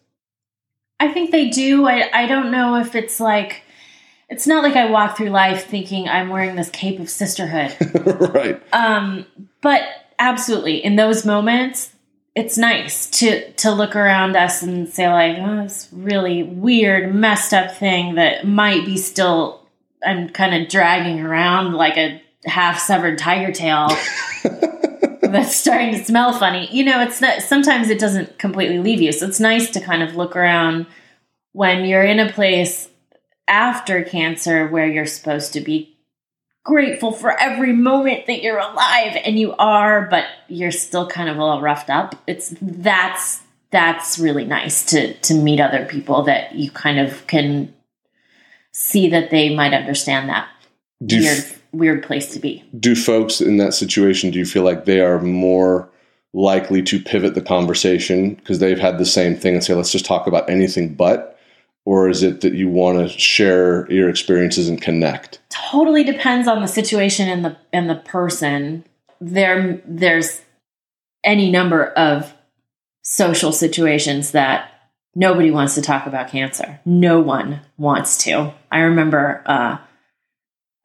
I 1.00 1.12
think 1.12 1.30
they 1.30 1.48
do. 1.48 1.86
I, 1.86 2.10
I 2.12 2.26
don't 2.26 2.50
know 2.50 2.76
if 2.76 2.96
it's 2.96 3.20
like, 3.20 3.62
it's 4.28 4.46
not 4.46 4.62
like 4.62 4.76
I 4.76 4.90
walk 4.90 5.16
through 5.16 5.30
life 5.30 5.66
thinking 5.66 6.08
I'm 6.08 6.28
wearing 6.28 6.56
this 6.56 6.70
cape 6.70 7.00
of 7.00 7.08
sisterhood. 7.08 7.76
right. 8.34 8.62
um, 8.72 9.26
but 9.62 9.82
absolutely, 10.18 10.84
in 10.84 10.96
those 10.96 11.24
moments, 11.24 11.92
it's 12.34 12.58
nice 12.58 13.08
to 13.18 13.50
to 13.52 13.70
look 13.70 13.96
around 13.96 14.36
us 14.36 14.62
and 14.62 14.88
say 14.88 15.08
like, 15.08 15.38
oh, 15.38 15.62
this 15.62 15.88
really 15.92 16.42
weird, 16.42 17.14
messed 17.14 17.54
up 17.54 17.74
thing 17.74 18.16
that 18.16 18.46
might 18.46 18.84
be 18.84 18.96
still 18.96 19.66
I'm 20.04 20.28
kind 20.28 20.54
of 20.54 20.68
dragging 20.68 21.20
around 21.20 21.74
like 21.74 21.96
a 21.96 22.22
half 22.44 22.78
severed 22.78 23.18
tiger 23.18 23.52
tail 23.52 23.88
that's 25.22 25.56
starting 25.56 25.92
to 25.92 26.04
smell 26.04 26.32
funny. 26.32 26.68
You 26.70 26.84
know, 26.84 27.00
it's 27.00 27.20
not 27.20 27.42
sometimes 27.42 27.90
it 27.90 27.98
doesn't 27.98 28.38
completely 28.38 28.78
leave 28.78 29.00
you. 29.00 29.12
So 29.12 29.26
it's 29.26 29.40
nice 29.40 29.70
to 29.70 29.80
kind 29.80 30.02
of 30.02 30.16
look 30.16 30.36
around 30.36 30.86
when 31.52 31.84
you're 31.84 32.04
in 32.04 32.20
a 32.20 32.30
place 32.30 32.87
after 33.48 34.02
cancer 34.02 34.68
where 34.68 34.86
you're 34.86 35.06
supposed 35.06 35.52
to 35.52 35.60
be 35.60 35.96
grateful 36.64 37.12
for 37.12 37.38
every 37.40 37.72
moment 37.72 38.26
that 38.26 38.42
you're 38.42 38.58
alive 38.58 39.16
and 39.24 39.38
you 39.38 39.54
are 39.54 40.06
but 40.06 40.24
you're 40.48 40.70
still 40.70 41.06
kind 41.06 41.28
of 41.28 41.36
a 41.36 41.42
little 41.42 41.62
roughed 41.62 41.88
up 41.88 42.14
it's 42.26 42.54
that's 42.60 43.40
that's 43.70 44.18
really 44.18 44.44
nice 44.44 44.84
to 44.84 45.14
to 45.20 45.34
meet 45.34 45.60
other 45.60 45.86
people 45.86 46.22
that 46.22 46.54
you 46.54 46.70
kind 46.70 46.98
of 46.98 47.26
can 47.26 47.72
see 48.72 49.08
that 49.08 49.30
they 49.30 49.54
might 49.54 49.72
understand 49.72 50.28
that 50.28 50.48
Do 51.04 51.20
weird 51.20 51.44
weird 51.72 52.02
place 52.02 52.32
to 52.32 52.38
be 52.38 52.64
do 52.78 52.94
folks 52.94 53.40
in 53.40 53.56
that 53.58 53.74
situation, 53.74 54.30
do 54.30 54.38
you 54.38 54.46
feel 54.46 54.62
like 54.62 54.84
they 54.84 55.00
are 55.00 55.20
more 55.20 55.88
likely 56.32 56.82
to 56.82 57.00
pivot 57.00 57.34
the 57.34 57.40
conversation 57.40 58.34
because 58.34 58.58
they've 58.58 58.78
had 58.78 58.98
the 58.98 59.06
same 59.06 59.36
thing 59.36 59.54
and 59.54 59.64
say, 59.64 59.74
let's 59.74 59.92
just 59.92 60.04
talk 60.04 60.26
about 60.26 60.48
anything 60.48 60.94
but? 60.94 61.37
Or 61.88 62.10
is 62.10 62.22
it 62.22 62.42
that 62.42 62.52
you 62.52 62.68
want 62.68 62.98
to 62.98 63.08
share 63.08 63.90
your 63.90 64.10
experiences 64.10 64.68
and 64.68 64.78
connect? 64.78 65.40
totally 65.70 66.04
depends 66.04 66.46
on 66.46 66.60
the 66.60 66.68
situation 66.68 67.28
and 67.28 67.42
the 67.42 67.56
and 67.72 67.88
the 67.88 67.94
person. 67.94 68.84
There 69.22 69.80
there's 69.86 70.42
any 71.24 71.50
number 71.50 71.86
of 71.86 72.34
social 73.02 73.52
situations 73.52 74.32
that 74.32 74.70
nobody 75.14 75.50
wants 75.50 75.74
to 75.76 75.82
talk 75.82 76.06
about 76.06 76.28
cancer. 76.28 76.78
No 76.84 77.20
one 77.20 77.60
wants 77.78 78.18
to. 78.24 78.52
I 78.70 78.80
remember 78.80 79.42
uh, 79.46 79.78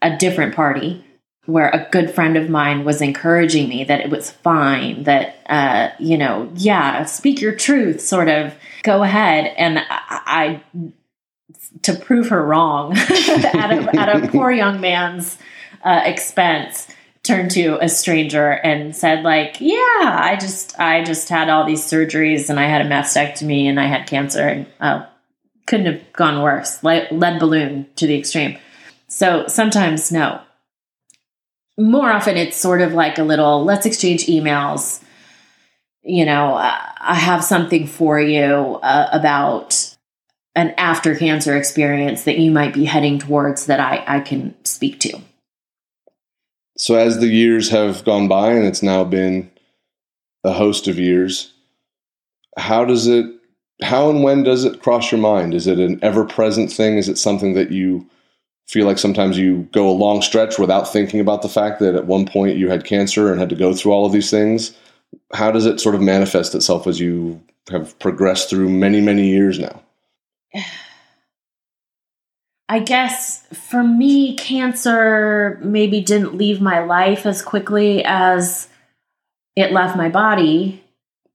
a 0.02 0.16
different 0.18 0.56
party 0.56 1.06
where 1.46 1.70
a 1.70 1.88
good 1.92 2.10
friend 2.10 2.38
of 2.38 2.50
mine 2.50 2.86
was 2.86 3.02
encouraging 3.02 3.68
me 3.68 3.84
that 3.84 4.00
it 4.00 4.10
was 4.10 4.32
fine, 4.32 5.04
that, 5.04 5.38
uh, 5.48 5.90
you 6.00 6.18
know, 6.18 6.50
yeah, 6.56 7.04
speak 7.04 7.42
your 7.42 7.54
truth, 7.54 8.00
sort 8.00 8.30
of 8.30 8.54
go 8.84 9.04
ahead. 9.04 9.54
And 9.58 9.80
I, 9.80 9.84
I 9.90 10.62
to 11.82 11.94
prove 11.96 12.30
her 12.30 12.44
wrong 12.44 12.98
at, 12.98 13.72
a, 13.72 14.00
at 14.00 14.24
a 14.24 14.28
poor 14.30 14.52
young 14.64 14.80
man's 14.80 15.38
uh, 15.84 16.02
expense, 16.06 16.88
turned 17.24 17.52
to 17.52 17.78
a 17.82 17.88
stranger 17.88 18.52
and 18.52 18.94
said 18.94 19.24
like 19.24 19.56
yeah 19.62 19.78
i 19.80 20.38
just 20.40 20.78
i 20.78 21.02
just 21.04 21.30
had 21.30 21.50
all 21.50 21.66
these 21.66 21.82
surgeries 21.82 22.50
and 22.50 22.60
i 22.60 22.66
had 22.66 22.86
a 22.86 22.90
mastectomy 22.90 23.64
and 23.64 23.80
i 23.80 23.86
had 23.86 24.06
cancer 24.06 24.46
and 24.46 24.68
uh, 24.82 25.06
couldn't 25.66 25.86
have 25.86 26.14
gone 26.14 26.42
worse 26.42 26.84
like 26.84 27.10
lead 27.12 27.40
balloon 27.40 27.88
to 27.96 28.06
the 28.06 28.18
extreme 28.18 28.58
so 29.08 29.48
sometimes 29.48 30.12
no 30.12 30.42
more 31.78 32.12
often 32.12 32.38
it's 32.38 32.58
sort 32.58 32.82
of 32.82 32.94
like 32.94 33.18
a 33.18 33.24
little 33.24 33.64
let's 33.64 33.86
exchange 33.86 34.26
emails. 34.28 35.02
You 36.04 36.26
know 36.26 36.56
i 36.56 37.16
have 37.16 37.44
something 37.44 37.88
for 37.88 38.20
you 38.20 38.80
uh, 38.84 39.10
about 39.12 39.96
an 40.56 40.74
after 40.78 41.16
cancer 41.16 41.56
experience 41.58 42.26
that 42.26 42.38
you 42.38 42.52
might 42.52 42.74
be 42.74 42.86
heading 42.86 43.20
towards 43.20 43.66
that 43.68 43.80
i 43.80 44.04
i 44.08 44.20
can 44.20 44.54
speak 44.66 45.00
to. 45.02 45.20
So 46.78 46.96
as 46.96 47.20
the 47.20 47.28
years 47.28 47.70
have 47.70 48.04
gone 48.04 48.28
by 48.28 48.52
and 48.52 48.66
it's 48.66 48.84
now 48.84 49.04
been 49.04 49.52
a 50.44 50.54
host 50.54 50.88
of 50.88 51.00
years 51.00 51.54
how 52.58 52.86
does 52.86 53.08
it 53.08 53.26
how 53.82 54.10
and 54.10 54.24
when 54.24 54.44
does 54.44 54.64
it 54.64 54.82
cross 54.82 55.12
your 55.12 55.20
mind? 55.20 55.54
Is 55.54 55.68
it 55.68 55.80
an 55.80 56.00
ever 56.02 56.24
present 56.24 56.72
thing? 56.72 56.98
Is 56.98 57.10
it 57.10 57.18
something 57.18 57.54
that 57.54 57.72
you 57.72 58.08
feel 58.68 58.86
like 58.86 58.98
sometimes 58.98 59.38
you 59.38 59.68
go 59.72 59.90
a 59.90 59.92
long 59.92 60.22
stretch 60.22 60.58
without 60.58 60.92
thinking 60.92 61.20
about 61.20 61.42
the 61.42 61.50
fact 61.50 61.80
that 61.80 61.96
at 61.96 62.06
one 62.06 62.26
point 62.26 62.58
you 62.58 62.70
had 62.70 62.86
cancer 62.86 63.32
and 63.32 63.40
had 63.40 63.50
to 63.50 63.56
go 63.56 63.74
through 63.74 63.92
all 63.92 64.06
of 64.06 64.12
these 64.12 64.32
things. 64.32 64.76
How 65.34 65.52
does 65.52 65.66
it 65.66 65.80
sort 65.80 65.96
of 65.96 66.02
manifest 66.02 66.56
itself 66.56 66.88
as 66.88 67.00
you 67.00 67.42
have 67.70 67.98
progressed 68.00 68.50
through 68.50 68.70
many 68.70 69.02
many 69.02 69.28
years 69.28 69.60
now? 69.60 69.82
I 72.70 72.80
guess 72.80 73.46
for 73.48 73.84
me, 73.84 74.36
cancer 74.36 75.60
maybe 75.62 76.02
didn't 76.02 76.36
leave 76.36 76.62
my 76.62 76.84
life 76.84 77.26
as 77.26 77.42
quickly 77.42 78.04
as 78.04 78.68
it 79.56 79.72
left 79.72 79.96
my 79.96 80.10
body 80.10 80.84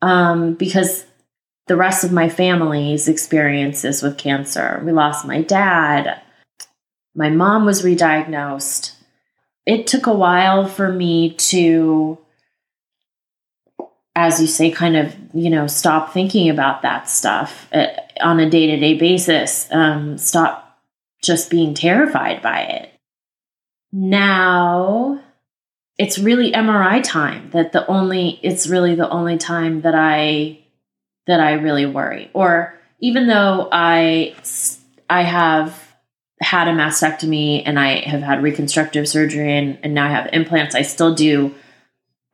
um, 0.02 0.54
because 0.54 1.04
the 1.68 1.76
rest 1.76 2.02
of 2.02 2.12
my 2.12 2.28
family's 2.28 3.08
experiences 3.08 4.02
with 4.02 4.18
cancer. 4.18 4.82
We 4.84 4.92
lost 4.92 5.26
my 5.26 5.42
dad, 5.42 6.20
my 7.18 7.30
mom 7.30 7.66
was 7.66 7.82
re-diagnosed. 7.82 8.94
It 9.66 9.88
took 9.88 10.06
a 10.06 10.14
while 10.14 10.68
for 10.68 10.90
me 10.92 11.34
to, 11.50 12.16
as 14.14 14.40
you 14.40 14.46
say, 14.46 14.70
kind 14.70 14.96
of, 14.96 15.16
you 15.34 15.50
know, 15.50 15.66
stop 15.66 16.12
thinking 16.12 16.48
about 16.48 16.82
that 16.82 17.10
stuff 17.10 17.66
uh, 17.72 17.88
on 18.20 18.38
a 18.38 18.48
day 18.48 18.68
to 18.68 18.76
day 18.78 18.94
basis, 18.96 19.66
um, 19.72 20.16
stop 20.16 20.78
just 21.20 21.50
being 21.50 21.74
terrified 21.74 22.40
by 22.40 22.60
it. 22.60 22.92
Now 23.92 25.20
it's 25.98 26.20
really 26.20 26.52
MRI 26.52 27.02
time 27.02 27.50
that 27.50 27.72
the 27.72 27.84
only 27.88 28.38
it's 28.44 28.68
really 28.68 28.94
the 28.94 29.10
only 29.10 29.38
time 29.38 29.80
that 29.80 29.96
I 29.96 30.60
that 31.26 31.40
I 31.40 31.54
really 31.54 31.84
worry. 31.84 32.30
Or 32.32 32.78
even 33.00 33.26
though 33.26 33.68
I 33.72 34.36
I 35.10 35.22
have 35.22 35.87
had 36.40 36.68
a 36.68 36.72
mastectomy 36.72 37.62
and 37.66 37.78
I 37.78 38.00
have 38.00 38.22
had 38.22 38.42
reconstructive 38.42 39.08
surgery 39.08 39.56
and, 39.56 39.78
and 39.82 39.94
now 39.94 40.06
I 40.06 40.10
have 40.10 40.30
implants, 40.32 40.74
I 40.74 40.82
still 40.82 41.14
do 41.14 41.54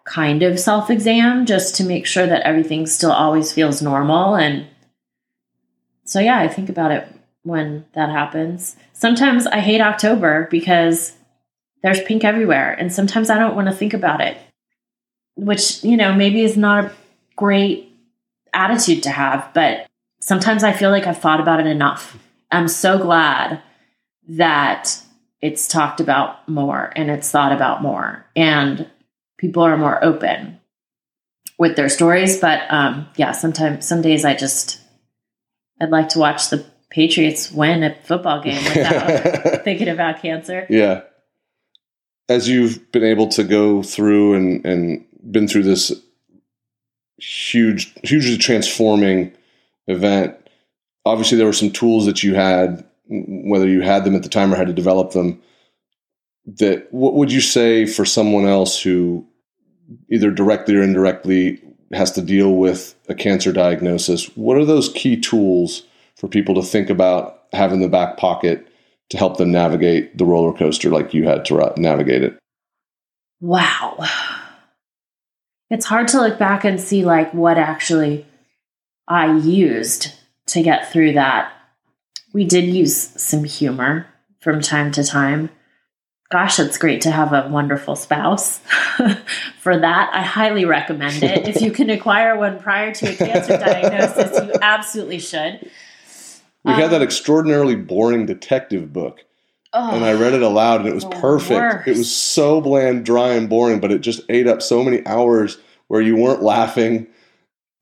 kind 0.05 0.43
of 0.43 0.61
self 0.61 0.91
exam 0.91 1.47
just 1.47 1.77
to 1.77 1.85
make 1.85 2.07
sure 2.07 2.27
that 2.27 2.43
everything 2.43 2.87
still 2.87 3.13
always 3.13 3.53
feels 3.53 3.83
normal. 3.83 4.37
And 4.37 4.67
so, 6.05 6.21
yeah, 6.21 6.39
I 6.39 6.49
think 6.49 6.69
about 6.69 6.93
it 6.93 7.09
when 7.43 7.87
that 7.95 8.11
happens. 8.11 8.77
Sometimes 8.93 9.47
I 9.47 9.61
hate 9.61 9.81
October 9.81 10.49
because 10.51 11.17
there's 11.83 12.03
pink 12.03 12.25
everywhere, 12.25 12.73
and 12.73 12.93
sometimes 12.93 13.29
I 13.29 13.39
don't 13.39 13.55
want 13.55 13.69
to 13.69 13.75
think 13.75 13.93
about 13.93 14.21
it, 14.21 14.37
which, 15.37 15.85
you 15.85 15.97
know, 15.97 16.15
maybe 16.15 16.43
is 16.43 16.57
not 16.57 16.87
a 16.87 16.93
great 17.37 17.91
attitude 18.55 19.03
to 19.03 19.11
have, 19.11 19.51
but 19.53 19.87
sometimes 20.21 20.65
I 20.65 20.73
feel 20.73 20.91
like 20.91 21.07
I've 21.07 21.19
thought 21.19 21.41
about 21.41 21.61
it 21.61 21.67
enough. 21.67 22.19
I'm 22.51 22.69
so 22.69 22.99
glad 22.99 23.61
that 24.29 25.01
it's 25.41 25.69
talked 25.69 26.01
about 26.01 26.49
more 26.49 26.93
and 26.97 27.11
it's 27.11 27.31
thought 27.31 27.53
about 27.53 27.83
more, 27.83 28.27
and 28.35 28.91
people 29.39 29.63
are 29.63 29.77
more 29.77 30.03
open 30.03 30.61
with 31.59 31.77
their 31.77 31.89
stories. 31.89 32.41
But 32.41 32.63
um, 32.71 33.09
yeah, 33.17 33.33
sometimes, 33.33 33.87
some 33.87 34.03
days 34.03 34.25
I 34.25 34.35
just, 34.35 34.81
I'd 35.81 35.91
like 35.91 36.11
to 36.11 36.19
watch 36.19 36.51
the 36.51 36.65
Patriots 36.91 37.51
win 37.51 37.83
a 37.83 37.95
football 38.05 38.41
game 38.41 38.63
without 38.63 39.63
thinking 39.65 39.89
about 39.89 40.23
cancer. 40.23 40.67
Yeah. 40.71 41.03
As 42.29 42.49
you've 42.49 42.91
been 42.93 43.03
able 43.03 43.29
to 43.31 43.43
go 43.43 43.83
through 43.83 44.35
and, 44.35 44.65
and 44.65 45.05
been 45.21 45.49
through 45.49 45.65
this 45.65 45.93
huge, 47.19 47.93
hugely 48.05 48.39
transforming 48.39 49.33
event, 49.89 50.37
obviously 51.05 51.37
there 51.37 51.47
were 51.47 51.53
some 51.53 51.73
tools 51.73 52.07
that 52.07 52.23
you 52.23 52.35
had, 52.35 52.85
whether 53.09 53.69
you 53.69 53.83
had 53.83 54.05
them 54.05 54.15
at 54.15 54.23
the 54.23 54.29
time 54.29 54.53
or 54.53 54.57
had 54.57 54.67
to 54.67 54.73
develop 54.73 55.13
them. 55.13 55.41
That 56.47 56.93
what 56.93 57.15
would 57.15 57.33
you 57.33 57.41
say 57.41 57.87
for 57.87 58.05
someone 58.05 58.47
else 58.47 58.81
who 58.81 59.27
either 60.11 60.31
directly 60.31 60.77
or 60.77 60.83
indirectly 60.83 61.63
has 61.93 62.11
to 62.13 62.23
deal 62.23 62.55
with 62.55 62.95
a 63.09 63.15
cancer 63.15 63.53
diagnosis? 63.53 64.27
What 64.37 64.57
are 64.59 64.65
those 64.65 64.91
key 64.91 65.19
tools? 65.19 65.85
for 66.17 66.29
people 66.29 66.55
to 66.55 66.63
think 66.63 66.91
about 66.91 67.43
having 67.53 67.81
the 67.81 67.89
back 67.89 68.17
pocket 68.17 68.69
to 69.11 69.19
help 69.19 69.37
them 69.37 69.53
navigate 69.53 70.17
the 70.17 70.25
roller 70.25 70.57
coaster 70.57 70.91
like 70.91 71.13
you 71.13 71.29
had 71.29 71.45
to 71.45 71.75
navigate 71.77 72.23
it? 72.23 72.39
Wow. 73.41 73.99
It's 75.71 75.87
hard 75.87 76.09
to 76.09 76.21
look 76.21 76.39
back 76.39 76.65
and 76.65 76.81
see 76.81 77.05
like 77.05 77.35
what 77.35 77.59
actually 77.59 78.27
I 79.09 79.37
used 79.37 80.13
to 80.47 80.63
get 80.63 80.91
through 80.91 81.13
that. 81.15 81.53
We 82.35 82.45
did 82.45 82.65
use 82.65 82.97
some 83.17 83.45
humor 83.45 84.09
from 84.41 84.61
time 84.61 84.91
to 84.93 85.05
time. 85.05 85.51
Gosh, 86.31 86.59
it's 86.59 86.77
great 86.77 87.01
to 87.03 87.13
have 87.13 87.33
a 87.33 87.49
wonderful 87.49 87.95
spouse. 87.95 88.59
For 89.61 89.79
that, 89.79 90.11
I 90.13 90.23
highly 90.23 90.65
recommend 90.65 91.23
it. 91.23 91.47
if 91.47 91.63
you 91.63 91.71
can 91.71 91.91
acquire 91.91 92.37
one 92.37 92.59
prior 92.59 92.93
to 92.93 93.13
a 93.13 93.15
cancer 93.15 93.57
diagnosis, 93.59 94.37
you 94.45 94.53
absolutely 94.61 95.21
should. 95.21 95.71
We 96.65 96.73
um, 96.73 96.81
had 96.81 96.91
that 96.91 97.03
extraordinarily 97.03 97.77
boring 97.77 98.27
detective 98.27 98.93
book. 98.93 99.25
Oh, 99.73 99.95
and 99.95 100.05
I 100.05 100.15
read 100.15 100.35
it 100.35 100.43
aloud 100.43 100.81
and 100.81 100.89
it 100.89 100.95
was 100.95 101.05
perfect. 101.05 101.61
Worst. 101.61 101.89
It 101.89 101.97
was 101.99 102.15
so 102.15 102.61
bland, 102.61 103.05
dry, 103.05 103.35
and 103.35 103.49
boring, 103.49 103.79
but 103.79 103.93
it 103.93 104.01
just 104.01 104.23
ate 104.29 104.49
up 104.49 104.61
so 104.61 104.83
many 104.83 105.07
hours 105.07 105.59
where 105.87 106.01
you 106.01 106.17
weren't 106.17 106.43
laughing. 106.43 107.07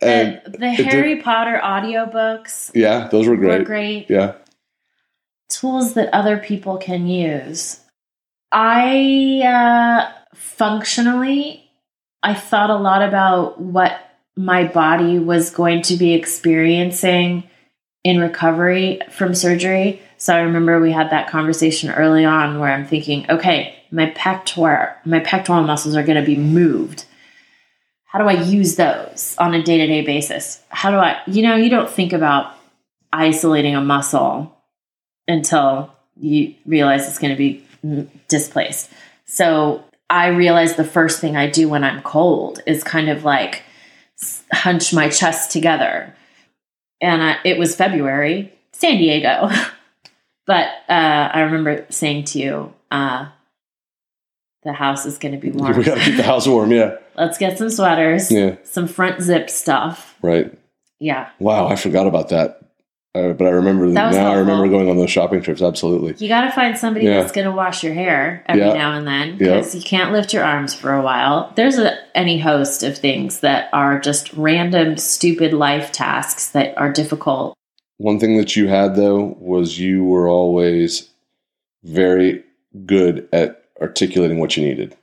And 0.02 0.40
the, 0.44 0.58
the 0.58 0.70
Harry 0.70 1.14
did, 1.16 1.24
Potter 1.24 1.60
audiobooks. 1.62 2.70
Yeah, 2.74 3.08
those 3.08 3.28
were 3.28 3.36
great. 3.36 3.60
Were 3.60 3.64
great. 3.64 4.10
Yeah. 4.10 4.34
Tools 5.48 5.94
that 5.94 6.12
other 6.14 6.38
people 6.38 6.78
can 6.78 7.06
use. 7.06 7.80
I 8.50 9.42
uh, 9.44 10.12
functionally, 10.34 11.70
I 12.22 12.34
thought 12.34 12.70
a 12.70 12.76
lot 12.76 13.02
about 13.02 13.60
what 13.60 13.98
my 14.36 14.64
body 14.64 15.18
was 15.18 15.50
going 15.50 15.82
to 15.82 15.96
be 15.96 16.14
experiencing 16.14 17.44
in 18.04 18.20
recovery 18.20 19.00
from 19.10 19.34
surgery. 19.34 20.02
So 20.16 20.34
I 20.34 20.40
remember 20.40 20.80
we 20.80 20.92
had 20.92 21.10
that 21.10 21.28
conversation 21.28 21.90
early 21.90 22.24
on 22.24 22.58
where 22.58 22.72
I'm 22.72 22.86
thinking, 22.86 23.30
okay, 23.30 23.76
my 23.90 24.06
pectoral 24.10 24.88
my 25.04 25.20
pectoral 25.20 25.62
muscles 25.62 25.96
are 25.96 26.02
going 26.02 26.20
to 26.20 26.26
be 26.26 26.36
moved. 26.36 27.04
How 28.12 28.18
do 28.18 28.28
I 28.28 28.42
use 28.42 28.76
those 28.76 29.34
on 29.38 29.54
a 29.54 29.62
day-to-day 29.62 30.02
basis? 30.02 30.60
How 30.68 30.90
do 30.90 30.98
I, 30.98 31.22
you 31.26 31.40
know, 31.40 31.56
you 31.56 31.70
don't 31.70 31.88
think 31.88 32.12
about 32.12 32.54
isolating 33.10 33.74
a 33.74 33.80
muscle 33.80 34.54
until 35.26 35.90
you 36.20 36.54
realize 36.66 37.08
it's 37.08 37.18
going 37.18 37.34
to 37.34 37.38
be 37.38 37.64
displaced. 38.28 38.90
So 39.24 39.82
I 40.10 40.26
realize 40.26 40.76
the 40.76 40.84
first 40.84 41.22
thing 41.22 41.38
I 41.38 41.48
do 41.48 41.70
when 41.70 41.84
I'm 41.84 42.02
cold 42.02 42.60
is 42.66 42.84
kind 42.84 43.08
of 43.08 43.24
like 43.24 43.62
hunch 44.52 44.92
my 44.92 45.08
chest 45.08 45.50
together 45.50 46.14
and 47.00 47.22
I, 47.22 47.38
it 47.44 47.58
was 47.58 47.74
February, 47.74 48.52
San 48.72 48.98
Diego. 48.98 49.48
but 50.46 50.66
uh, 50.88 51.30
I 51.32 51.40
remember 51.40 51.86
saying 51.88 52.24
to 52.24 52.38
you, 52.38 52.74
uh, 52.90 53.28
the 54.64 54.72
house 54.72 55.06
is 55.06 55.18
going 55.18 55.32
to 55.32 55.38
be 55.40 55.50
warm. 55.56 55.76
We 55.76 55.84
got 55.84 55.96
to 55.98 56.04
keep 56.04 56.16
the 56.16 56.22
house 56.22 56.46
warm, 56.46 56.72
yeah. 56.72 56.96
Let's 57.16 57.38
get 57.38 57.58
some 57.58 57.70
sweaters, 57.70 58.30
yeah. 58.30 58.56
some 58.64 58.86
front 58.88 59.20
zip 59.22 59.50
stuff. 59.50 60.16
Right. 60.22 60.56
Yeah. 60.98 61.30
Wow, 61.38 61.66
I 61.68 61.76
forgot 61.76 62.06
about 62.06 62.28
that. 62.30 62.58
Uh, 63.14 63.34
but 63.34 63.46
I 63.46 63.50
remember 63.50 63.84
now. 63.86 64.08
I 64.08 64.36
remember 64.38 64.68
going 64.68 64.88
on 64.88 64.96
those 64.96 65.10
shopping 65.10 65.42
trips. 65.42 65.60
Absolutely. 65.60 66.14
You 66.16 66.28
got 66.28 66.46
to 66.46 66.50
find 66.52 66.78
somebody 66.78 67.04
Yeah. 67.04 67.20
that's 67.20 67.32
going 67.32 67.44
to 67.44 67.52
wash 67.52 67.84
your 67.84 67.92
hair 67.92 68.42
every 68.46 68.62
Yeah. 68.62 68.72
now 68.72 68.92
and 68.96 69.06
then 69.06 69.30
Yeah. 69.32 69.56
because 69.56 69.74
you 69.74 69.82
can't 69.82 70.12
lift 70.12 70.32
your 70.32 70.44
arms 70.44 70.72
for 70.72 70.94
a 70.94 71.02
while. 71.02 71.52
There's 71.54 71.76
a, 71.76 71.98
any 72.16 72.38
host 72.38 72.82
of 72.82 72.96
things 72.96 73.40
that 73.40 73.68
are 73.74 73.98
just 74.00 74.32
random, 74.32 74.96
stupid 74.96 75.52
life 75.52 75.92
tasks 75.92 76.48
that 76.52 76.72
are 76.78 76.90
difficult. 76.90 77.54
One 77.98 78.18
thing 78.18 78.38
that 78.38 78.56
you 78.56 78.68
had 78.68 78.96
though 78.96 79.36
was 79.38 79.78
you 79.78 80.04
were 80.04 80.26
always 80.26 81.10
very 81.84 82.42
good 82.86 83.28
at 83.32 83.61
articulating 83.82 84.38
what 84.38 84.56
you 84.56 84.64
needed. 84.64 84.96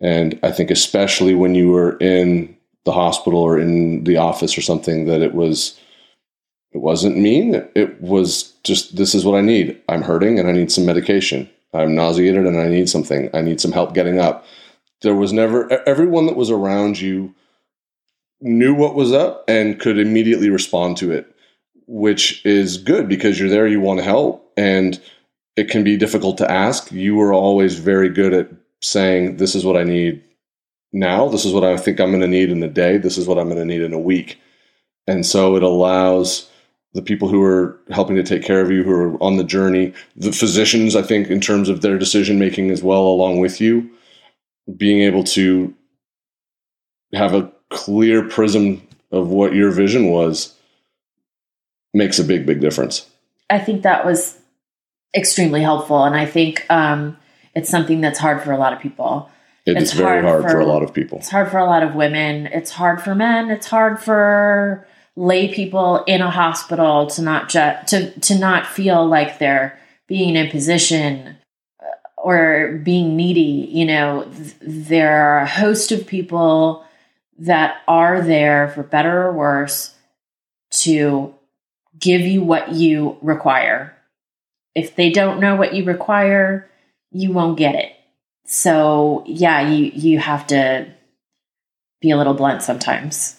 And 0.00 0.38
I 0.42 0.50
think 0.50 0.70
especially 0.70 1.34
when 1.34 1.54
you 1.54 1.70
were 1.70 1.96
in 1.98 2.56
the 2.84 2.92
hospital 2.92 3.40
or 3.40 3.58
in 3.58 4.04
the 4.04 4.16
office 4.16 4.58
or 4.58 4.62
something 4.62 5.06
that 5.06 5.22
it 5.22 5.34
was 5.34 5.78
it 6.72 6.78
wasn't 6.78 7.18
mean. 7.18 7.54
It, 7.74 8.00
was 8.00 8.54
just 8.64 8.96
this 8.96 9.14
is 9.14 9.24
what 9.24 9.36
I 9.36 9.42
need. 9.42 9.78
I'm 9.88 10.02
hurting 10.02 10.38
and 10.38 10.48
I 10.48 10.52
need 10.52 10.72
some 10.72 10.86
medication. 10.86 11.48
I'm 11.74 11.94
nauseated 11.94 12.46
and 12.46 12.58
I 12.58 12.68
need 12.68 12.88
something. 12.88 13.28
I 13.34 13.42
need 13.42 13.60
some 13.60 13.72
help 13.72 13.94
getting 13.94 14.18
up. 14.18 14.46
There 15.02 15.14
was 15.14 15.32
never 15.32 15.70
everyone 15.86 16.26
that 16.26 16.36
was 16.36 16.50
around 16.50 17.00
you 17.00 17.34
knew 18.40 18.74
what 18.74 18.94
was 18.94 19.12
up 19.12 19.44
and 19.48 19.78
could 19.78 19.98
immediately 19.98 20.50
respond 20.50 20.96
to 20.96 21.12
it 21.12 21.32
which 21.86 22.44
is 22.46 22.78
good 22.78 23.08
because 23.08 23.38
you're 23.38 23.48
there, 23.48 23.66
you 23.66 23.80
want 23.80 23.98
to 23.98 24.04
help, 24.04 24.50
and 24.56 25.00
it 25.56 25.68
can 25.68 25.84
be 25.84 25.96
difficult 25.96 26.38
to 26.38 26.50
ask. 26.50 26.90
You 26.92 27.14
were 27.16 27.32
always 27.32 27.78
very 27.78 28.08
good 28.08 28.32
at 28.32 28.48
saying, 28.80 29.36
This 29.36 29.54
is 29.54 29.64
what 29.64 29.76
I 29.76 29.84
need 29.84 30.22
now. 30.92 31.28
This 31.28 31.44
is 31.44 31.52
what 31.52 31.64
I 31.64 31.76
think 31.76 32.00
I'm 32.00 32.10
going 32.10 32.20
to 32.20 32.28
need 32.28 32.50
in 32.50 32.62
a 32.62 32.68
day. 32.68 32.98
This 32.98 33.18
is 33.18 33.26
what 33.26 33.38
I'm 33.38 33.48
going 33.48 33.58
to 33.58 33.64
need 33.64 33.82
in 33.82 33.92
a 33.92 33.98
week. 33.98 34.38
And 35.06 35.26
so 35.26 35.56
it 35.56 35.62
allows 35.62 36.48
the 36.94 37.02
people 37.02 37.28
who 37.28 37.42
are 37.42 37.78
helping 37.90 38.16
to 38.16 38.22
take 38.22 38.42
care 38.42 38.60
of 38.60 38.70
you, 38.70 38.82
who 38.82 38.92
are 38.92 39.22
on 39.22 39.36
the 39.36 39.44
journey, 39.44 39.94
the 40.14 40.32
physicians, 40.32 40.94
I 40.94 41.02
think, 41.02 41.28
in 41.28 41.40
terms 41.40 41.68
of 41.68 41.80
their 41.80 41.98
decision 41.98 42.38
making 42.38 42.70
as 42.70 42.82
well, 42.82 43.02
along 43.02 43.40
with 43.40 43.60
you, 43.60 43.90
being 44.76 45.00
able 45.00 45.24
to 45.24 45.74
have 47.14 47.34
a 47.34 47.50
clear 47.70 48.28
prism 48.28 48.86
of 49.10 49.28
what 49.28 49.54
your 49.54 49.70
vision 49.70 50.10
was 50.10 50.54
makes 51.94 52.18
a 52.18 52.24
big, 52.24 52.46
big 52.46 52.60
difference. 52.60 53.08
I 53.50 53.58
think 53.58 53.82
that 53.82 54.04
was 54.04 54.38
extremely 55.14 55.62
helpful. 55.62 56.04
And 56.04 56.14
I 56.16 56.26
think 56.26 56.64
um, 56.70 57.16
it's 57.54 57.68
something 57.70 58.00
that's 58.00 58.18
hard 58.18 58.42
for 58.42 58.52
a 58.52 58.56
lot 58.58 58.72
of 58.72 58.80
people. 58.80 59.30
It 59.64 59.76
It's 59.76 59.92
is 59.92 59.98
very 59.98 60.22
hard 60.22 60.24
hard 60.24 60.42
for, 60.42 60.50
for- 60.50 60.60
a 60.60 60.66
lot 60.66 60.82
of 60.82 60.92
people. 60.92 61.18
It's 61.18 61.28
hard 61.30 61.50
for 61.50 61.58
a 61.58 61.66
lot 61.66 61.82
of 61.82 61.94
women. 61.94 62.46
It's 62.46 62.70
hard 62.70 63.00
for 63.02 63.14
men. 63.14 63.50
It's 63.50 63.66
hard 63.68 64.00
for 64.00 64.86
lay 65.14 65.52
people 65.52 66.02
in 66.04 66.20
a 66.22 66.30
hospital 66.30 67.06
to 67.06 67.22
not 67.22 67.48
ju- 67.48 67.76
to 67.86 68.10
to 68.20 68.38
not 68.38 68.66
feel 68.66 69.06
like 69.06 69.38
they're 69.38 69.78
being 70.08 70.34
in 70.36 70.50
position 70.50 71.36
uh, 71.80 71.86
or 72.16 72.80
being 72.82 73.14
needy. 73.14 73.68
You 73.70 73.84
know, 73.84 74.24
th- 74.34 74.54
there 74.60 75.22
are 75.22 75.38
a 75.40 75.46
host 75.46 75.92
of 75.92 76.06
people 76.06 76.84
that 77.38 77.76
are 77.86 78.20
there 78.20 78.68
for 78.74 78.82
better 78.82 79.22
or 79.28 79.32
worse 79.32 79.94
to 80.70 81.34
give 81.98 82.22
you 82.22 82.42
what 82.42 82.72
you 82.72 83.16
require. 83.22 83.94
If 84.74 84.96
they 84.96 85.10
don't 85.10 85.40
know 85.40 85.56
what 85.56 85.74
you 85.74 85.84
require, 85.84 86.70
you 87.10 87.32
won't 87.32 87.58
get 87.58 87.74
it. 87.74 87.92
So 88.44 89.22
yeah, 89.26 89.68
you 89.68 89.92
you 89.94 90.18
have 90.18 90.46
to 90.48 90.86
be 92.00 92.10
a 92.10 92.16
little 92.16 92.34
blunt 92.34 92.62
sometimes. 92.62 93.38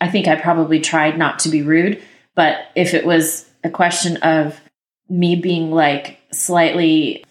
I 0.00 0.10
think 0.10 0.28
I 0.28 0.36
probably 0.36 0.80
tried 0.80 1.18
not 1.18 1.38
to 1.40 1.48
be 1.48 1.62
rude, 1.62 2.02
but 2.34 2.68
if 2.74 2.94
it 2.94 3.06
was 3.06 3.48
a 3.64 3.70
question 3.70 4.18
of 4.18 4.60
me 5.08 5.36
being 5.36 5.70
like 5.70 6.18
slightly 6.32 7.24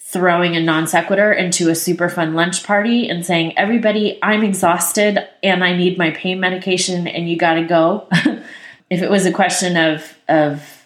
throwing 0.00 0.56
a 0.56 0.60
non 0.60 0.86
sequitur 0.86 1.32
into 1.32 1.70
a 1.70 1.74
super 1.74 2.08
fun 2.08 2.34
lunch 2.34 2.64
party 2.64 3.08
and 3.08 3.24
saying, 3.24 3.56
Everybody, 3.56 4.18
I'm 4.22 4.44
exhausted 4.44 5.18
and 5.42 5.64
I 5.64 5.74
need 5.74 5.96
my 5.96 6.10
pain 6.10 6.38
medication 6.38 7.08
and 7.08 7.28
you 7.28 7.36
got 7.36 7.54
to 7.54 7.64
go. 7.64 8.08
if 8.90 9.00
it 9.00 9.10
was 9.10 9.24
a 9.24 9.32
question 9.32 9.76
of, 9.76 10.16
of 10.28 10.81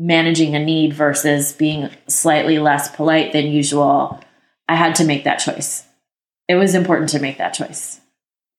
managing 0.00 0.56
a 0.56 0.58
need 0.64 0.94
versus 0.94 1.52
being 1.52 1.90
slightly 2.08 2.58
less 2.58 2.90
polite 2.96 3.32
than 3.32 3.46
usual, 3.46 4.18
I 4.66 4.74
had 4.74 4.94
to 4.96 5.04
make 5.04 5.24
that 5.24 5.36
choice. 5.36 5.84
It 6.48 6.54
was 6.56 6.74
important 6.74 7.10
to 7.10 7.20
make 7.20 7.36
that 7.38 7.52
choice. 7.54 8.00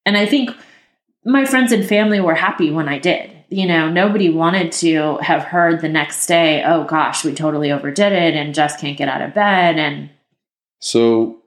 And 0.06 0.16
I 0.16 0.26
think 0.28 0.52
my 1.26 1.44
friends 1.46 1.72
and 1.72 1.86
family 1.86 2.22
were 2.22 2.36
happy 2.36 2.70
when 2.72 2.88
I 2.88 3.00
did. 3.00 3.32
You 3.50 3.66
know, 3.68 3.90
nobody 3.90 4.30
wanted 4.30 4.72
to 4.74 5.18
have 5.18 5.44
heard 5.44 5.82
the 5.82 5.90
next 5.90 6.26
day, 6.28 6.64
oh 6.64 6.84
gosh, 6.86 7.26
we 7.26 7.34
totally 7.34 7.72
overdid 7.72 8.14
it 8.14 8.36
and 8.36 8.54
just 8.54 8.80
can't 8.80 8.98
get 8.98 9.10
out 9.10 9.22
of 9.22 9.34
bed. 9.34 9.78
And 9.78 10.10
So, 10.80 11.42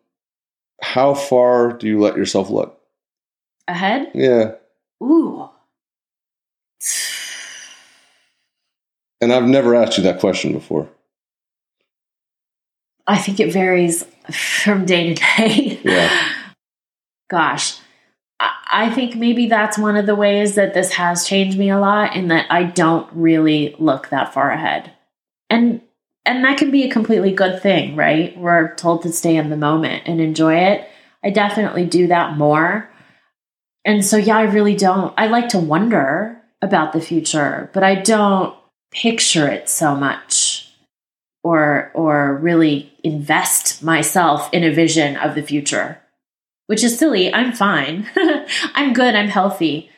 how 0.82 1.14
far 1.14 1.72
do 1.72 1.86
you 1.86 2.01
let 2.01 2.16
yourself 2.16 2.51
look? 2.51 2.80
ahead, 3.68 4.11
Yeah. 4.12 4.57
ooh, 5.03 5.49
And 9.25 9.33
I've 9.33 9.49
never 9.49 9.75
asked 9.75 9.97
you 9.97 10.05
that 10.05 10.20
question 10.20 10.53
before. 10.53 10.87
I 13.07 13.16
think 13.16 13.41
it 13.41 13.55
varies 13.55 14.05
from 14.31 14.85
day 14.85 15.14
to 15.14 15.14
day. 15.14 15.81
Yeah. 15.83 16.33
Gosh, 17.31 17.79
I, 18.39 18.51
I 18.70 18.91
think 18.91 19.16
maybe 19.16 19.47
that's 19.47 19.79
one 19.79 19.97
of 19.97 20.05
the 20.05 20.14
ways 20.14 20.57
that 20.57 20.75
this 20.75 20.93
has 20.93 21.27
changed 21.27 21.59
me 21.59 21.70
a 21.70 21.79
lot 21.79 22.14
in 22.14 22.29
that 22.29 22.47
I 22.51 22.64
don't 22.64 23.11
really 23.14 23.75
look 23.79 24.11
that 24.11 24.35
far 24.35 24.51
ahead. 24.51 24.93
And 25.49 25.81
and 26.27 26.45
that 26.45 26.59
can 26.59 26.70
be 26.70 26.85
a 26.85 26.93
completely 26.93 27.33
good 27.33 27.62
thing, 27.62 27.97
right? 27.97 28.37
We're 28.37 28.75
told 28.75 29.05
to 29.05 29.12
stay 29.12 29.37
in 29.37 29.49
the 29.49 29.57
moment 29.57 30.03
and 30.05 30.20
enjoy 30.20 30.57
it. 30.57 30.87
I 31.22 31.31
definitely 31.31 31.87
do 31.87 32.09
that 32.09 32.37
more. 32.37 32.91
And 33.87 34.05
so 34.05 34.18
yeah, 34.18 34.37
I 34.37 34.43
really 34.43 34.77
don't. 34.77 35.14
I 35.16 35.29
like 35.29 35.49
to 35.51 35.59
wonder 35.59 36.43
about 36.61 36.93
the 36.93 37.01
future, 37.01 37.70
but 37.72 37.83
I 37.83 37.95
don't 37.95 38.55
picture 38.95 39.49
it 39.49 39.68
so 39.68 39.95
much 39.95 40.72
or 41.42 41.90
or 41.95 42.36
really 42.36 42.92
invest 43.03 43.82
myself 43.82 44.49
in 44.53 44.64
a 44.64 44.72
vision 44.72 45.16
of 45.16 45.34
the 45.34 45.42
future 45.42 46.01
which 46.66 46.82
is 46.82 46.99
silly. 46.99 47.32
I'm 47.32 47.53
fine. 47.53 48.09
I'm 48.74 48.92
good. 48.92 49.14
I'm 49.14 49.28
healthy. 49.28 49.90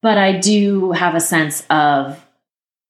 But 0.00 0.18
i 0.18 0.36
do 0.36 0.92
have 0.92 1.14
a 1.14 1.20
sense 1.20 1.64
of 1.70 2.24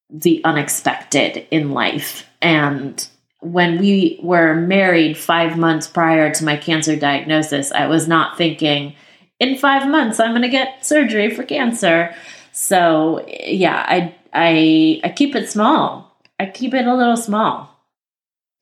the 0.09 0.43
unexpected 0.45 1.47
in 1.51 1.73
life. 1.73 2.27
And 2.41 3.07
when 3.41 3.79
we 3.79 4.19
were 4.23 4.55
married 4.55 5.19
5 5.19 5.59
months 5.59 5.87
prior 5.89 6.33
to 6.33 6.45
my 6.45 6.57
cancer 6.57 6.95
diagnosis 6.95 7.73
i 7.73 7.89
was 7.89 8.07
not 8.07 8.39
thinking 8.39 8.95
in 9.41 9.59
5 9.59 9.89
months 9.89 10.21
i'm 10.21 10.31
going 10.31 10.43
to 10.43 10.49
get 10.49 10.87
surgery 10.87 11.29
for 11.35 11.43
cancer. 11.43 12.15
So 12.53 13.27
yeah 13.29 13.85
i 13.89 14.15
i 14.33 15.01
i 15.05 15.09
keep 15.09 15.35
it 15.37 15.49
small 15.51 16.17
i 16.41 16.47
keep 16.47 16.75
it 16.75 16.87
a 16.87 16.95
little 16.95 17.17
small 17.17 17.69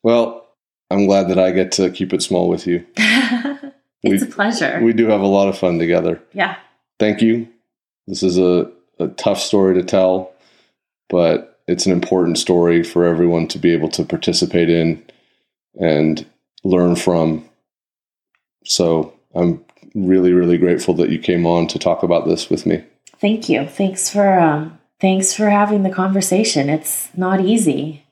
Well, 0.03 0.47
I'm 0.91 1.07
glad 1.07 1.29
that 1.29 1.39
I 1.39 1.53
get 1.53 1.73
to 1.73 1.91
keep 1.91 2.13
it 2.13 2.23
small 2.23 2.49
with 2.49 2.67
you. 2.67 2.85
it's 2.97 3.71
We- 4.03 4.23
a 4.23 4.27
pleasure. 4.27 4.81
We 4.83 4.93
do 4.93 5.07
have 5.09 5.21
a 5.21 5.27
lot 5.27 5.47
of 5.49 5.57
fun 5.59 5.79
together. 5.79 6.21
yeah. 6.33 6.57
Thank 6.99 7.23
you. 7.23 7.47
This 8.09 8.23
is 8.25 8.37
a, 8.39 8.69
a 8.99 9.09
tough 9.09 9.39
story 9.39 9.75
to 9.75 9.83
tell, 9.85 10.33
but 11.09 11.61
it's 11.69 11.87
an 11.87 11.93
important 11.93 12.39
story 12.39 12.83
for 12.83 13.05
everyone 13.05 13.47
to 13.49 13.59
be 13.59 13.73
able 13.73 13.89
to 13.91 14.05
participate 14.05 14.69
in 14.69 15.01
and 15.81 16.27
learn 16.65 16.97
from. 16.97 17.45
So 18.65 19.15
I'm 19.35 19.65
really, 19.95 20.33
really 20.33 20.59
grateful 20.59 20.95
that 20.95 21.11
you 21.11 21.19
came 21.21 21.47
on 21.47 21.69
to 21.69 21.79
talk 21.79 22.03
about 22.03 22.27
this 22.27 22.51
with 22.51 22.67
me. 22.67 22.83
Thank 23.21 23.49
you. 23.49 23.67
Thanks 23.67 24.11
for 24.11 24.39
um 24.41 24.80
thanks 25.01 25.35
for 25.35 25.51
having 25.51 25.83
the 25.83 25.91
conversation. 25.91 26.69
It's 26.69 27.09
not 27.17 27.41
easy. 27.41 28.05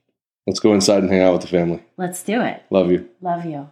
Let's 0.47 0.61
go 0.61 0.73
inside 0.73 1.03
and 1.03 1.13
hang 1.13 1.21
out 1.21 1.35
with 1.35 1.43
the 1.43 1.49
family. 1.49 1.83
Let's 1.97 2.23
do 2.23 2.41
it. 2.41 2.63
Love 2.71 2.91
you. 2.91 3.07
Love 3.21 3.45
you. 3.45 3.69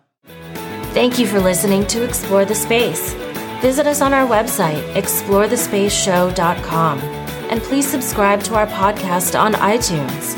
Thank 0.93 1.19
you 1.19 1.27
for 1.27 1.41
listening 1.41 1.87
to 1.89 2.05
Explore 2.05 2.45
the 2.45 2.55
Space. 2.55 3.15
Visit 3.61 3.87
us 3.87 4.03
on 4.03 4.13
our 4.13 4.27
website, 4.27 4.83
explorethespaceshow.com, 4.95 6.99
and 6.99 7.63
please 7.63 7.87
subscribe 7.87 8.43
to 8.43 8.55
our 8.55 8.67
podcast 8.67 9.39
on 9.39 9.55
iTunes. 9.55 10.35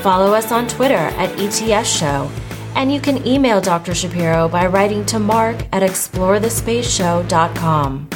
Follow 0.00 0.34
us 0.34 0.52
on 0.52 0.68
Twitter 0.68 0.94
at 0.94 1.30
ETS 1.38 1.88
Show, 1.88 2.30
and 2.74 2.92
you 2.92 3.00
can 3.00 3.26
email 3.26 3.60
Dr. 3.60 3.94
Shapiro 3.94 4.48
by 4.48 4.66
writing 4.66 5.04
to 5.06 5.18
mark 5.18 5.56
at 5.72 5.82
explorethespaceshow.com. 5.82 8.08